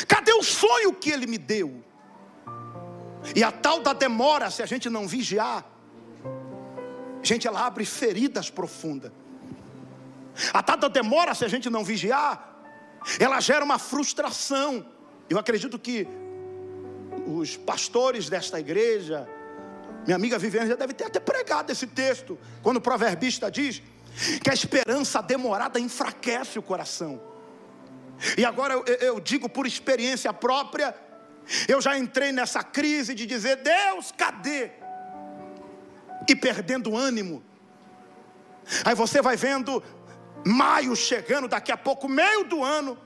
Cadê 0.08 0.32
o 0.32 0.42
sonho 0.42 0.92
que 0.92 1.12
Ele 1.12 1.28
me 1.28 1.38
deu? 1.38 1.91
E 3.34 3.42
a 3.42 3.52
tal 3.52 3.80
da 3.80 3.92
demora, 3.92 4.50
se 4.50 4.62
a 4.62 4.66
gente 4.66 4.90
não 4.90 5.06
vigiar, 5.06 5.64
gente, 7.22 7.46
ela 7.46 7.64
abre 7.64 7.84
feridas 7.84 8.50
profundas. 8.50 9.12
A 10.52 10.62
tal 10.62 10.76
da 10.76 10.88
demora, 10.88 11.34
se 11.34 11.44
a 11.44 11.48
gente 11.48 11.68
não 11.70 11.84
vigiar, 11.84 12.52
ela 13.18 13.40
gera 13.40 13.64
uma 13.64 13.78
frustração. 13.78 14.84
Eu 15.28 15.38
acredito 15.38 15.78
que 15.78 16.06
os 17.26 17.56
pastores 17.56 18.28
desta 18.28 18.58
igreja, 18.58 19.28
minha 20.04 20.16
amiga 20.16 20.38
Viviane 20.38 20.68
já 20.68 20.76
deve 20.76 20.92
ter 20.92 21.04
até 21.04 21.20
pregado 21.20 21.70
esse 21.70 21.86
texto, 21.86 22.38
quando 22.62 22.78
o 22.78 22.80
proverbista 22.80 23.50
diz 23.50 23.82
que 24.42 24.50
a 24.50 24.54
esperança 24.54 25.22
demorada 25.22 25.78
enfraquece 25.78 26.58
o 26.58 26.62
coração. 26.62 27.20
E 28.36 28.44
agora 28.44 28.74
eu, 28.74 28.84
eu 28.84 29.20
digo 29.20 29.48
por 29.48 29.66
experiência 29.66 30.32
própria, 30.32 30.94
eu 31.68 31.80
já 31.80 31.98
entrei 31.98 32.32
nessa 32.32 32.62
crise 32.62 33.14
de 33.14 33.26
dizer: 33.26 33.56
Deus, 33.56 34.12
cadê? 34.16 34.70
E 36.28 36.36
perdendo 36.36 36.96
ânimo. 36.96 37.42
Aí 38.84 38.94
você 38.94 39.20
vai 39.20 39.36
vendo 39.36 39.82
maio 40.44 40.94
chegando, 40.94 41.48
daqui 41.48 41.72
a 41.72 41.76
pouco, 41.76 42.08
meio 42.08 42.44
do 42.44 42.62
ano, 42.62 42.98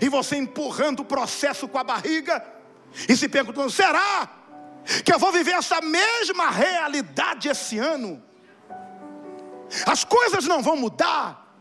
e 0.00 0.08
você 0.08 0.36
empurrando 0.36 1.00
o 1.00 1.04
processo 1.04 1.68
com 1.68 1.78
a 1.78 1.84
barriga, 1.84 2.44
e 3.08 3.16
se 3.16 3.28
perguntando: 3.28 3.70
será 3.70 4.28
que 5.04 5.12
eu 5.12 5.18
vou 5.18 5.32
viver 5.32 5.52
essa 5.52 5.80
mesma 5.80 6.50
realidade 6.50 7.48
esse 7.48 7.78
ano? 7.78 8.22
As 9.86 10.02
coisas 10.04 10.44
não 10.46 10.62
vão 10.62 10.76
mudar, 10.76 11.54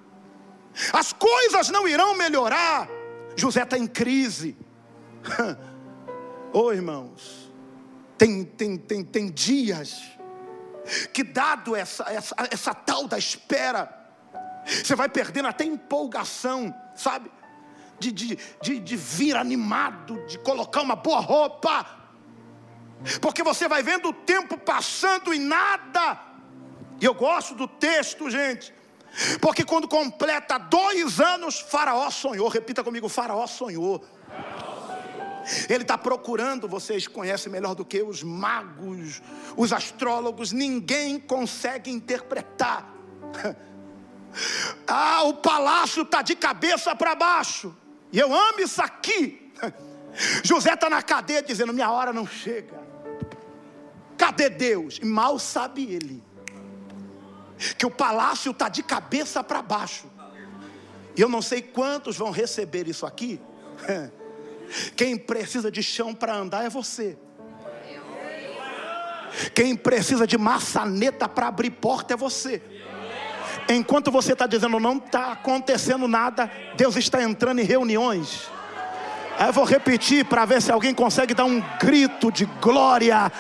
as 0.92 1.14
coisas 1.14 1.70
não 1.70 1.88
irão 1.88 2.16
melhorar. 2.16 2.88
José 3.36 3.64
está 3.64 3.78
em 3.78 3.88
crise. 3.88 4.58
Ô 6.52 6.64
oh, 6.64 6.74
irmãos, 6.74 7.52
tem, 8.18 8.44
tem, 8.44 8.78
tem, 8.78 9.04
tem 9.04 9.30
dias 9.30 10.02
que, 11.14 11.24
dado 11.24 11.76
essa, 11.76 12.04
essa, 12.12 12.36
essa 12.52 12.74
tal 12.74 13.08
da 13.08 13.18
espera, 13.18 13.88
você 14.66 14.96
vai 14.96 15.08
perdendo 15.08 15.48
até 15.48 15.64
empolgação, 15.64 16.74
sabe? 16.96 17.32
De, 18.00 18.12
de, 18.12 18.40
de, 18.62 18.80
de 18.80 18.98
vir 18.98 19.36
animado, 19.36 20.26
de 20.26 20.40
colocar 20.40 20.82
uma 20.82 20.96
boa 20.96 21.20
roupa, 21.20 21.86
porque 23.22 23.44
você 23.44 23.68
vai 23.68 23.84
vendo 23.84 24.10
o 24.10 24.14
tempo 24.14 24.58
passando 24.58 25.34
e 25.34 25.40
nada. 25.40 26.20
E 27.00 27.06
eu 27.06 27.14
gosto 27.14 27.54
do 27.54 27.68
texto, 27.68 28.30
gente, 28.30 28.74
porque 29.40 29.64
quando 29.64 29.88
completa 29.88 30.58
dois 30.58 31.20
anos, 31.20 31.60
Faraó 31.60 32.10
sonhou. 32.10 32.48
Repita 32.50 32.84
comigo: 32.84 33.08
Faraó 33.08 33.46
sonhou. 33.48 34.04
Ele 35.68 35.84
está 35.84 35.98
procurando, 35.98 36.68
vocês 36.68 37.08
conhecem 37.08 37.52
melhor 37.52 37.76
do 37.76 37.86
que 37.86 38.02
os 38.02 38.22
magos, 38.24 39.22
os 39.58 39.74
astrólogos, 39.74 40.52
ninguém 40.52 41.20
consegue 41.20 41.92
interpretar. 41.92 42.94
Ah, 44.88 45.24
o 45.24 45.34
palácio 45.34 46.04
está 46.04 46.22
de 46.22 46.36
cabeça 46.36 46.96
para 46.96 47.16
baixo, 47.16 47.76
e 48.12 48.20
eu 48.20 48.32
amo 48.32 48.60
isso 48.60 48.80
aqui. 48.80 49.52
José 50.44 50.76
está 50.76 50.88
na 50.88 51.02
cadeia 51.02 51.42
dizendo: 51.42 51.74
Minha 51.74 51.90
hora 51.90 52.14
não 52.14 52.28
chega. 52.28 52.80
Cadê 54.16 54.48
Deus? 54.48 55.00
E 55.02 55.06
mal 55.06 55.40
sabe 55.40 55.84
ele 55.84 56.24
que 57.78 57.86
o 57.86 57.92
palácio 57.92 58.52
está 58.52 58.70
de 58.70 58.84
cabeça 58.84 59.44
para 59.44 59.62
baixo. 59.62 60.06
E 61.16 61.22
eu 61.22 61.28
não 61.28 61.42
sei 61.42 61.62
quantos 61.62 62.18
vão 62.18 62.32
receber 62.32 62.88
isso 62.88 63.06
aqui. 63.06 63.42
Quem 64.96 65.18
precisa 65.18 65.72
de 65.72 65.82
chão 65.82 66.14
para 66.14 66.36
andar 66.36 66.66
é 66.66 66.70
você. 66.70 67.18
Quem 69.54 69.76
precisa 69.76 70.26
de 70.26 70.38
maçaneta 70.38 71.28
para 71.28 71.48
abrir 71.48 71.72
porta 71.72 72.14
é 72.14 72.18
você. 72.18 72.62
Enquanto 73.70 74.12
você 74.12 74.34
está 74.34 74.48
dizendo 74.48 74.80
não 74.80 74.98
está 74.98 75.34
acontecendo 75.34 76.08
nada, 76.08 76.52
Deus 76.76 76.96
está 76.96 77.22
entrando 77.22 77.60
em 77.60 77.64
reuniões. 77.64 78.50
Aí 79.38 79.48
eu 79.48 79.54
vou 79.54 79.64
repetir 79.64 80.26
para 80.26 80.44
ver 80.44 80.62
se 80.62 80.72
alguém 80.72 80.94
consegue 80.94 81.34
dar 81.34 81.46
um 81.46 81.62
grito 81.80 82.32
de 82.32 82.46
glória. 82.60 83.32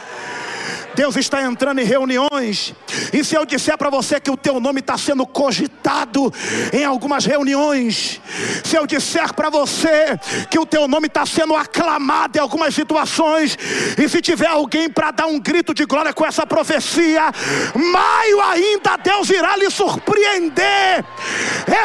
Deus 1.00 1.16
está 1.16 1.42
entrando 1.42 1.80
em 1.80 1.86
reuniões. 1.86 2.74
E 3.14 3.24
se 3.24 3.34
eu 3.34 3.46
disser 3.46 3.78
para 3.78 3.90
você 3.90 4.20
que 4.20 4.30
o 4.30 4.36
teu 4.36 4.60
nome 4.60 4.82
está 4.82 4.98
sendo 4.98 5.26
cogitado 5.26 6.30
em 6.74 6.84
algumas 6.84 7.24
reuniões, 7.24 8.20
se 8.66 8.76
eu 8.76 8.86
disser 8.86 9.34
para 9.34 9.50
você 9.50 10.20
que 10.52 10.60
o 10.60 10.66
teu 10.66 10.90
nome 10.90 11.08
está 11.08 11.26
sendo 11.26 11.56
aclamado 11.56 12.38
em 12.38 12.42
algumas 12.42 12.76
situações, 12.76 13.58
e 13.98 14.10
se 14.10 14.22
tiver 14.22 14.48
alguém 14.50 14.90
para 14.90 15.12
dar 15.12 15.28
um 15.28 15.40
grito 15.40 15.74
de 15.74 15.86
glória 15.86 16.12
com 16.12 16.26
essa 16.26 16.46
profecia, 16.46 17.32
maio 17.74 18.42
ainda 18.42 18.98
Deus 18.98 19.30
irá 19.30 19.56
lhe 19.56 19.72
surpreender. 19.72 21.06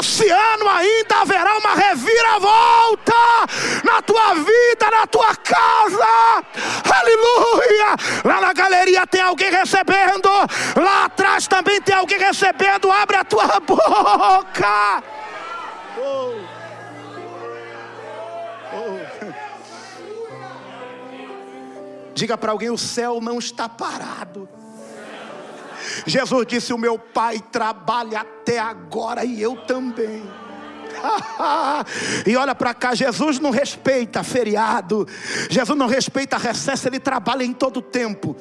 Esse 0.04 0.28
ano 0.30 0.68
ainda 0.68 1.22
haverá 1.22 1.56
uma 1.56 1.74
reviravolta 1.74 3.14
na 3.82 4.02
tua 4.02 4.34
vida, 4.34 4.90
na 4.90 5.06
tua 5.06 5.34
casa. 5.34 6.44
Aleluia! 6.94 7.96
Lá 8.22 8.38
na 8.38 8.52
galeria 8.52 9.06
tem 9.06 9.22
alguém 9.22 9.50
recebendo, 9.50 10.28
lá 10.76 11.06
atrás 11.06 11.48
também 11.48 11.80
tem 11.80 11.94
alguém 11.94 12.18
recebendo. 12.18 12.92
Abre 12.92 13.16
a 13.16 13.24
tua 13.24 13.58
boca. 13.60 15.02
Oh. 15.98 16.34
Oh. 18.74 18.98
Diga 22.12 22.36
para 22.36 22.52
alguém: 22.52 22.68
o 22.68 22.76
céu 22.76 23.22
não 23.22 23.38
está 23.38 23.70
parado. 23.70 24.46
Jesus 26.06 26.46
disse: 26.46 26.72
O 26.72 26.78
meu 26.78 26.98
pai 26.98 27.40
trabalha 27.52 28.20
até 28.20 28.58
agora 28.58 29.24
e 29.24 29.40
eu 29.40 29.56
também. 29.66 30.22
e 32.26 32.36
olha 32.36 32.54
para 32.54 32.74
cá, 32.74 32.94
Jesus 32.94 33.38
não 33.38 33.50
respeita 33.50 34.22
feriado, 34.22 35.06
Jesus 35.50 35.78
não 35.78 35.86
respeita 35.86 36.36
recesso, 36.36 36.88
ele 36.88 37.00
trabalha 37.00 37.44
em 37.44 37.52
todo 37.52 37.82
tempo. 37.82 38.36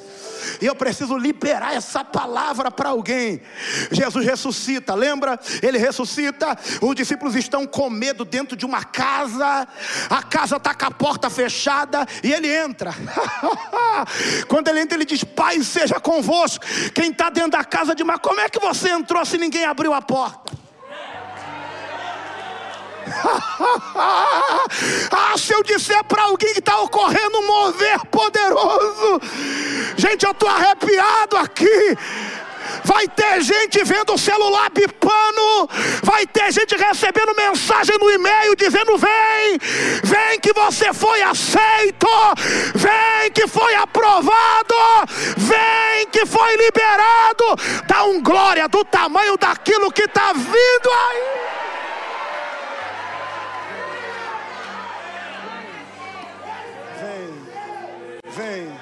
E 0.62 0.66
eu 0.66 0.76
preciso 0.76 1.18
liberar 1.18 1.74
essa 1.74 2.04
palavra 2.04 2.70
para 2.70 2.90
alguém. 2.90 3.42
Jesus 3.92 4.26
ressuscita, 4.26 4.94
lembra? 4.94 5.40
Ele 5.62 5.78
ressuscita. 5.78 6.58
Os 6.82 6.96
discípulos 6.96 7.36
estão 7.36 7.66
com 7.66 7.90
medo 7.90 8.26
dentro 8.26 8.56
de 8.56 8.66
uma 8.66 8.84
casa. 8.84 9.68
A 10.10 10.24
casa 10.24 10.58
está 10.58 10.74
com 10.74 10.86
a 10.86 10.92
porta 10.92 11.30
fechada 11.30 12.06
e 12.24 12.32
ele 12.32 12.54
entra. 12.54 12.94
Quando 14.48 14.68
ele 14.68 14.82
entra, 14.82 14.98
ele 14.98 15.06
diz: 15.06 15.24
Pai, 15.24 15.62
seja 15.64 16.00
convosco. 16.00 16.66
Quem 16.94 17.12
está 17.12 17.30
dentro 17.30 17.52
da 17.52 17.64
casa 17.64 17.96
de 17.96 18.04
uma, 18.04 18.18
como 18.18 18.40
é 18.40 18.50
que 18.50 18.60
você 18.60 18.90
entrou 18.90 19.26
se 19.26 19.38
ninguém 19.38 19.66
abriu 19.66 19.94
a 19.94 20.02
porta? 20.02 20.63
Ah, 25.12 25.34
se 25.38 25.54
eu 25.54 25.64
disser 25.64 26.04
para 26.06 26.24
alguém 26.24 26.54
que 26.54 26.60
está 26.60 26.80
ocorrendo 26.82 27.38
um 27.40 27.48
mover 27.48 28.00
poderoso, 28.06 29.22
gente, 29.98 30.26
eu 30.26 30.32
estou 30.32 30.50
arrepiado 30.50 31.38
aqui. 31.38 31.98
Vai 32.84 33.08
ter 33.08 33.42
gente 33.42 33.84
vendo 33.84 34.14
o 34.14 34.18
celular 34.18 34.70
bipando, 34.70 35.70
vai 36.02 36.26
ter 36.26 36.52
gente 36.52 36.76
recebendo 36.76 37.36
mensagem 37.36 37.98
no 37.98 38.10
e-mail 38.10 38.56
dizendo: 38.56 38.98
vem, 38.98 39.60
vem 40.04 40.40
que 40.40 40.54
você 40.54 40.94
foi 40.94 41.22
aceito, 41.22 42.08
vem 42.76 43.32
que 43.32 43.48
foi 43.48 43.76
aprovado, 43.76 44.76
vem 45.38 46.08
que 46.12 46.26
foi 46.26 46.56
liberado. 46.56 47.44
Dá 47.88 48.06
um 48.06 48.22
glória 48.22 48.68
do 48.68 48.84
tamanho 48.86 49.38
daquilo 49.38 49.92
que 49.92 50.04
está 50.04 50.34
vindo 50.34 50.90
aí. 51.10 51.63
Vem. 58.36 58.80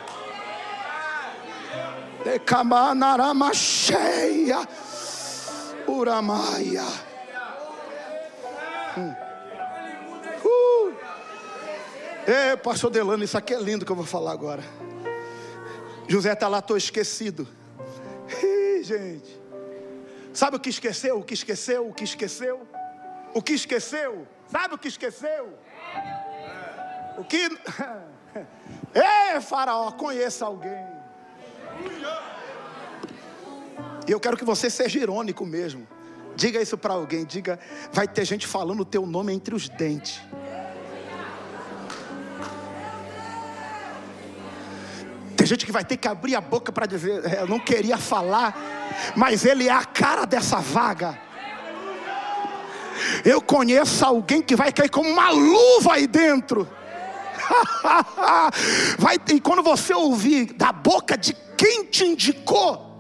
Decamanarama 2.23 3.53
cheia. 3.53 4.67
Uramaia. 5.87 6.85
Hum. 8.97 9.15
Uh. 10.45 10.93
Ei, 12.27 12.57
pastor 12.57 12.91
Delano, 12.91 13.23
isso 13.23 13.37
aqui 13.37 13.53
é 13.53 13.59
lindo 13.59 13.85
que 13.85 13.91
eu 13.91 13.95
vou 13.95 14.05
falar 14.05 14.31
agora. 14.31 14.63
José 16.07 16.31
está 16.33 16.47
lá, 16.47 16.59
estou 16.59 16.77
esquecido. 16.77 17.47
Ih, 18.43 18.83
gente. 18.83 19.41
Sabe 20.33 20.57
o 20.57 20.59
que 20.59 20.69
esqueceu? 20.69 21.19
O 21.19 21.23
que 21.23 21.33
esqueceu? 21.33 21.87
O 21.89 21.93
que 21.93 22.03
esqueceu? 22.03 22.67
O 23.33 23.41
que 23.41 23.53
esqueceu? 23.53 24.27
Sabe 24.47 24.75
o 24.75 24.77
que 24.77 24.87
esqueceu? 24.87 25.57
O 27.17 27.23
que. 27.23 27.49
Ei, 28.93 29.41
Faraó, 29.41 29.91
conheça 29.91 30.45
alguém. 30.45 30.85
E 34.07 34.11
eu 34.11 34.19
quero 34.19 34.37
que 34.37 34.43
você 34.43 34.69
seja 34.69 34.99
irônico 34.99 35.45
mesmo. 35.45 35.87
Diga 36.35 36.61
isso 36.61 36.77
para 36.77 36.93
alguém. 36.93 37.25
Diga, 37.25 37.59
vai 37.91 38.07
ter 38.07 38.25
gente 38.25 38.47
falando 38.47 38.81
o 38.81 38.85
teu 38.85 39.05
nome 39.05 39.33
entre 39.33 39.53
os 39.53 39.69
dentes. 39.69 40.21
Tem 45.35 45.47
gente 45.47 45.65
que 45.65 45.71
vai 45.71 45.83
ter 45.83 45.97
que 45.97 46.07
abrir 46.07 46.35
a 46.35 46.41
boca 46.41 46.71
para 46.71 46.85
dizer, 46.85 47.25
é, 47.25 47.41
eu 47.41 47.47
não 47.47 47.59
queria 47.59 47.97
falar, 47.97 48.55
mas 49.15 49.43
ele 49.43 49.67
é 49.67 49.71
a 49.71 49.83
cara 49.83 50.25
dessa 50.25 50.57
vaga. 50.57 51.17
Eu 53.25 53.41
conheço 53.41 54.05
alguém 54.05 54.41
que 54.41 54.55
vai 54.55 54.71
cair 54.71 54.89
como 54.89 55.09
uma 55.09 55.29
luva 55.31 55.93
aí 55.93 56.05
dentro. 56.05 56.67
Vai, 58.97 59.17
e 59.29 59.39
quando 59.39 59.61
você 59.61 59.93
ouvir 59.93 60.53
da 60.53 60.71
boca 60.71 61.17
de 61.17 61.35
quem 61.57 61.85
te 61.85 62.05
indicou, 62.05 62.91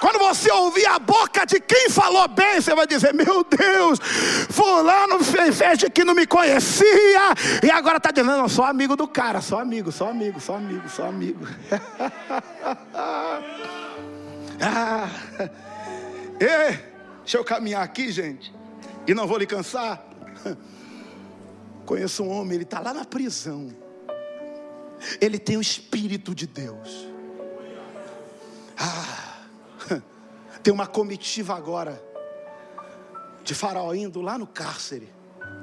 quando 0.00 0.18
você 0.18 0.50
ouvir 0.50 0.86
a 0.86 0.98
boca 0.98 1.46
de 1.46 1.60
quem 1.60 1.88
falou 1.90 2.26
bem, 2.28 2.60
você 2.60 2.74
vai 2.74 2.86
dizer: 2.86 3.14
Meu 3.14 3.44
Deus, 3.44 3.98
Fulano 4.50 5.22
fez, 5.24 5.56
fez 5.56 5.84
que 5.92 6.04
não 6.04 6.14
me 6.14 6.26
conhecia, 6.26 7.34
e 7.62 7.70
agora 7.70 7.96
está 7.98 8.10
dizendo: 8.10 8.36
Não, 8.36 8.48
sou 8.48 8.64
amigo 8.64 8.96
do 8.96 9.08
cara, 9.08 9.40
sou 9.40 9.58
amigo, 9.58 9.90
sou 9.90 10.08
amigo, 10.08 10.40
sou 10.40 10.54
amigo, 10.54 10.88
sou 10.88 11.06
amigo. 11.06 11.46
ah, 14.60 15.08
e, 16.40 16.78
deixa 17.20 17.38
eu 17.38 17.44
caminhar 17.44 17.82
aqui, 17.82 18.10
gente, 18.12 18.52
e 19.06 19.14
não 19.14 19.26
vou 19.26 19.38
lhe 19.38 19.46
cansar. 19.46 20.04
Conheço 21.86 22.24
um 22.24 22.30
homem, 22.30 22.56
ele 22.56 22.64
está 22.64 22.80
lá 22.80 22.92
na 22.92 23.04
prisão. 23.04 23.68
Ele 25.20 25.38
tem 25.38 25.56
o 25.56 25.60
Espírito 25.60 26.34
de 26.34 26.46
Deus. 26.46 27.06
Ah, 28.76 29.46
tem 30.62 30.74
uma 30.74 30.86
comitiva 30.86 31.54
agora 31.54 32.02
de 33.44 33.54
Faraó 33.54 33.94
indo 33.94 34.20
lá 34.20 34.36
no 34.36 34.46
cárcere. 34.46 35.14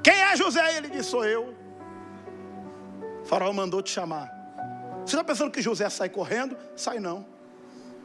Quem 0.02 0.14
é 0.14 0.36
José? 0.36 0.76
Ele 0.76 0.88
disse: 0.88 1.10
Sou 1.10 1.24
eu. 1.24 1.54
O 3.22 3.26
faraó 3.26 3.52
mandou 3.52 3.80
te 3.80 3.90
chamar. 3.90 4.30
Você 5.04 5.16
está 5.16 5.24
pensando 5.24 5.50
que 5.50 5.62
José 5.62 5.88
sai 5.88 6.08
correndo? 6.10 6.56
Sai 6.76 6.98
não. 6.98 7.26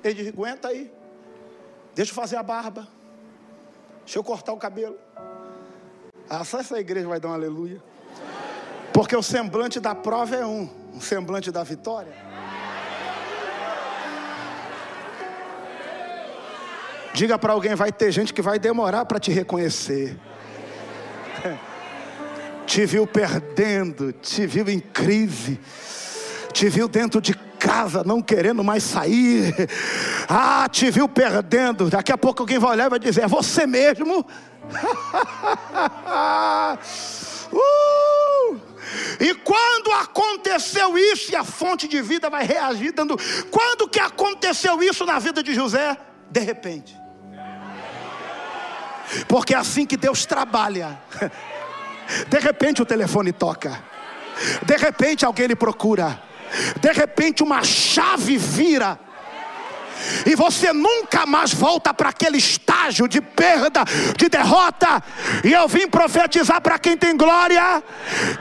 Ele 0.03 0.13
diz: 0.13 0.27
Aguenta 0.27 0.69
aí. 0.69 0.91
Deixa 1.93 2.11
eu 2.11 2.15
fazer 2.15 2.37
a 2.37 2.43
barba. 2.43 2.87
Deixa 4.05 4.17
eu 4.17 4.23
cortar 4.23 4.53
o 4.53 4.57
cabelo. 4.57 4.97
Ah, 6.29 6.43
só 6.45 6.59
essa 6.59 6.79
igreja 6.79 7.07
vai 7.07 7.19
dar 7.19 7.29
um 7.29 7.33
aleluia. 7.33 7.83
Porque 8.93 9.15
o 9.15 9.23
semblante 9.23 9.79
da 9.79 9.93
prova 9.95 10.35
é 10.35 10.45
um, 10.45 10.69
o 10.93 11.01
semblante 11.01 11.51
da 11.51 11.63
vitória. 11.63 12.13
Diga 17.13 17.37
para 17.37 17.53
alguém, 17.53 17.75
vai 17.75 17.91
ter 17.91 18.11
gente 18.11 18.33
que 18.33 18.41
vai 18.41 18.57
demorar 18.59 19.05
para 19.05 19.19
te 19.19 19.31
reconhecer. 19.31 20.17
Te 22.65 22.85
viu 22.85 23.07
perdendo, 23.07 24.11
te 24.11 24.45
viu 24.45 24.69
em 24.69 24.79
crise, 24.79 25.59
te 26.53 26.69
viu 26.69 26.87
dentro 26.87 27.19
de 27.19 27.33
casa, 27.33 28.03
não 28.03 28.21
querendo 28.21 28.63
mais 28.63 28.83
sair. 28.83 29.53
Ah, 30.31 30.69
te 30.69 30.91
viu 30.91 31.09
perdendo. 31.09 31.89
Daqui 31.89 32.11
a 32.11 32.17
pouco 32.17 32.43
alguém 32.43 32.59
vai 32.59 32.73
olhar 32.73 32.85
e 32.85 32.89
vai 32.91 32.99
dizer: 32.99 33.23
É 33.23 33.27
você 33.27 33.65
mesmo? 33.65 34.19
uh! 37.51 38.18
E 39.19 39.33
quando 39.35 39.91
aconteceu 39.91 40.97
isso, 40.97 41.31
e 41.31 41.35
a 41.35 41.43
fonte 41.43 41.87
de 41.87 42.01
vida 42.01 42.29
vai 42.29 42.45
reagir, 42.45 42.91
dando. 42.91 43.17
Quando 43.51 43.87
que 43.87 43.99
aconteceu 43.99 44.81
isso 44.81 45.05
na 45.05 45.19
vida 45.19 45.43
de 45.43 45.53
José? 45.53 45.97
De 46.29 46.39
repente. 46.39 46.95
Porque 49.27 49.53
é 49.53 49.57
assim 49.57 49.85
que 49.85 49.97
Deus 49.97 50.25
trabalha. 50.25 51.01
De 52.27 52.39
repente 52.39 52.81
o 52.81 52.85
telefone 52.85 53.31
toca. 53.31 53.83
De 54.63 54.77
repente 54.77 55.25
alguém 55.25 55.47
lhe 55.47 55.55
procura. 55.55 56.21
De 56.81 56.91
repente 56.91 57.43
uma 57.43 57.63
chave 57.63 58.37
vira 58.37 58.99
e 60.25 60.35
você 60.35 60.71
nunca 60.73 61.25
mais 61.25 61.53
volta 61.53 61.93
para 61.93 62.09
aquele 62.09 62.37
estágio 62.37 63.07
de 63.07 63.21
perda, 63.21 63.83
de 64.17 64.29
derrota. 64.29 65.03
E 65.43 65.51
eu 65.51 65.67
vim 65.67 65.87
profetizar 65.87 66.61
para 66.61 66.79
quem 66.79 66.97
tem 66.97 67.15
glória 67.15 67.83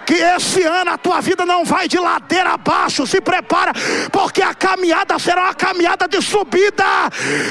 que 0.06 0.14
esse 0.14 0.62
ano 0.62 0.92
a 0.92 0.98
tua 0.98 1.20
vida 1.20 1.44
não 1.44 1.64
vai 1.64 1.88
de 1.88 1.98
ladeira 1.98 2.50
abaixo. 2.50 3.06
Se 3.06 3.20
prepara, 3.20 3.72
porque 4.12 4.42
a 4.42 4.54
caminhada 4.54 5.18
será 5.18 5.44
uma 5.44 5.54
caminhada 5.54 6.06
de 6.08 6.20
subida. 6.22 6.84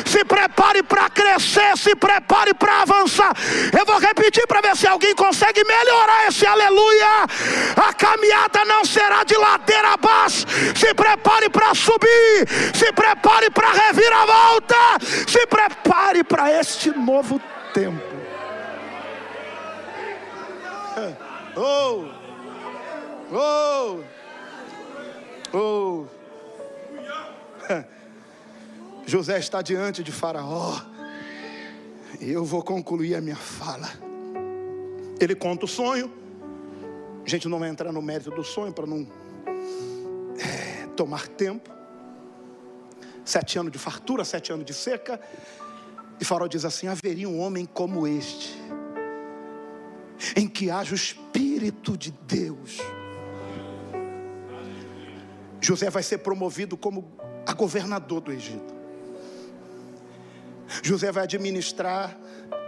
Se 0.06 0.24
prepare 0.24 0.84
para 0.84 1.10
crescer, 1.10 1.78
se 1.78 1.96
prepare 1.96 2.54
para 2.54 2.82
avançar. 2.82 3.34
Eu 3.78 3.86
vou 3.86 4.00
repetir 4.00 4.46
para 4.48 4.62
ver 4.62 4.76
se 4.76 4.88
alguém 4.88 5.16
consegue 5.16 5.64
melhorar 5.64 6.28
esse 6.28 6.46
aleluia. 6.46 7.26
A 7.76 7.94
caminhada 7.94 8.66
não 8.66 8.86
será 8.86 9.24
de 9.24 9.36
ladeira 9.36 9.94
abaixo. 9.94 10.46
Se 10.76 10.94
prepare 10.94 11.50
para 11.50 11.74
subir, 11.76 12.48
se 12.74 12.92
prepare 12.94 13.50
para 13.52 13.72
rever 13.72 13.97
reviravolta. 13.98 15.00
Se 15.28 15.46
prepare 15.48 16.24
para 16.24 16.60
este 16.60 16.92
novo 16.92 17.42
tempo. 17.74 18.18
Oh, 21.60 22.06
oh, 23.32 24.04
oh. 25.52 26.06
José 29.08 29.40
está 29.40 29.64
diante 29.64 30.04
de 30.04 30.12
Faraó. 30.12 30.80
E 32.22 32.30
eu 32.32 32.46
vou 32.46 32.62
concluir 32.62 33.16
a 33.16 33.22
minha 33.22 33.36
fala. 33.36 33.90
Ele 35.20 35.34
conta 35.34 35.66
o 35.66 35.68
sonho. 35.68 36.14
A 37.26 37.28
gente 37.28 37.48
não 37.48 37.58
vai 37.58 37.70
entrar 37.70 37.92
no 37.92 38.04
mérito 38.04 38.30
do 38.30 38.44
sonho 38.44 38.72
para 38.72 38.86
não 38.86 39.08
é, 40.38 40.86
tomar 40.96 41.28
tempo 41.28 41.77
sete 43.28 43.60
anos 43.60 43.72
de 43.72 43.78
fartura, 43.78 44.24
sete 44.24 44.52
anos 44.52 44.66
de 44.66 44.74
seca. 44.74 45.20
E 46.20 46.26
Faraó 46.26 46.48
diz 46.48 46.66
assim: 46.66 46.88
haveria 46.88 47.28
um 47.28 47.40
homem 47.40 47.66
como 47.66 48.08
este, 48.08 48.58
em 50.36 50.48
que 50.48 50.72
haja 50.72 50.94
o 50.94 50.96
Espírito 50.96 51.98
de 51.98 52.12
Deus. 52.12 52.78
José 55.60 55.90
vai 55.90 56.04
ser 56.04 56.20
promovido 56.20 56.78
como 56.78 57.12
a 57.46 57.54
governador 57.54 58.22
do 58.22 58.32
Egito. 58.32 58.76
José 60.84 61.12
vai 61.12 61.24
administrar 61.24 62.18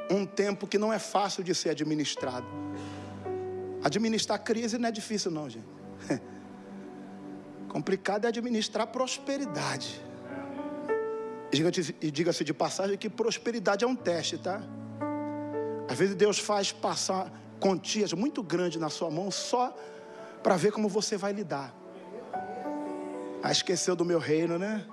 um 0.10 0.26
tempo 0.26 0.68
que 0.68 0.78
não 0.78 0.92
é 0.92 1.00
fácil 1.00 1.44
de 1.44 1.54
ser 1.54 1.70
administrado. 1.70 2.48
Administrar 3.84 4.40
crise 4.44 4.78
não 4.78 4.90
é 4.90 4.92
difícil, 4.92 5.32
não, 5.32 5.50
gente. 5.50 5.68
Complicado 7.70 8.26
é 8.26 8.28
administrar 8.28 8.88
prosperidade. 8.88 10.09
E 11.52 12.12
diga-se 12.12 12.44
de 12.44 12.54
passagem 12.54 12.98
que 12.98 13.10
prosperidade 13.10 13.84
é 13.84 13.88
um 13.88 13.96
teste, 13.96 14.38
tá? 14.38 14.62
Às 15.90 15.98
vezes 15.98 16.16
Deus 16.16 16.38
faz 16.38 16.72
passar 16.72 17.32
quantias 17.60 18.14
muito 18.14 18.44
grandes 18.44 18.80
na 18.80 18.90
sua 18.90 19.10
mão 19.10 19.32
só 19.32 19.76
para 20.44 20.56
ver 20.56 20.72
como 20.72 20.88
você 20.88 21.18
vai 21.18 21.34
lidar. 21.34 21.74
Ah, 23.42 23.52
esqueceu 23.52 23.96
do 23.96 24.06
meu 24.06 24.20
reino, 24.20 24.60
né? 24.60 24.86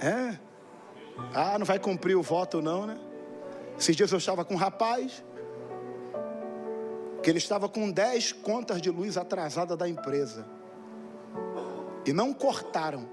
É? 0.00 0.38
Ah, 1.34 1.58
não 1.58 1.66
vai 1.66 1.78
cumprir 1.78 2.16
o 2.16 2.22
voto, 2.22 2.62
não, 2.62 2.86
né? 2.86 2.98
Esses 3.78 3.94
dias 3.94 4.10
eu 4.10 4.18
estava 4.18 4.44
com 4.44 4.54
um 4.54 4.58
rapaz. 4.58 5.22
que 7.22 7.30
ele 7.30 7.38
estava 7.38 7.70
com 7.70 7.90
10 7.90 8.32
contas 8.32 8.82
de 8.82 8.90
luz 8.90 9.16
atrasada 9.16 9.74
da 9.74 9.88
empresa. 9.88 10.46
E 12.04 12.12
não 12.12 12.34
cortaram. 12.34 13.08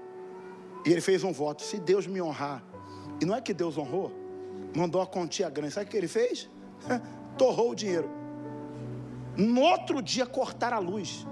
E 0.84 0.90
ele 0.90 1.00
fez 1.00 1.24
um 1.24 1.32
voto: 1.32 1.62
se 1.62 1.78
Deus 1.78 2.06
me 2.06 2.20
honrar. 2.20 2.62
E 3.20 3.24
não 3.24 3.34
é 3.34 3.40
que 3.40 3.54
Deus 3.54 3.78
honrou, 3.78 4.12
mandou 4.74 5.00
a 5.00 5.06
quantia 5.06 5.48
grande. 5.48 5.74
Sabe 5.74 5.86
o 5.86 5.88
que 5.90 5.96
ele 5.96 6.08
fez? 6.08 6.50
Torrou 7.38 7.70
o 7.70 7.74
dinheiro. 7.74 8.10
No 9.36 9.62
outro 9.62 10.02
dia 10.02 10.26
cortaram 10.26 10.76
a 10.76 10.80
luz. 10.80 11.26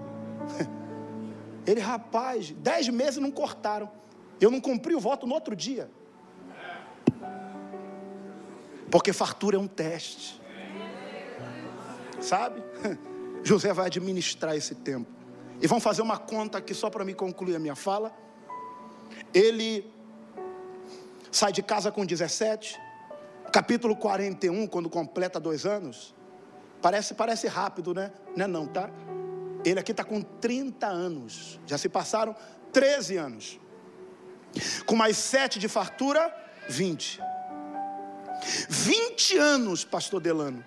Ele, 1.66 1.80
rapaz, 1.80 2.50
dez 2.52 2.88
meses 2.88 3.18
não 3.18 3.30
cortaram. 3.30 3.90
Eu 4.40 4.50
não 4.50 4.60
cumpri 4.60 4.94
o 4.94 5.00
voto 5.00 5.26
no 5.26 5.34
outro 5.34 5.54
dia. 5.54 5.90
Porque 8.90 9.12
fartura 9.12 9.56
é 9.56 9.60
um 9.60 9.68
teste. 9.68 10.40
Sabe? 12.20 12.62
José 13.44 13.72
vai 13.72 13.86
administrar 13.86 14.56
esse 14.56 14.74
tempo. 14.74 15.10
E 15.60 15.66
vamos 15.66 15.84
fazer 15.84 16.02
uma 16.02 16.18
conta 16.18 16.58
aqui 16.58 16.72
só 16.72 16.88
para 16.88 17.04
me 17.04 17.14
concluir 17.14 17.54
a 17.54 17.58
minha 17.58 17.76
fala. 17.76 18.12
Ele 19.32 19.90
sai 21.30 21.52
de 21.52 21.62
casa 21.62 21.92
com 21.92 22.04
17, 22.04 22.78
capítulo 23.52 23.94
41, 23.96 24.66
quando 24.66 24.90
completa 24.90 25.38
dois 25.38 25.64
anos. 25.64 26.14
Parece, 26.82 27.14
parece 27.14 27.46
rápido, 27.46 27.94
né? 27.94 28.10
Não 28.36 28.44
é 28.44 28.48
não, 28.48 28.66
tá? 28.66 28.90
Ele 29.64 29.78
aqui 29.78 29.92
está 29.92 30.02
com 30.02 30.22
30 30.22 30.86
anos. 30.86 31.60
Já 31.66 31.76
se 31.76 31.88
passaram 31.88 32.34
13 32.72 33.16
anos. 33.16 33.60
Com 34.86 34.96
mais 34.96 35.16
sete 35.16 35.58
de 35.58 35.68
fartura, 35.68 36.34
20. 36.68 37.20
20 38.68 39.36
anos, 39.36 39.84
pastor 39.84 40.20
Delano, 40.20 40.64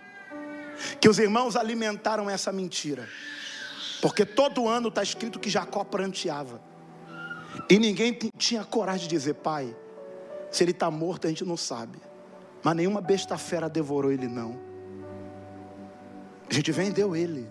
que 1.01 1.09
os 1.09 1.17
irmãos 1.17 1.55
alimentaram 1.55 2.29
essa 2.29 2.51
mentira. 2.51 3.09
Porque 4.01 4.25
todo 4.25 4.67
ano 4.67 4.89
está 4.89 5.01
escrito 5.01 5.39
que 5.39 5.49
Jacó 5.49 5.83
pranteava. 5.83 6.61
E 7.69 7.77
ninguém 7.79 8.17
tinha 8.37 8.63
coragem 8.63 9.07
de 9.07 9.15
dizer, 9.15 9.35
pai, 9.35 9.75
se 10.51 10.63
ele 10.63 10.71
está 10.71 10.89
morto 10.89 11.25
a 11.25 11.29
gente 11.29 11.45
não 11.45 11.57
sabe. 11.57 11.99
Mas 12.63 12.75
nenhuma 12.75 13.01
besta 13.01 13.37
fera 13.37 13.69
devorou 13.69 14.11
ele, 14.11 14.27
não. 14.27 14.57
A 16.49 16.53
gente 16.53 16.71
vendeu 16.71 17.15
ele. 17.15 17.47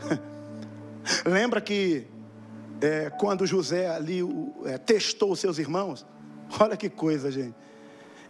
Lembra 1.24 1.60
que 1.60 2.06
é, 2.80 3.10
quando 3.10 3.46
José 3.46 3.88
ali 3.88 4.20
é, 4.64 4.78
testou 4.78 5.32
os 5.32 5.40
seus 5.40 5.58
irmãos? 5.58 6.06
Olha 6.60 6.76
que 6.76 6.88
coisa, 6.88 7.30
gente. 7.30 7.54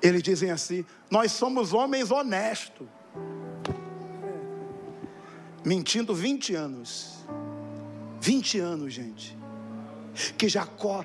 Eles 0.01 0.23
dizem 0.23 0.51
assim: 0.51 0.85
Nós 1.11 1.33
somos 1.33 1.73
homens 1.73 2.11
honestos. 2.11 2.87
Mentindo 5.65 6.15
20 6.15 6.55
anos. 6.55 7.17
20 8.21 8.59
anos, 8.61 8.93
gente. 8.93 9.37
Que 10.37 10.49
Jacó, 10.49 11.05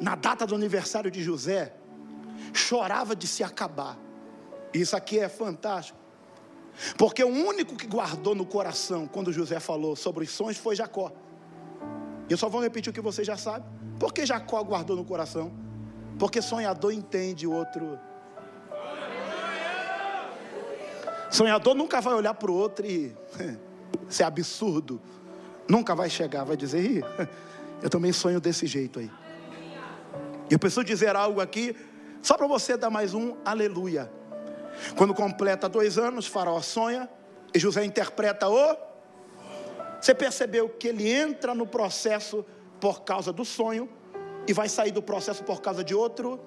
na 0.00 0.14
data 0.14 0.46
do 0.46 0.54
aniversário 0.54 1.10
de 1.10 1.22
José, 1.22 1.74
chorava 2.52 3.14
de 3.14 3.26
se 3.26 3.42
acabar. 3.42 3.98
Isso 4.72 4.96
aqui 4.96 5.18
é 5.18 5.28
fantástico. 5.28 5.98
Porque 6.96 7.22
o 7.22 7.28
único 7.28 7.76
que 7.76 7.86
guardou 7.86 8.34
no 8.34 8.46
coração 8.46 9.06
quando 9.06 9.32
José 9.32 9.60
falou 9.60 9.96
sobre 9.96 10.24
os 10.24 10.30
sonhos 10.30 10.56
foi 10.56 10.76
Jacó. 10.76 11.12
Eu 12.28 12.36
só 12.36 12.48
vou 12.48 12.60
repetir 12.60 12.90
o 12.90 12.94
que 12.94 13.00
você 13.00 13.24
já 13.24 13.36
sabe. 13.36 13.66
Por 13.98 14.12
que 14.12 14.24
Jacó 14.24 14.62
guardou 14.62 14.96
no 14.96 15.04
coração? 15.04 15.52
Porque 16.18 16.40
sonhador 16.40 16.92
entende 16.92 17.46
o 17.46 17.52
outro. 17.52 17.98
Sonhador 21.30 21.74
nunca 21.74 22.00
vai 22.00 22.14
olhar 22.14 22.34
para 22.34 22.50
o 22.50 22.54
outro 22.54 22.86
e. 22.86 23.14
Isso 24.08 24.22
é 24.22 24.26
absurdo. 24.26 25.00
Nunca 25.68 25.94
vai 25.94 26.10
chegar, 26.10 26.44
vai 26.44 26.56
dizer, 26.56 27.04
eu 27.82 27.88
também 27.90 28.12
sonho 28.12 28.40
desse 28.40 28.66
jeito 28.66 28.98
aí. 28.98 29.10
E 30.48 30.54
eu 30.54 30.58
preciso 30.58 30.84
dizer 30.84 31.14
algo 31.14 31.40
aqui, 31.40 31.76
só 32.22 32.36
para 32.36 32.46
você 32.46 32.76
dar 32.76 32.90
mais 32.90 33.14
um 33.14 33.36
aleluia. 33.44 34.10
Quando 34.96 35.14
completa 35.14 35.68
dois 35.68 35.98
anos, 35.98 36.26
Faraó 36.26 36.60
sonha 36.60 37.08
e 37.54 37.58
José 37.58 37.84
interpreta 37.84 38.48
o. 38.48 38.76
Você 40.00 40.14
percebeu 40.14 40.68
que 40.68 40.88
ele 40.88 41.10
entra 41.10 41.54
no 41.54 41.66
processo 41.66 42.44
por 42.80 43.02
causa 43.02 43.32
do 43.32 43.44
sonho 43.44 43.88
e 44.46 44.52
vai 44.52 44.68
sair 44.68 44.90
do 44.90 45.02
processo 45.02 45.44
por 45.44 45.60
causa 45.60 45.84
de 45.84 45.94
outro? 45.94 46.40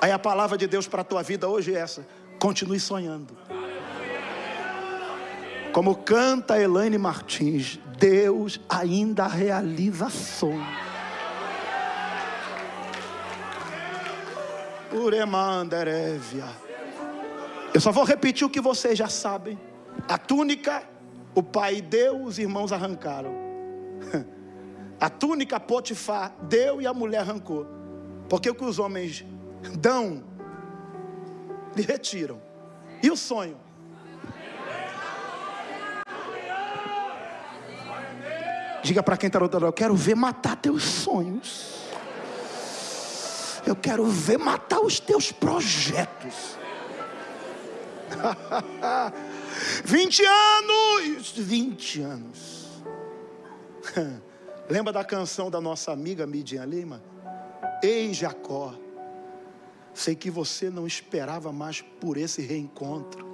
Aí 0.00 0.12
a 0.12 0.18
palavra 0.18 0.58
de 0.58 0.66
Deus 0.66 0.86
para 0.86 1.00
a 1.00 1.04
tua 1.04 1.22
vida 1.22 1.48
hoje 1.48 1.74
é 1.74 1.78
essa: 1.78 2.06
continue 2.38 2.78
sonhando. 2.78 3.36
Como 5.74 5.96
canta 5.96 6.56
Elaine 6.56 6.96
Martins, 6.96 7.80
Deus 7.98 8.60
ainda 8.68 9.26
realiza 9.26 10.08
sonhos. 10.08 10.64
Uremanderevia. 14.92 16.44
Eu 17.74 17.80
só 17.80 17.90
vou 17.90 18.04
repetir 18.04 18.46
o 18.46 18.50
que 18.50 18.60
vocês 18.60 18.96
já 18.96 19.08
sabem. 19.08 19.58
A 20.06 20.16
túnica, 20.16 20.84
o 21.34 21.42
pai 21.42 21.82
deu, 21.82 22.22
os 22.22 22.38
irmãos 22.38 22.72
arrancaram. 22.72 23.34
A 25.00 25.10
túnica 25.10 25.58
Potifar 25.58 26.32
deu 26.42 26.80
e 26.80 26.86
a 26.86 26.94
mulher 26.94 27.18
arrancou. 27.18 27.66
Porque 28.28 28.48
o 28.48 28.54
que 28.54 28.64
os 28.64 28.78
homens 28.78 29.24
dão, 29.76 30.22
lhe 31.74 31.82
retiram. 31.82 32.40
E 33.02 33.10
o 33.10 33.16
sonho? 33.16 33.63
Diga 38.84 39.02
para 39.02 39.16
quem 39.16 39.28
está 39.28 39.38
do 39.38 39.44
outro 39.44 39.58
lado, 39.58 39.68
eu 39.68 39.72
quero 39.72 39.96
ver 39.96 40.14
matar 40.14 40.56
teus 40.56 40.84
sonhos. 40.84 41.84
Eu 43.66 43.74
quero 43.74 44.04
ver 44.04 44.38
matar 44.38 44.80
os 44.80 45.00
teus 45.00 45.32
projetos. 45.32 46.58
20 49.86 50.22
anos! 50.26 51.32
20 51.34 52.00
anos. 52.02 52.68
Lembra 54.68 54.92
da 54.92 55.02
canção 55.02 55.50
da 55.50 55.62
nossa 55.62 55.90
amiga 55.90 56.26
Midian 56.26 56.66
Lima? 56.66 57.02
Ei 57.82 58.12
Jacó, 58.12 58.74
sei 59.94 60.14
que 60.14 60.30
você 60.30 60.68
não 60.68 60.86
esperava 60.86 61.50
mais 61.50 61.80
por 61.80 62.18
esse 62.18 62.42
reencontro. 62.42 63.33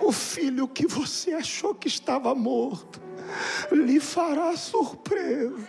O 0.00 0.12
filho 0.12 0.68
que 0.68 0.86
você 0.86 1.32
achou 1.32 1.74
que 1.74 1.88
estava 1.88 2.34
morto 2.34 3.00
lhe 3.72 3.98
fará 4.00 4.56
surpresa. 4.56 5.68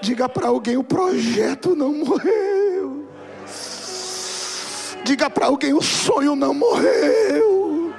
Diga 0.00 0.28
para 0.28 0.48
alguém: 0.48 0.76
o 0.76 0.84
projeto 0.84 1.74
não 1.74 1.92
morreu. 1.92 3.08
Diga 5.04 5.28
para 5.30 5.46
alguém: 5.46 5.72
o 5.72 5.82
sonho 5.82 6.36
não 6.36 6.54
morreu. 6.54 7.94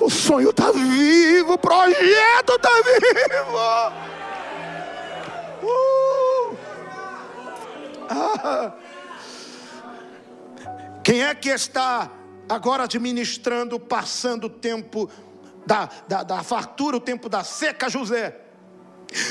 O 0.00 0.08
sonho 0.08 0.50
está 0.50 0.72
vivo, 0.72 1.54
o 1.54 1.58
projeto 1.58 2.54
está 2.54 2.70
vivo. 2.82 3.56
Uh. 5.62 6.56
Ah. 8.08 8.72
Quem 11.04 11.22
é 11.22 11.34
que 11.34 11.50
está 11.50 12.10
agora 12.50 12.84
administrando, 12.84 13.78
passando 13.78 14.44
o 14.44 14.50
tempo 14.50 15.08
da, 15.64 15.88
da, 16.08 16.22
da 16.22 16.42
fartura, 16.42 16.96
o 16.96 17.00
tempo 17.00 17.28
da 17.28 17.44
seca, 17.44 17.88
José? 17.88 18.40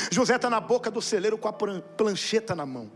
José 0.09 0.35
está 0.35 0.49
na 0.49 0.59
boca 0.59 0.89
do 0.89 1.01
celeiro 1.01 1.37
com 1.37 1.47
a 1.47 1.53
plancheta 1.53 2.55
na 2.55 2.65
mão. 2.65 2.89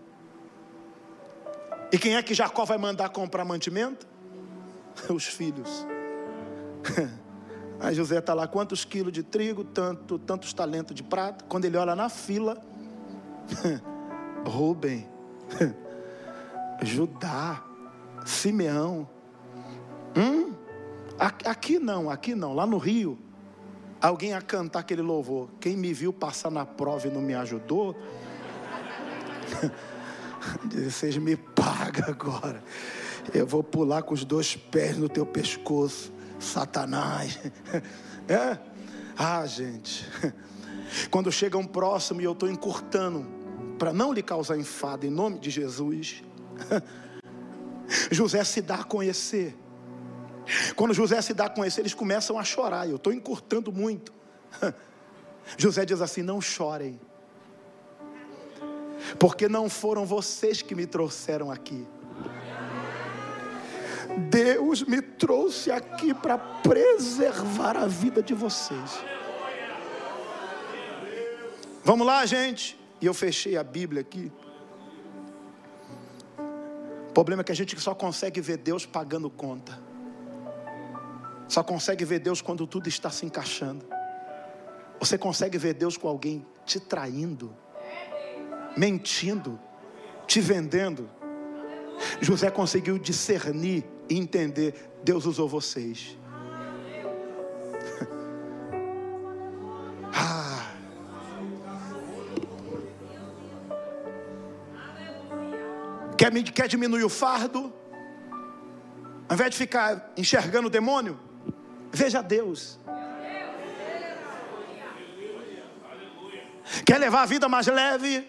E 1.91 1.97
quem 1.97 2.15
é 2.15 2.23
que 2.23 2.33
Jacó 2.33 2.65
vai 2.65 2.77
mandar 2.77 3.09
comprar 3.09 3.45
mantimento? 3.45 4.07
Os 5.13 5.25
filhos. 5.25 5.85
Aí 7.79 7.93
José 7.93 8.19
está 8.19 8.33
lá, 8.33 8.47
quantos 8.47 8.85
quilos 8.85 9.11
de 9.11 9.23
trigo, 9.23 9.63
tanto, 9.63 10.17
tantos 10.17 10.53
talentos 10.53 10.95
de 10.95 11.03
prata. 11.03 11.43
Quando 11.49 11.65
ele 11.65 11.75
olha 11.75 11.95
na 11.95 12.07
fila, 12.07 12.57
Rubem, 14.47 15.09
Judá, 16.81 17.61
Simeão. 18.25 19.12
Hum? 20.15 20.53
Aqui 21.19 21.79
não, 21.79 22.09
aqui 22.09 22.35
não, 22.35 22.53
lá 22.53 22.65
no 22.65 22.77
Rio 22.77 23.17
alguém 24.03 24.33
a 24.33 24.41
cantar 24.41 24.79
aquele 24.79 25.01
louvor. 25.01 25.49
Quem 25.61 25.77
me 25.77 25.93
viu 25.93 26.11
passar 26.11 26.51
na 26.51 26.65
prova 26.65 27.07
e 27.07 27.11
não 27.11 27.21
me 27.21 27.33
ajudou, 27.33 27.95
vocês 30.69 31.15
me 31.17 31.37
pagam 31.37 32.09
agora. 32.09 32.61
Eu 33.33 33.47
vou 33.47 33.63
pular 33.63 34.03
com 34.03 34.13
os 34.13 34.25
dois 34.25 34.57
pés 34.57 34.97
no 34.97 35.07
teu 35.07 35.25
pescoço, 35.25 36.11
Satanás. 36.39 37.39
É? 38.25 38.57
Ah, 39.17 39.45
gente. 39.45 40.09
Quando 41.11 41.29
chega 41.29 41.57
um 41.57 41.65
próximo 41.65 42.21
e 42.21 42.23
eu 42.23 42.31
estou 42.31 42.49
encurtando, 42.49 43.27
para 43.77 43.91
não 43.91 44.13
lhe 44.13 44.23
causar 44.23 44.57
enfado, 44.57 45.05
em 45.05 45.09
nome 45.09 45.39
de 45.39 45.49
Jesus. 45.49 46.23
José 48.09 48.41
se 48.45 48.61
dá 48.61 48.75
a 48.75 48.83
conhecer. 48.85 49.57
Quando 50.75 50.93
José 50.93 51.21
se 51.21 51.33
dá 51.33 51.45
a 51.45 51.49
conhecer, 51.49 51.81
eles 51.81 51.93
começam 51.93 52.37
a 52.37 52.43
chorar. 52.43 52.89
Eu 52.89 52.97
estou 52.97 53.13
encurtando 53.13 53.71
muito. 53.71 54.13
José 55.57 55.85
diz 55.85 56.01
assim: 56.01 56.21
Não 56.21 56.41
chorem, 56.41 56.99
porque 59.19 59.47
não 59.47 59.69
foram 59.69 60.05
vocês 60.05 60.61
que 60.61 60.75
me 60.75 60.85
trouxeram 60.85 61.51
aqui. 61.51 61.85
Deus 64.29 64.83
me 64.83 65.01
trouxe 65.01 65.71
aqui 65.71 66.13
para 66.13 66.37
preservar 66.37 67.75
a 67.77 67.87
vida 67.87 68.21
de 68.21 68.33
vocês. 68.33 69.03
Vamos 71.83 72.05
lá, 72.05 72.25
gente. 72.25 72.79
E 73.01 73.05
eu 73.05 73.13
fechei 73.13 73.57
a 73.57 73.63
Bíblia 73.63 74.01
aqui. 74.01 74.31
O 77.09 77.13
problema 77.13 77.41
é 77.41 77.43
que 77.43 77.51
a 77.51 77.55
gente 77.55 77.79
só 77.79 77.93
consegue 77.93 78.39
ver 78.39 78.57
Deus 78.57 78.85
pagando 78.85 79.29
conta. 79.29 79.77
Só 81.47 81.63
consegue 81.63 82.05
ver 82.05 82.19
Deus 82.19 82.41
quando 82.41 82.65
tudo 82.65 82.87
está 82.89 83.09
se 83.09 83.25
encaixando. 83.25 83.85
Você 84.99 85.17
consegue 85.17 85.57
ver 85.57 85.73
Deus 85.73 85.97
com 85.97 86.07
alguém 86.07 86.45
te 86.65 86.79
traindo, 86.79 87.53
mentindo, 88.77 89.59
te 90.25 90.39
vendendo. 90.39 91.09
José 92.21 92.49
conseguiu 92.49 92.97
discernir 92.97 93.83
e 94.09 94.17
entender: 94.17 94.91
Deus 95.03 95.25
usou 95.25 95.49
vocês. 95.49 96.17
ah. 100.13 100.71
Quer, 106.17 106.31
quer 106.43 106.67
diminuir 106.67 107.03
o 107.03 107.09
fardo? 107.09 107.73
Ao 109.27 109.35
invés 109.35 109.51
de 109.51 109.57
ficar 109.57 110.13
enxergando 110.15 110.67
o 110.67 110.71
demônio, 110.71 111.19
veja 111.93 112.21
Deus. 112.21 112.79
Quer 116.85 116.97
levar 116.97 117.21
a 117.21 117.25
vida 117.25 117.47
mais 117.47 117.67
leve? 117.67 118.27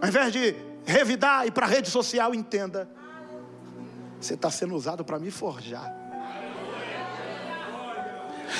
Ao 0.00 0.08
invés 0.08 0.32
de 0.32 0.54
revidar 0.84 1.44
e 1.44 1.48
ir 1.48 1.50
para 1.50 1.66
a 1.66 1.68
rede 1.68 1.88
social, 1.88 2.34
entenda. 2.34 2.88
Você 4.20 4.34
está 4.34 4.50
sendo 4.50 4.74
usado 4.74 5.04
para 5.04 5.18
me 5.18 5.30
forjar. 5.30 5.98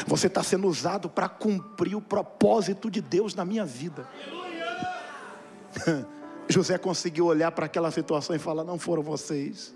Você 0.07 0.29
está 0.29 0.43
sendo 0.43 0.67
usado 0.67 1.11
para 1.11 1.29
cumprir 1.29 1.95
o 1.95 2.01
propósito 2.01 2.91
de 2.91 3.01
Deus 3.01 3.35
na 3.35 3.45
minha 3.45 3.65
vida. 3.65 4.09
José 6.49 6.79
conseguiu 6.79 7.27
olhar 7.27 7.53
para 7.53 7.67
aquela 7.67 7.91
situação 7.91 8.35
e 8.35 8.39
falar: 8.39 8.65
Não 8.65 8.79
foram 8.79 9.03
vocês. 9.03 9.75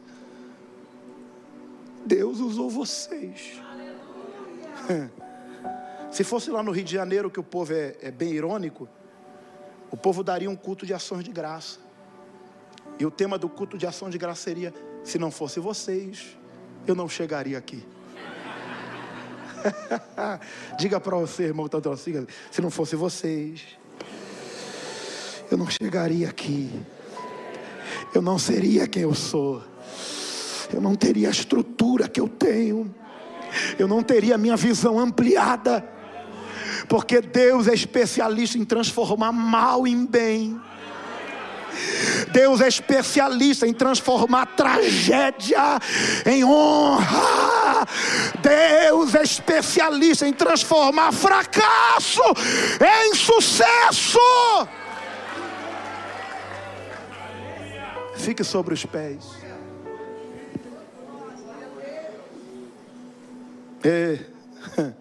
Deus 2.06 2.38
usou 2.40 2.70
vocês. 2.70 3.60
Se 6.10 6.22
fosse 6.22 6.50
lá 6.50 6.62
no 6.62 6.70
Rio 6.70 6.84
de 6.84 6.92
Janeiro, 6.92 7.30
que 7.30 7.40
o 7.40 7.42
povo 7.42 7.72
é, 7.72 7.96
é 8.00 8.10
bem 8.10 8.32
irônico, 8.32 8.88
o 9.90 9.96
povo 9.96 10.22
daria 10.22 10.50
um 10.50 10.56
culto 10.56 10.86
de 10.86 10.94
ações 10.94 11.24
de 11.24 11.32
graça. 11.32 11.78
E 12.98 13.04
o 13.04 13.10
tema 13.10 13.38
do 13.38 13.48
culto 13.48 13.76
de 13.76 13.86
ação 13.86 14.08
de 14.08 14.18
graça 14.18 14.42
seria: 14.42 14.72
se 15.02 15.18
não 15.18 15.30
fosse 15.30 15.58
vocês, 15.60 16.36
eu 16.86 16.94
não 16.94 17.08
chegaria 17.08 17.58
aqui. 17.58 17.84
Diga 20.78 21.00
para 21.00 21.16
você, 21.16 21.44
irmão, 21.44 21.68
tá 21.68 21.78
assim, 21.90 22.26
se 22.50 22.60
não 22.60 22.70
fosse 22.70 22.96
vocês, 22.96 23.78
eu 25.50 25.56
não 25.56 25.68
chegaria 25.68 26.28
aqui. 26.28 26.70
Eu 28.14 28.22
não 28.22 28.38
seria 28.38 28.86
quem 28.86 29.02
eu 29.02 29.14
sou. 29.14 29.62
Eu 30.72 30.80
não 30.80 30.94
teria 30.94 31.28
a 31.28 31.30
estrutura 31.30 32.08
que 32.08 32.20
eu 32.20 32.28
tenho. 32.28 32.94
Eu 33.78 33.88
não 33.88 34.02
teria 34.02 34.34
a 34.34 34.38
minha 34.38 34.56
visão 34.56 34.98
ampliada. 34.98 35.84
Porque 36.88 37.20
Deus 37.20 37.66
é 37.68 37.74
especialista 37.74 38.58
em 38.58 38.64
transformar 38.64 39.32
mal 39.32 39.86
em 39.86 40.04
bem. 40.04 40.60
Deus 42.32 42.60
é 42.60 42.68
especialista 42.68 43.66
em 43.66 43.72
transformar 43.72 44.46
tragédia 44.46 45.78
em 46.26 46.44
honra. 46.44 47.86
Deus 48.40 49.14
é 49.14 49.22
especialista 49.22 50.26
em 50.26 50.32
transformar 50.32 51.12
fracasso 51.12 52.22
em 52.80 53.14
sucesso. 53.14 54.18
Fique 58.16 58.44
sobre 58.44 58.74
os 58.74 58.86
pés. 58.86 59.43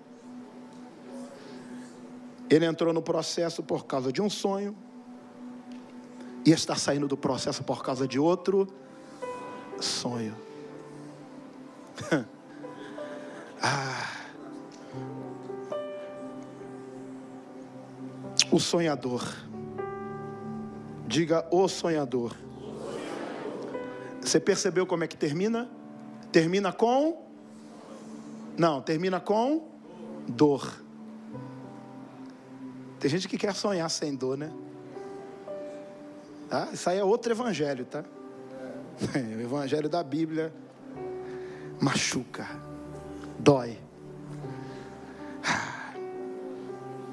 Ele 2.49 2.65
entrou 2.65 2.93
no 2.93 3.01
processo 3.01 3.63
por 3.63 3.85
causa 3.85 4.11
de 4.11 4.21
um 4.21 4.29
sonho 4.29 4.75
e 6.45 6.51
está 6.51 6.75
saindo 6.75 7.07
do 7.07 7.15
processo 7.15 7.63
por 7.63 7.81
causa 7.81 8.05
de 8.07 8.19
outro 8.19 8.67
sonho. 9.79 10.35
ah. 13.61 14.09
O 18.51 18.59
sonhador. 18.59 19.23
Diga 21.07 21.47
o 21.49 21.67
sonhador. 21.67 22.35
Você 24.21 24.39
percebeu 24.39 24.85
como 24.85 25.03
é 25.03 25.07
que 25.07 25.17
termina? 25.17 25.69
Termina 26.31 26.71
com? 26.71 27.22
Não, 28.57 28.81
termina 28.81 29.19
com 29.19 29.67
dor. 30.27 30.81
Tem 32.99 33.09
gente 33.09 33.27
que 33.27 33.37
quer 33.37 33.53
sonhar 33.53 33.89
sem 33.89 34.15
dor, 34.15 34.37
né? 34.37 34.51
Tá? 36.49 36.69
Isso 36.71 36.89
aí 36.89 36.99
é 36.99 37.03
outro 37.03 37.31
evangelho, 37.33 37.85
tá? 37.85 38.03
O 39.37 39.41
evangelho 39.41 39.89
da 39.89 40.03
Bíblia 40.03 40.53
machuca, 41.81 42.47
dói. 43.37 43.77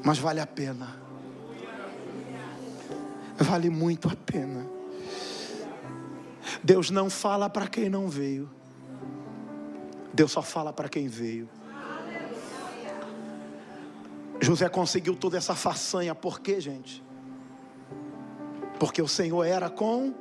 Mas 0.05 0.19
vale 0.19 0.41
a 0.41 0.47
pena. 0.47 0.97
Vale 3.37 3.71
muito 3.71 4.09
a 4.09 4.15
pena. 4.15 4.67
Deus 6.63 6.91
não 6.91 7.09
fala 7.11 7.49
para 7.49 7.67
quem 7.67 7.89
não 7.89 8.09
veio. 8.09 8.49
Deus 10.13 10.33
só 10.33 10.43
fala 10.43 10.73
para 10.73 10.89
quem 10.89 11.09
veio. 11.09 11.49
José 14.41 14.69
conseguiu 14.69 15.15
toda 15.15 15.37
essa 15.37 15.55
façanha, 15.55 16.15
por 16.15 16.41
quê, 16.41 16.61
gente? 16.61 17.03
porque 18.81 19.03
o 19.03 19.07
Senhor 19.07 19.45
era 19.45 19.69
com. 19.69 20.15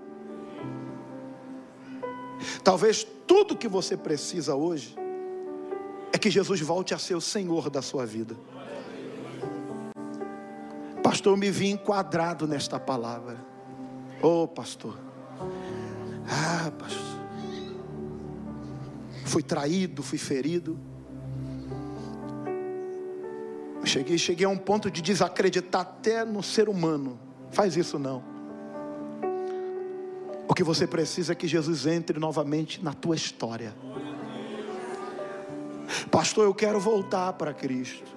Talvez 2.62 3.08
tudo 3.26 3.56
que 3.56 3.70
você 3.70 3.96
precisa 3.96 4.54
hoje 4.54 4.96
é 6.12 6.18
que 6.18 6.30
Jesus 6.30 6.60
volte 6.60 6.94
a 6.94 7.00
ser 7.00 7.16
o 7.16 7.22
Senhor 7.22 7.70
da 7.70 7.82
sua 7.82 8.06
vida. 8.06 8.36
Pastor, 11.02 11.34
eu 11.34 11.38
me 11.38 11.50
vi 11.50 11.70
enquadrado 11.70 12.46
nesta 12.46 12.78
palavra. 12.78 13.38
Oh, 14.22 14.46
pastor. 14.46 15.00
Ah, 16.30 16.70
pastor. 16.78 17.19
Fui 19.30 19.44
traído, 19.44 20.02
fui 20.02 20.18
ferido. 20.18 20.76
Cheguei, 23.86 24.18
cheguei 24.18 24.44
a 24.44 24.50
um 24.50 24.58
ponto 24.58 24.90
de 24.90 25.04
desacreditar 25.04 25.82
até 25.82 26.26
no 26.26 26.42
ser 26.42 26.68
humano. 26.68 27.20
Faz 27.52 27.78
isso 27.78 28.00
não. 28.00 28.24
O 30.48 30.56
que 30.56 30.64
você 30.64 30.88
precisa 30.88 31.34
é 31.34 31.36
que 31.36 31.48
Jesus 31.48 31.86
entre 31.86 32.18
novamente 32.20 32.84
na 32.84 32.92
tua 32.92 33.16
história. 33.16 33.76
Pastor, 36.10 36.46
eu 36.46 36.56
quero 36.56 36.80
voltar 36.80 37.34
para 37.34 37.54
Cristo. 37.54 38.12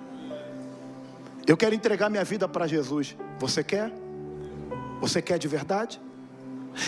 Eu 1.47 1.59
quero 1.59 1.75
entregar 1.75 2.09
minha 2.09 2.25
vida 2.25 2.49
para 2.49 2.67
Jesus. 2.67 3.15
Você 3.39 3.63
quer? 3.63 3.93
Você 4.99 5.21
quer 5.21 5.39
de 5.39 5.47
verdade? 5.47 6.01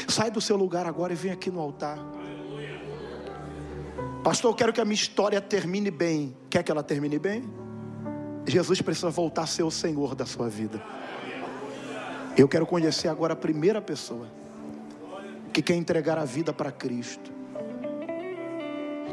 Sai 0.09 0.31
do 0.31 0.41
seu 0.41 0.57
lugar 0.57 0.87
agora 0.87 1.12
e 1.12 1.16
vem 1.16 1.31
aqui 1.31 1.51
no 1.51 1.61
altar. 1.61 2.14
Pastor, 4.25 4.53
eu 4.53 4.55
quero 4.55 4.72
que 4.72 4.81
a 4.81 4.87
minha 4.87 4.95
história 4.95 5.39
termine 5.39 5.91
bem. 5.91 6.35
Quer 6.49 6.62
que 6.62 6.72
ela 6.72 6.83
termine 6.83 7.18
bem? 7.18 7.45
Jesus 8.47 8.81
precisa 8.81 9.11
voltar 9.11 9.43
a 9.43 9.47
ser 9.47 9.64
o 9.64 9.70
Senhor 9.70 10.14
da 10.14 10.25
sua 10.25 10.49
vida. 10.49 10.83
Eu 12.35 12.49
quero 12.49 12.66
conhecer 12.66 13.09
agora 13.09 13.35
a 13.35 13.37
primeira 13.37 13.83
pessoa 13.83 14.27
que 15.53 15.61
quer 15.61 15.75
entregar 15.75 16.16
a 16.16 16.25
vida 16.25 16.55
para 16.55 16.72
Cristo, 16.72 17.31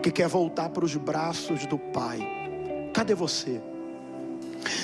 que 0.02 0.10
quer 0.12 0.30
voltar 0.30 0.70
para 0.70 0.86
os 0.86 0.96
braços 0.96 1.66
do 1.66 1.78
Pai. 1.78 2.20
Cadê 2.94 3.14
você? 3.14 3.62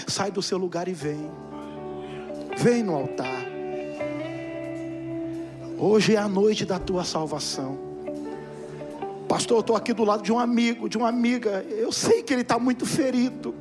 Sai 0.08 0.30
do 0.30 0.42
seu 0.42 0.58
lugar 0.58 0.90
e 0.90 0.94
vem. 0.94 1.32
Vem 2.58 2.84
no 2.84 2.94
altar. 2.94 3.46
Hoje 5.78 6.16
é 6.16 6.18
a 6.18 6.28
noite 6.28 6.66
da 6.66 6.78
tua 6.78 7.06
salvação. 7.06 7.87
Pastor, 9.38 9.58
eu 9.58 9.62
estou 9.62 9.76
aqui 9.76 9.94
do 9.94 10.04
lado 10.04 10.24
de 10.24 10.32
um 10.32 10.40
amigo, 10.40 10.90
de 10.90 10.98
uma 10.98 11.10
amiga. 11.10 11.64
Eu 11.70 11.92
sei 11.92 12.24
que 12.24 12.34
ele 12.34 12.42
está 12.42 12.58
muito 12.58 12.88
ferido. 12.88 13.54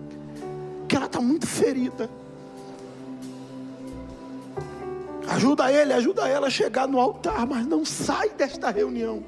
Que 0.89 0.97
ela 0.97 1.05
está 1.05 1.21
muito 1.21 1.47
ferida. 1.47 2.09
Ajuda 5.29 5.71
ele, 5.71 5.93
ajuda 5.93 6.27
ela 6.27 6.47
a 6.47 6.51
chegar 6.51 6.89
no 6.89 6.99
altar, 6.99 7.47
mas 7.47 7.67
não 7.67 7.85
sai 7.85 8.31
desta 8.31 8.71
reunião 8.71 9.23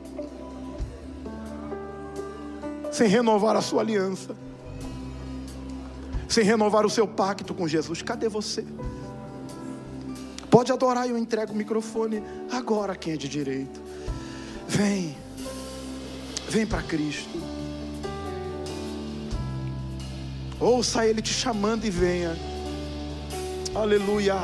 sem 2.90 3.08
renovar 3.08 3.54
a 3.54 3.60
sua 3.60 3.82
aliança, 3.82 4.34
sem 6.26 6.42
renovar 6.44 6.86
o 6.86 6.90
seu 6.90 7.06
pacto 7.06 7.52
com 7.52 7.68
Jesus. 7.68 8.00
Cadê 8.00 8.26
você? 8.26 8.64
Pode 10.50 10.72
adorar 10.72 11.06
e 11.06 11.10
eu 11.10 11.18
entrego 11.18 11.52
o 11.52 11.56
microfone 11.56 12.22
agora 12.50 12.96
quem 12.96 13.12
é 13.12 13.16
de 13.18 13.28
direito. 13.28 13.82
Vem. 14.66 15.27
Vem 16.48 16.66
para 16.66 16.82
Cristo. 16.82 17.28
Ouça 20.58 21.06
Ele 21.06 21.20
te 21.20 21.32
chamando 21.32 21.84
e 21.84 21.90
venha. 21.90 22.34
Aleluia. 23.74 24.36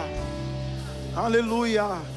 Aleluia. 1.16 2.13